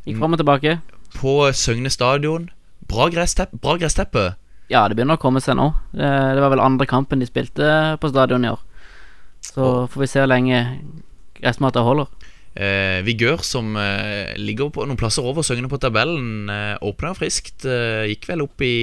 Gikk 0.04 0.18
fram 0.20 0.36
og 0.36 0.42
tilbake. 0.42 0.74
På 1.16 1.48
Søgne 1.56 1.88
stadion. 1.88 2.50
Bra 2.84 3.08
gressteppe. 3.14 3.56
Bra 3.64 3.78
gressteppe. 3.80 4.26
Ja, 4.68 4.84
det 4.84 4.98
begynner 4.98 5.16
å 5.16 5.24
komme 5.24 5.40
seg 5.40 5.56
nå. 5.56 5.70
Det, 5.96 6.04
det 6.04 6.44
var 6.44 6.52
vel 6.52 6.66
andre 6.66 6.90
kampen 6.90 7.24
de 7.24 7.30
spilte 7.32 7.72
på 8.02 8.12
stadion 8.12 8.44
i 8.44 8.52
år. 8.52 8.60
Så 9.40 9.72
får 9.88 10.04
vi 10.04 10.12
se 10.12 10.20
hvor 10.20 10.32
lenge 10.36 10.62
gressmatta 11.40 11.80
holder. 11.86 12.12
Eh, 12.52 13.00
Vigør, 13.08 13.40
som 13.40 13.72
eh, 13.80 14.36
ligger 14.36 14.68
på 14.68 14.84
noen 14.84 15.00
plasser 15.00 15.24
over 15.24 15.48
Søgne 15.48 15.72
på 15.72 15.80
tabellen, 15.80 16.50
eh, 16.52 16.76
åpna 16.84 17.16
friskt. 17.16 17.64
Eh, 17.64 18.10
gikk 18.12 18.28
vel 18.34 18.44
opp 18.44 18.60
i 18.60 18.76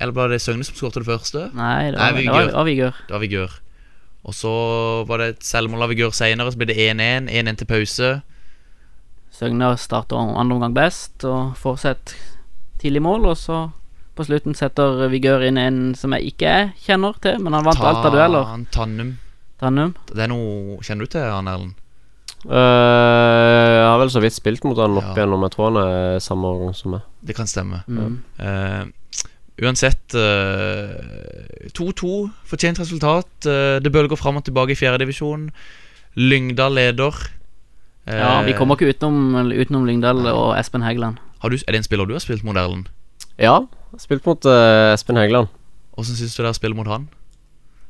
Eller 0.00 0.12
var 0.12 0.28
det 0.28 0.40
Søgne 0.44 0.64
som 0.64 0.74
skåret 0.76 0.94
det 1.00 1.06
første? 1.08 1.46
Nei, 1.56 1.90
det 1.90 1.98
var, 1.98 2.12
Nei, 2.12 2.22
Vigør. 2.22 2.46
det 2.46 2.54
var 2.58 2.64
Vigør. 2.68 2.94
Det 3.08 3.14
var 3.16 3.22
Vigør. 3.24 3.54
Og 4.26 4.34
så 4.34 4.52
var 5.08 5.18
det 5.22 5.28
et 5.36 5.44
selvmål 5.46 5.82
av 5.86 5.92
Vigør 5.94 6.12
senere, 6.12 6.50
så 6.52 6.58
ble 6.60 6.66
det 6.72 6.76
1-1. 6.76 7.30
1-1 7.30 7.56
til 7.62 7.68
pause. 7.70 8.10
Søgne 9.36 9.70
starter 9.78 10.16
andre 10.18 10.56
omgang 10.56 10.74
best 10.76 11.24
og 11.28 11.54
får 11.60 11.80
tidlig 12.80 13.02
mål, 13.04 13.26
og 13.32 13.36
så 13.40 13.70
på 14.16 14.24
slutten 14.24 14.54
setter 14.56 15.06
Vigør 15.12 15.44
inn 15.44 15.58
en 15.60 15.80
som 15.94 16.12
jeg 16.16 16.32
ikke 16.32 16.52
kjenner 16.86 17.16
til, 17.22 17.38
men 17.44 17.52
han 17.52 17.64
vant 17.64 17.80
alt 17.84 18.04
av 18.08 18.12
dueller. 18.16 18.44
Tan- 18.48 18.66
Tannum. 18.72 19.10
Tannum. 19.60 19.94
Det 20.12 20.22
er 20.24 20.28
noe 20.28 20.78
Kjenner 20.84 21.04
du 21.08 21.12
til 21.16 21.20
han, 21.24 21.48
Erlend? 21.48 21.74
Uh, 22.46 22.52
jeg 23.76 23.86
har 23.88 23.98
vel 24.00 24.10
så 24.12 24.20
vidt 24.22 24.36
spilt 24.36 24.64
mot 24.68 24.78
han 24.78 24.96
opp 25.00 25.08
Ja. 25.10 25.14
igjennom. 25.22 25.42
Jeg 25.46 25.52
tror 25.54 25.70
han 25.70 25.78
er 25.82 26.18
samme 26.20 26.44
årgang 26.50 26.74
som 26.76 26.90
meg. 26.96 27.00
Det 27.24 27.34
kan 27.36 27.46
stemme. 27.46 27.82
Mm. 27.88 28.22
Eh, 28.38 28.84
uansett 29.62 30.14
eh, 30.14 31.70
2-2, 31.72 32.10
fortjent 32.48 32.80
resultat. 32.82 33.28
Eh, 33.48 33.78
det 33.80 33.92
bølger 33.94 34.18
fram 34.20 34.36
og 34.40 34.44
tilbake 34.46 34.74
i 34.74 34.78
fjerdedivisjon. 34.78 35.48
Lyngdal 36.16 36.76
leder. 36.76 37.16
Eh, 38.06 38.18
Ja, 38.20 38.42
vi 38.46 38.52
kommer 38.56 38.76
ikke 38.76 38.92
utenom, 38.92 39.50
utenom 39.52 39.86
Lyngdal 39.88 40.26
og 40.32 40.54
Espen 40.58 40.82
Hegeland. 40.86 41.18
har 41.40 41.50
du, 41.50 41.56
Er 41.56 41.72
det 41.72 41.80
en 41.82 41.82
spiller 41.88 42.06
du 42.06 42.14
har 42.14 42.20
spilt 42.24 42.44
mot, 42.44 42.56
Erlend? 42.56 42.88
Ja, 43.38 43.66
jeg 43.92 44.00
spilte 44.00 44.26
mot 44.28 44.44
uh, 44.48 44.92
Espen 44.94 45.16
Hegeland. 45.16 45.48
Åssen 45.96 46.16
syns 46.16 46.34
du 46.36 46.42
det 46.42 46.48
er 46.48 46.54
å 46.54 46.56
spille 46.56 46.76
mot 46.76 46.86
han? 46.88 47.08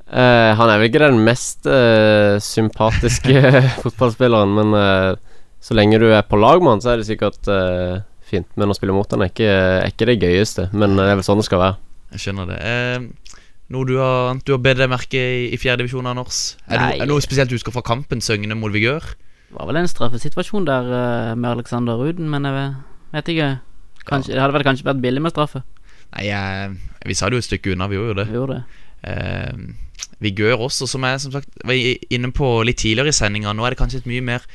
Uh, 0.07 0.55
han 0.55 0.71
er 0.71 0.79
vel 0.79 0.87
ikke 0.89 1.03
den 1.03 1.19
mest 1.27 1.67
uh, 1.67 2.39
sympatiske 2.43 3.41
fotballspilleren, 3.83 4.53
men 4.55 4.75
eh, 4.79 5.17
så 5.63 5.75
lenge 5.75 5.99
du 5.99 6.07
er 6.15 6.23
på 6.23 6.39
lag 6.39 6.63
med 6.63 6.77
han, 6.77 6.83
så 6.85 6.93
er 6.93 7.01
det 7.01 7.09
sikkert 7.09 7.49
eh, 7.51 7.97
fint. 8.27 8.49
Men 8.59 8.73
å 8.73 8.77
spille 8.77 8.95
mot 8.97 9.11
han 9.15 9.25
er 9.25 9.33
ikke, 9.33 9.51
er 9.51 9.93
ikke 9.93 10.09
det 10.11 10.19
gøyeste, 10.23 10.69
men 10.77 10.97
det 10.99 11.07
er 11.07 11.19
vel 11.19 11.27
sånn 11.27 11.41
det 11.43 11.47
skal 11.49 11.63
være. 11.63 11.79
Jeg 12.15 12.25
skjønner 12.25 12.51
det. 12.51 12.59
Eh, 12.63 13.37
noe 13.75 13.89
du 13.89 13.97
har, 13.99 14.39
du 14.47 14.53
har 14.55 14.61
bedt 14.63 14.81
deg 14.83 14.91
merke 14.93 15.21
i, 15.21 15.47
i 15.55 15.61
fjerdedivisjon, 15.61 16.07
Anders? 16.11 16.41
Er 16.67 16.79
det, 16.79 16.91
er 16.97 17.05
det 17.05 17.11
noe 17.11 17.25
spesielt 17.25 17.51
du 17.51 17.57
husker 17.59 17.75
fra 17.75 17.85
kampen 17.87 18.23
Søgne 18.23 18.59
mot 18.59 18.75
Vigør? 18.75 19.07
Det 19.47 19.55
var 19.57 19.71
vel 19.71 19.81
en 19.81 19.91
straffesituasjon 19.91 20.67
der 20.69 20.91
eh, 20.99 21.33
med 21.39 21.51
Alexander 21.55 21.99
Ruden, 21.99 22.29
men 22.31 22.47
jeg 22.47 22.55
vet, 22.59 22.85
vet 23.15 23.33
ikke. 23.35 23.49
Kanskje, 24.07 24.37
Det 24.37 24.43
hadde 24.43 24.55
vel 24.55 24.67
kanskje 24.67 24.87
vært 24.87 25.03
billig 25.03 25.23
med 25.25 25.35
straffe. 25.35 25.65
Nei, 26.15 26.29
jeg, 26.29 26.77
vi 27.11 27.17
sa 27.19 27.27
det 27.27 27.39
jo 27.39 27.43
et 27.43 27.49
stykke 27.49 27.75
unna, 27.75 27.89
vi 27.91 27.99
gjorde 27.99 28.13
jo 28.13 28.19
det. 28.21 28.29
Vi 28.31 28.39
gjorde 28.39 28.61
det. 28.61 28.85
Eh, 29.11 29.87
Vigør 30.23 30.63
også, 30.69 30.87
som 30.89 31.05
jeg 31.05 31.21
som 31.21 31.35
sagt 31.35 31.51
var 31.67 31.77
inne 32.15 32.31
på 32.35 32.49
litt 32.65 32.79
tidligere 32.81 33.13
i 33.13 33.17
sendinga. 33.17 33.53
Nå 33.53 33.67
er 33.67 33.75
det 33.75 33.81
kanskje 33.81 34.01
et 34.01 34.09
mye 34.09 34.25
mer 34.25 34.47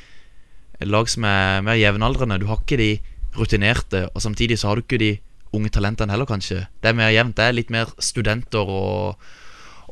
lag 0.87 1.09
som 1.11 1.27
er 1.27 1.61
mer 1.65 1.77
jevnaldrende. 1.77 2.39
Du 2.41 2.47
har 2.49 2.63
ikke 2.63 2.79
de 2.79 2.91
rutinerte, 3.37 4.09
og 4.15 4.21
samtidig 4.21 4.57
så 4.59 4.67
har 4.67 4.75
du 4.75 4.81
ikke 4.81 4.99
de 4.99 5.11
unge 5.53 5.69
talentene 5.69 6.11
heller, 6.11 6.25
kanskje. 6.25 6.67
Det 6.81 6.89
er 6.89 6.93
mer 6.95 7.11
jevnt. 7.11 7.35
Det 7.35 7.43
er 7.45 7.53
litt 7.53 7.69
mer 7.69 7.85
studenter 7.99 8.67
og 8.67 9.15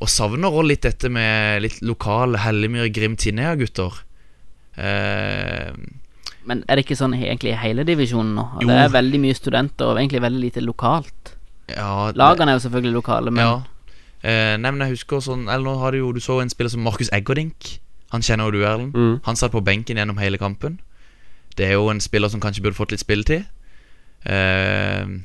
Og 0.02 0.08
savner 0.08 0.48
også 0.48 0.64
litt 0.68 0.82
dette 0.86 1.10
med 1.12 1.62
litt 1.62 1.82
lokal 1.84 2.38
Hellemyr, 2.40 2.88
Grim, 2.96 3.18
Tinnea-gutter. 3.20 3.92
Eh, 4.78 5.74
Men 6.48 6.64
er 6.70 6.80
det 6.80 6.86
ikke 6.86 6.96
sånn 6.96 7.14
egentlig 7.18 7.52
i 7.52 7.58
hele 7.60 7.84
divisjonen 7.84 8.32
nå? 8.38 8.46
Jo. 8.64 8.70
Det 8.70 8.78
er 8.86 8.94
veldig 8.94 9.20
mye 9.26 9.36
studenter 9.38 9.92
og 9.92 10.00
egentlig 10.00 10.22
veldig 10.24 10.40
lite 10.46 10.64
lokalt. 10.64 11.34
ja, 11.70 12.12
Lagene 12.16 12.54
er 12.54 12.58
jo 12.58 12.64
selvfølgelig 12.70 12.94
lokale, 12.96 13.32
men 13.32 13.44
Ja. 13.46 13.62
Eh, 14.24 14.56
nei, 14.58 14.72
men 14.72 14.80
jeg 14.88 14.98
husker 14.98 15.22
sånn 15.24 15.48
Eller 15.48 15.64
nå 15.64 15.78
har 15.80 15.92
du 15.92 15.98
jo 16.00 16.12
Du 16.12 16.20
så 16.20 16.42
en 16.42 16.50
spiller 16.50 16.70
som 16.70 16.82
Markus 16.84 17.10
Eggerdink. 17.14 17.80
Han 18.12 18.22
kjenner 18.22 18.46
jo 18.46 18.52
du, 18.52 18.64
Erlend. 18.66 18.94
Mm. 18.94 19.20
Han 19.24 19.36
satt 19.36 19.52
på 19.52 19.62
benken 19.64 19.96
gjennom 19.98 20.18
hele 20.18 20.38
kampen. 20.38 20.80
Det 21.60 21.68
er 21.68 21.76
jo 21.76 21.90
en 21.92 22.00
spiller 22.04 22.32
som 22.32 22.42
kanskje 22.44 22.64
burde 22.64 22.78
fått 22.80 22.94
litt 22.96 23.04
spilletid. 23.04 23.44
Uh, 24.24 25.20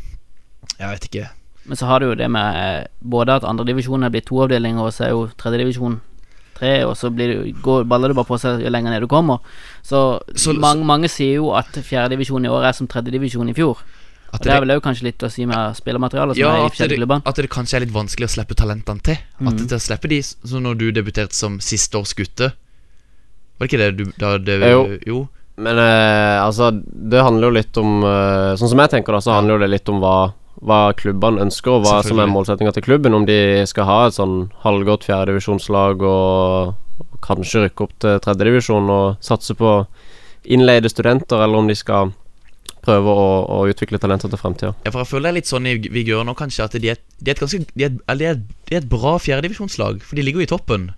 jeg 0.74 0.89
vet 0.91 1.09
ikke. 1.11 1.28
Men 1.64 1.78
så 1.80 1.87
har 1.89 2.03
du 2.03 2.11
jo 2.11 2.16
det 2.18 2.26
med 2.28 2.59
eh, 2.61 2.87
både 3.01 3.39
at 3.39 3.47
andredivisjon 3.49 4.05
er 4.05 4.12
blitt 4.12 4.26
to 4.28 4.43
avdelinger, 4.45 4.85
og 4.85 4.93
så 4.93 5.07
er 5.07 5.14
jo 5.14 5.22
tredjedivisjon 5.41 6.01
tre, 6.55 6.72
og 6.85 6.97
så 6.99 7.11
blir 7.11 7.30
det, 7.32 7.55
går, 7.64 7.87
baller 7.89 8.12
det 8.12 8.18
bare 8.18 8.28
på 8.28 8.39
seg 8.41 8.62
jo 8.62 8.72
lenger 8.72 8.93
ned 8.95 9.05
du 9.05 9.09
kommer. 9.11 9.41
Så, 9.82 10.20
Så- 10.37 10.55
mange, 10.61 10.85
mange 10.85 11.09
sier 11.09 11.41
jo 11.41 11.53
at 11.57 11.72
fjerdedivisjon 11.72 12.45
i 12.45 12.53
år 12.53 12.68
er 12.68 12.76
som 12.76 12.89
tredjedivisjon 12.91 13.49
i 13.49 13.57
fjor. 13.57 13.80
At 14.35 14.41
Og 14.41 14.45
det 14.45 14.53
er 14.53 14.61
vel 14.64 14.74
òg 14.74 14.82
kanskje 14.82 15.07
litt 15.07 15.22
å 15.22 15.30
si 15.30 15.45
med 15.47 15.76
spillermaterialet 15.78 16.37
ja, 16.37 16.51
at, 16.66 16.74
det, 16.74 16.99
at 16.99 17.37
det 17.39 17.51
kanskje 17.55 17.76
er 17.78 17.85
litt 17.85 17.95
vanskelig 17.95 18.26
å 18.26 18.32
slippe 18.35 18.57
talentene 18.59 19.01
til. 19.07 19.20
At 19.47 19.57
det 19.61 19.68
til 19.70 19.78
å 19.78 19.85
slippe 19.85 20.11
de 20.11 20.18
Så 20.26 20.59
når 20.59 20.74
du 20.80 20.91
debuterte 20.91 21.39
som 21.39 21.61
siste 21.62 21.95
års 21.95 22.14
gutte 22.18 22.51
Var 22.51 23.62
det 23.62 23.70
ikke 23.70 23.78
det 23.78 23.91
du 23.97 24.05
da 24.18 24.37
det, 24.39 24.59
Jo. 24.72 24.99
jo. 25.07 25.28
Men 25.57 25.78
eh, 25.78 26.38
altså, 26.42 26.70
det 26.82 27.22
handler 27.22 27.48
jo 27.48 27.55
litt 27.55 27.78
om 27.78 28.00
eh, 28.02 28.55
Sånn 28.59 28.72
som 28.72 28.80
jeg 28.82 28.90
tenker, 28.96 29.14
da, 29.14 29.20
så 29.22 29.36
handler 29.36 29.55
jo 29.55 29.62
det 29.62 29.70
litt 29.70 29.92
om 29.92 30.00
hva, 30.02 30.32
hva 30.66 30.80
klubbene 30.98 31.44
ønsker, 31.46 31.76
og 31.76 31.86
hva 31.86 32.00
som 32.07 32.18
er 32.22 32.30
målsettinga 32.30 32.74
til 32.74 32.86
klubben. 32.88 33.14
Om 33.14 33.28
de 33.28 33.38
skal 33.70 33.88
ha 33.88 34.00
et 34.09 34.18
sånn 34.18 34.48
halvgodt 34.64 35.07
fjerdedivisjonslag 35.07 36.02
og, 36.02 36.74
og 36.98 37.22
kanskje 37.24 37.68
rykke 37.68 37.86
opp 37.86 37.94
til 38.02 38.18
tredjedivisjon 38.26 38.90
og 38.90 39.22
satse 39.24 39.57
på 39.59 39.78
innleide 40.44 40.90
studenter, 40.92 41.40
eller 41.40 41.62
om 41.62 41.70
de 41.70 41.78
skal 41.78 42.12
prøve 42.84 43.12
å, 43.14 43.28
å 43.48 43.62
utvikle 43.70 44.00
talenter 44.00 44.28
til 44.28 44.40
fremtida. 44.40 44.74
Ja, 44.84 44.90
for 44.92 45.00
jeg 45.00 45.11
føler 45.12 45.28
det 45.28 45.32
er 45.32 45.38
litt 45.38 45.50
sånn 45.50 45.70
i 45.70 45.78
Vigør 45.80 46.26
nå, 46.26 46.34
kanskje, 46.36 46.66
at 46.66 46.76
de 46.76 46.92
er, 46.92 47.00
de 47.16 47.30
er 47.30 47.38
et 47.38 47.40
ganske 47.40 47.62
De 47.72 47.86
er, 47.86 47.94
de 47.96 48.28
er, 48.28 48.42
de 48.68 48.76
er 48.76 48.82
et 48.82 48.90
bra 48.90 49.16
fjerdedivisjonslag, 49.22 50.02
for 50.05 50.18
de 50.18 50.26
ligger 50.26 50.42
jo 50.42 50.48
i 50.48 50.52
toppen. 50.52 50.90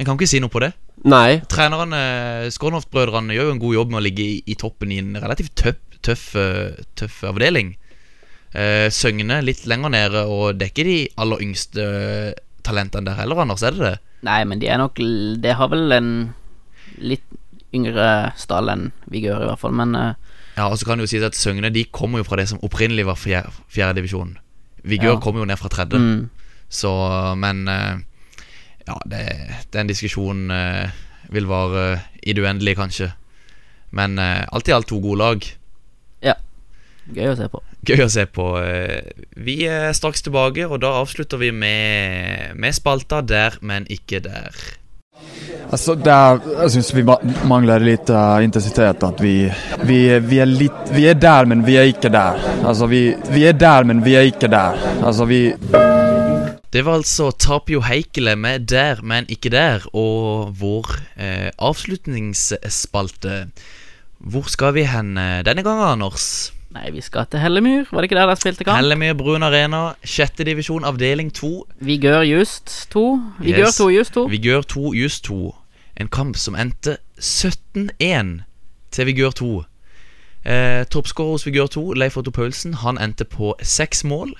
En 0.00 0.08
kan 0.08 0.18
ikke 0.18 0.28
si 0.28 0.40
noe 0.42 0.52
på 0.52 0.62
det. 0.64 0.74
Nei, 1.08 1.40
Trenerne, 1.48 2.50
Skånhoft-brødrene, 2.52 3.32
gjør 3.32 3.46
jo 3.48 3.52
en 3.54 3.62
god 3.62 3.74
jobb 3.78 3.92
med 3.94 4.00
å 4.00 4.04
ligge 4.04 4.24
i, 4.26 4.34
i 4.52 4.56
toppen 4.60 4.90
i 4.92 4.98
en 5.00 5.14
relativt 5.16 5.54
tøff, 5.56 5.78
tøff, 6.04 6.26
eh, 6.36 6.82
tøff 7.00 7.22
avdeling. 7.30 7.74
Eh, 8.52 8.88
Søgne 8.92 9.38
litt 9.46 9.62
lenger 9.70 9.92
nede, 9.94 10.26
og 10.28 10.58
det 10.58 10.66
er 10.68 10.72
ikke 10.74 10.84
de 10.88 10.98
aller 11.22 11.44
yngste 11.46 11.86
eh, 11.86 12.32
talentene 12.66 13.06
der 13.08 13.16
heller, 13.22 13.40
Anders, 13.40 13.62
er 13.64 13.76
det 13.78 13.86
det? 13.86 13.94
Nei, 14.26 14.42
men 14.44 14.60
de 14.60 14.68
er 14.68 14.76
nok 14.76 14.98
Det 15.40 15.54
har 15.56 15.70
vel 15.72 15.94
en 15.96 16.10
litt 17.00 17.24
yngre 17.72 18.34
stall 18.36 18.68
enn 18.68 18.90
Vigør, 19.08 19.46
i 19.46 19.48
hvert 19.48 19.62
fall, 19.62 19.72
men 19.78 19.94
eh, 19.96 20.12
Ja, 20.58 20.66
og 20.68 20.76
så 20.76 20.84
kan 20.84 20.98
det 21.00 21.06
jo 21.06 21.12
sies 21.14 21.24
at 21.24 21.38
Søgne 21.38 21.70
de 21.72 21.86
kommer 21.88 22.20
jo 22.20 22.26
fra 22.28 22.36
det 22.42 22.48
som 22.50 22.60
opprinnelig 22.66 23.06
var 23.08 23.16
fjerde, 23.16 23.54
fjerde 23.72 23.96
divisjon. 24.02 24.34
Vigør 24.84 25.14
Ja. 25.14 25.20
kommer 25.22 25.40
jo 25.40 25.48
ned 25.48 25.56
fra 25.62 25.70
tredje. 25.72 25.96
mm, 25.96 26.28
Så, 26.68 26.90
men 27.40 27.64
eh, 27.68 28.02
Ja, 28.90 28.98
det, 29.06 29.24
den 29.70 29.90
diskusjonen 29.90 30.50
eh, 30.50 30.90
vil 31.30 31.46
vare 31.46 32.00
i 32.22 32.34
det 32.34 32.42
uendelige, 32.42 32.80
kanskje. 32.80 33.12
Men 33.94 34.18
eh, 34.18 34.42
alt 34.50 34.68
i 34.68 34.74
alt 34.74 34.90
to 34.90 34.98
gode 35.02 35.20
lag. 35.22 35.46
Ja. 36.26 36.34
gøy 37.14 37.30
å 37.32 37.36
se 37.38 37.46
på. 37.52 37.62
Gøy 37.86 38.02
å 38.04 38.10
se 38.12 38.26
på. 38.26 38.48
eh. 38.60 39.14
Vi 39.38 39.60
er 39.70 39.94
straks 39.96 40.26
tilbake, 40.26 40.66
og 40.66 40.82
da 40.82 40.96
avslutter 41.00 41.40
vi 41.40 41.52
med, 41.54 42.58
med 42.58 42.76
spalta 42.76 43.22
der, 43.22 43.60
men 43.62 43.86
ikke 43.90 44.22
der. 44.26 44.58
Altså, 45.70 45.94
der, 45.94 46.40
jeg 46.64 46.72
syns 46.74 46.90
vi 46.96 47.04
mangler 47.46 47.82
litt 47.84 48.08
lite 48.08 48.18
eh, 48.18 48.44
intensitet. 48.48 49.06
At 49.06 49.22
vi, 49.22 49.34
vi, 49.86 50.00
vi, 50.26 50.42
er 50.42 50.50
litt 50.50 50.90
vi 50.96 51.06
er 51.12 51.18
der, 51.18 51.46
men 51.46 51.62
vi 51.66 51.78
er 51.78 51.92
ikke 51.94 52.10
der. 52.10 52.42
Altså, 52.64 52.90
vi, 52.90 53.04
vi 53.30 53.46
er 53.46 53.54
der, 53.54 53.86
men 53.86 54.02
vi 54.02 54.18
er 54.18 54.26
ikke 54.32 54.50
der. 54.50 54.82
Altså, 54.98 55.30
vi, 55.30 55.44
Det 56.72 56.84
var 56.86 56.94
altså 57.00 57.30
Tapio 57.30 57.80
Heikele 57.80 58.36
med 58.36 58.68
'Der, 58.70 59.02
men 59.02 59.26
ikke 59.28 59.50
der' 59.50 59.86
og 59.94 60.54
vår 60.60 60.86
eh, 61.18 61.50
avslutningsspalte. 61.58 63.50
Hvor 64.18 64.48
skal 64.48 64.74
vi 64.74 64.82
hen 64.84 65.16
denne 65.16 65.62
gangen, 65.62 65.84
Anders? 65.84 66.52
Nei, 66.70 66.90
vi 66.94 67.00
skal 67.00 67.26
til 67.26 67.40
Hellemyr. 67.42 67.84
Var 67.90 68.00
det 68.00 68.10
ikke 68.10 68.14
der 68.20 68.26
de 68.30 68.36
spilte 68.36 68.64
kamp? 68.64 68.76
Hellemyr 68.78 69.14
Brun 69.18 69.42
Arena, 69.42 69.92
sjette 70.04 70.44
divisjon, 70.44 70.84
avdeling 70.84 71.32
to. 71.34 71.66
Vigør 71.80 72.20
Just 72.22 72.86
2. 72.90 73.20
Vigør 73.40 73.66
Yes. 73.66 73.76
2 73.76 73.88
Just 73.90 74.12
2. 74.14 74.24
Vigør 74.24 74.62
2, 74.62 74.92
Just 74.94 75.24
2. 75.24 75.56
En 76.00 76.08
kamp 76.08 76.36
som 76.36 76.54
endte 76.54 76.96
17-1 77.18 78.42
til 78.90 79.06
Vigør 79.06 79.30
2. 79.30 79.64
Eh, 80.46 80.84
Toppskårer 80.86 81.30
hos 81.30 81.46
Vigør 81.46 81.66
2, 81.66 81.92
Leif 81.92 82.16
Otto 82.16 82.30
Paulsen, 82.30 82.74
han 82.74 82.98
endte 83.02 83.24
på 83.24 83.54
seks 83.62 84.04
mål. 84.04 84.32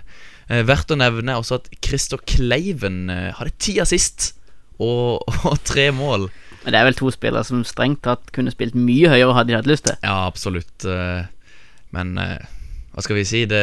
Eh, 0.50 0.64
verdt 0.66 0.90
å 0.90 0.98
nevne 0.98 1.36
også 1.38 1.60
at 1.60 1.68
Christer 1.84 2.20
Kleiven 2.26 3.04
eh, 3.12 3.28
hadde 3.38 3.54
ti 3.62 3.76
assist 3.82 4.32
og, 4.82 5.22
og 5.48 5.58
tre 5.66 5.90
mål. 5.94 6.26
Men 6.64 6.74
det 6.74 6.80
er 6.80 6.88
vel 6.90 6.98
to 6.98 7.10
spillere 7.14 7.46
som 7.46 7.62
strengt 7.64 8.02
tatt 8.04 8.32
kunne 8.36 8.52
spilt 8.52 8.74
mye 8.76 9.12
høyere 9.12 9.36
hadde 9.36 9.52
de 9.52 9.60
hatt 9.60 9.70
lyst 9.70 9.86
til. 9.86 10.00
Ja, 10.02 10.24
absolutt. 10.26 10.74
eh, 10.84 11.28
Men 11.94 12.18
hva 12.18 13.02
skal 13.04 13.20
vi 13.20 13.26
si? 13.28 13.44
Det, 13.48 13.62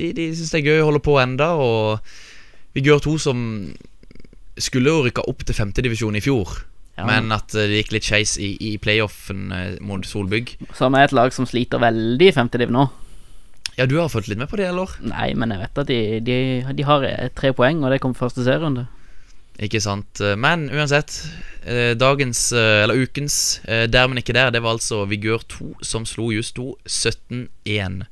de 0.00 0.10
de 0.16 0.30
syns 0.34 0.54
det 0.54 0.62
er 0.62 0.70
gøy 0.72 0.80
å 0.82 0.88
holde 0.90 1.04
på 1.04 1.14
enda 1.20 1.52
Og 1.60 2.00
Vigør 2.76 3.00
2 3.04 3.14
som 3.20 3.38
skulle 4.60 4.92
jo 4.92 5.04
rykka 5.04 5.24
opp 5.28 5.44
til 5.44 5.56
femtedivisjon 5.56 6.16
i 6.16 6.24
fjor. 6.24 6.58
Ja. 6.96 7.04
Men 7.08 7.28
at 7.32 7.52
det 7.52 7.82
gikk 7.82 7.92
litt 7.92 8.08
skeis 8.08 8.38
i, 8.40 8.54
i 8.56 8.76
playoffen 8.80 9.50
mot 9.84 10.04
Solbygg. 10.08 10.54
Som 10.76 10.96
er 10.96 11.04
et 11.04 11.14
lag 11.16 11.32
som 11.36 11.48
sliter 11.48 11.80
veldig 11.80 12.30
i 12.30 12.34
femtediv 12.36 12.72
nå. 12.72 12.86
Ja, 13.76 13.84
du 13.86 13.98
har 14.00 14.08
fulgt 14.08 14.28
litt 14.30 14.38
med 14.40 14.48
på 14.48 14.56
det, 14.56 14.70
eller? 14.70 14.88
Nei, 15.04 15.34
men 15.36 15.52
jeg 15.52 15.60
vet 15.66 15.80
at 15.82 15.88
de, 15.90 15.98
de, 16.24 16.36
de 16.78 16.84
har 16.88 17.02
eh, 17.04 17.26
tre 17.36 17.50
poeng, 17.56 17.82
og 17.84 17.92
det 17.92 17.98
kommer 18.00 18.16
første 18.16 18.44
serierunde. 18.46 18.86
Ikke 19.60 19.80
sant. 19.80 20.20
Eh, 20.20 20.34
Men 20.36 20.66
uansett, 20.72 21.14
eh, 21.64 21.94
dagens, 21.96 22.50
eller 22.56 22.98
ukens 23.00 23.36
Der, 23.64 24.08
men 24.08 24.20
ikke 24.20 24.34
der, 24.36 24.50
det 24.52 24.60
var 24.64 24.76
altså 24.76 25.02
Vigør 25.08 25.44
2 25.48 25.68
som 25.84 26.04
slo 26.08 26.30
just 26.32 26.56
2 26.56 26.74
17-1. 26.84 28.02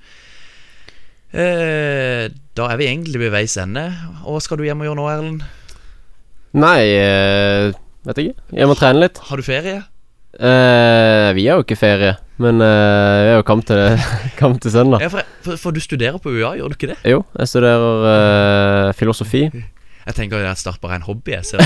Eh, 1.35 2.29
Da 2.57 2.69
er 2.71 2.77
vi 2.81 2.87
egentlig 2.89 3.21
ved 3.25 3.33
veis 3.35 3.57
ende. 3.61 3.89
Hva 4.25 4.41
skal 4.41 4.61
du 4.61 4.65
hjem 4.69 4.85
og 4.85 4.89
gjøre 4.89 5.01
nå, 5.01 5.09
Erlend? 5.11 5.45
Nei, 6.55 6.81
vet 8.07 8.21
ikke. 8.23 8.37
Jeg 8.55 8.69
må 8.71 8.77
trene 8.79 9.01
litt. 9.03 9.19
Har 9.27 9.41
du 9.41 9.43
ferie? 9.43 9.81
Eh, 10.35 11.29
vi 11.37 11.47
har 11.47 11.61
jo 11.61 11.65
ikke 11.65 11.79
ferie, 11.79 12.17
men 12.43 12.59
uh, 12.59 12.67
vi 13.23 13.31
har 13.31 13.39
jo 13.39 13.47
kamp 13.47 13.63
til, 13.69 14.01
kamp 14.41 14.59
til 14.63 14.75
søndag. 14.75 15.05
Ja, 15.05 15.11
for, 15.13 15.29
for, 15.47 15.61
for 15.61 15.77
du 15.77 15.79
studerer 15.83 16.19
på 16.19 16.33
UiA, 16.35 16.57
gjør 16.59 16.73
du 16.73 16.79
ikke 16.79 16.91
det? 16.91 16.99
Jo, 17.07 17.23
jeg 17.39 17.51
studerer 17.53 18.07
uh, 18.09 18.95
filosofi. 18.99 19.45
Jeg 20.05 20.17
tenker 20.19 20.43
at 20.43 20.51
jeg 20.51 20.61
starter 20.65 20.83
bare 20.83 20.99
en 20.99 21.07
hobby. 21.07 21.37
Jeg 21.37 21.47
ser. 21.49 21.63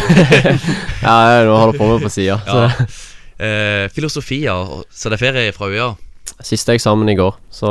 Ja, 1.07 1.15
jeg 1.33 1.49
holder 1.49 1.79
på 1.79 1.89
med 1.89 2.05
på 2.05 2.13
sida. 2.13 2.37
ja. 2.47 2.69
Filosofi, 3.95 4.45
ja. 4.45 4.55
Så 4.91 5.11
det 5.11 5.19
er 5.19 5.25
ferie 5.25 5.55
fra 5.57 5.71
UiA. 5.71 5.89
Siste 6.45 6.77
eksamen 6.77 7.09
i 7.11 7.17
går, 7.19 7.35
så 7.51 7.71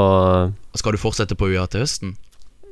Skal 0.76 0.96
du 0.96 1.00
fortsette 1.00 1.38
på 1.40 1.48
UiA 1.52 1.68
til 1.72 1.86
høsten? 1.86 2.18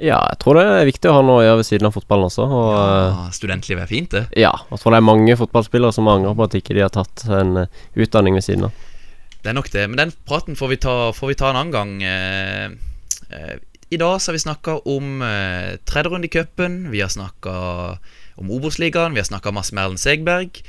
Ja, 0.03 0.17
jeg 0.31 0.39
tror 0.41 0.57
det 0.59 0.63
er 0.67 0.87
viktig 0.89 1.09
å 1.11 1.13
ha 1.17 1.21
noe 1.25 1.41
å 1.41 1.45
gjøre 1.45 1.59
ved 1.61 1.67
siden 1.69 1.87
av 1.89 1.93
fotballen 1.95 2.27
også. 2.27 2.45
Og 2.47 2.71
eh, 2.75 3.05
Ja, 3.13 3.27
studentlivet 3.35 3.85
er 3.85 3.91
fint, 3.91 4.11
det. 4.11 4.23
ja, 4.35 4.51
jeg 4.71 4.81
tror 4.81 4.95
det 4.95 4.99
er 4.99 5.07
mange 5.07 5.37
fotballspillere 5.39 5.95
som 5.95 6.09
angrer 6.11 6.35
på 6.35 6.47
at 6.49 6.57
ikke 6.59 6.75
de 6.75 6.83
har 6.83 6.91
tatt 6.95 7.23
en 7.31 7.61
eh, 7.63 7.79
utdanning 7.95 8.35
ved 8.35 8.43
siden 8.47 8.67
av. 8.69 8.83
Det 9.45 9.51
er 9.53 9.57
nok 9.59 9.69
det. 9.71 9.85
Men 9.91 9.99
den 10.01 10.11
praten 10.25 10.57
får 10.57 10.73
vi 10.73 10.77
ta, 10.83 10.95
får 11.13 11.31
vi 11.31 11.37
ta 11.39 11.51
en 11.53 11.59
annen 11.61 11.73
gang. 11.75 11.95
Eh, 12.03 12.65
eh, 13.29 13.55
I 13.93 13.99
dag 14.01 14.17
så 14.19 14.31
har 14.31 14.39
vi 14.39 14.43
snakka 14.45 14.79
om 14.89 15.21
eh, 15.21 15.75
tredje 15.85 16.11
runde 16.11 16.25
i 16.27 16.33
cupen. 16.33 16.79
Vi 16.91 17.03
har 17.05 17.13
snakka 17.13 17.53
om 18.41 18.49
Obos-ligaen. 18.51 19.13
Vi 19.13 19.21
har 19.21 19.29
snakka 19.29 19.53
masse 19.55 19.75
med 19.77 19.85
Erlend 19.85 20.01
Segberg. 20.01 20.63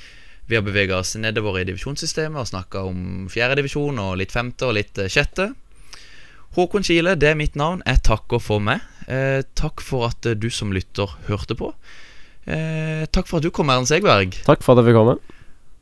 Vi 0.47 0.55
har 0.55 0.62
bevega 0.62 1.01
oss 1.01 1.16
nedover 1.18 1.57
i 1.59 1.64
divisjonssystemet 1.66 2.39
og 2.39 2.47
snakka 2.53 2.85
om 2.87 3.24
fjerdedivisjon 3.33 3.97
og 3.99 4.18
litt 4.20 4.31
femte 4.31 4.68
og 4.68 4.77
litt 4.79 5.01
eh, 5.03 5.09
sjette. 5.11 5.49
Håkon 6.57 6.85
Kile, 6.87 7.16
det 7.18 7.33
er 7.33 7.41
mitt 7.41 7.57
navn. 7.59 7.83
Jeg 7.89 8.05
takker 8.07 8.39
for 8.41 8.62
meg. 8.62 8.85
Eh, 9.07 9.42
takk 9.59 9.82
for 9.84 10.09
at 10.11 10.26
eh, 10.26 10.34
du 10.38 10.48
som 10.50 10.74
lytter 10.74 11.11
hørte 11.28 11.57
på. 11.59 11.72
Eh, 12.46 13.07
takk 13.11 13.28
for 13.30 13.38
at 13.38 13.46
du 13.46 13.52
kom, 13.54 13.70
Erlend 13.70 13.90
Segberg. 13.90 14.34
Takk 14.46 14.62
for 14.66 14.74
at 14.74 14.82
jeg 14.82 14.90
fikk 14.90 15.00
komme. 15.00 15.16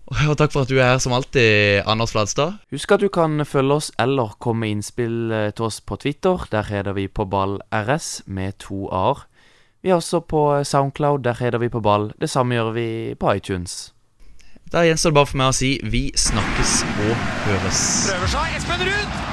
Og 0.28 0.36
takk 0.36 0.52
for 0.52 0.64
at 0.64 0.72
du 0.72 0.76
er 0.76 0.92
her 0.92 1.00
som 1.00 1.14
alltid, 1.16 1.82
Anders 1.88 2.12
Fladstad. 2.12 2.58
Husk 2.72 2.92
at 2.92 3.00
du 3.00 3.08
kan 3.08 3.40
følge 3.48 3.78
oss 3.80 3.90
eller 4.00 4.36
komme 4.38 4.64
med 4.64 4.76
innspill 4.76 5.32
eh, 5.32 5.50
til 5.56 5.70
oss 5.70 5.80
på 5.80 5.96
Twitter. 6.00 6.44
Der 6.52 6.68
heter 6.68 6.96
vi 6.96 7.08
på 7.08 7.24
ball 7.24 7.58
RS 7.72 8.26
med 8.26 8.58
to 8.60 8.86
a-er. 8.92 9.24
Vi 9.84 9.92
er 9.92 10.00
også 10.00 10.20
på 10.24 10.64
Soundcloud. 10.64 11.24
Der 11.24 11.40
heter 11.40 11.60
vi 11.60 11.68
på 11.72 11.80
ball. 11.84 12.12
Det 12.20 12.30
samme 12.30 12.56
gjør 12.56 12.72
vi 12.76 12.88
på 13.20 13.34
iTunes. 13.36 13.92
Da 14.72 14.84
gjenstår 14.84 15.12
det 15.12 15.18
bare 15.20 15.30
for 15.30 15.40
meg 15.40 15.52
å 15.52 15.56
si 15.56 15.74
vi 15.84 16.08
snakkes 16.16 16.80
og 16.88 17.28
høres. 17.44 17.84
Prøver 18.08 18.34
seg. 18.36 18.58
Espen 18.60 18.88
Ruud! 18.88 19.23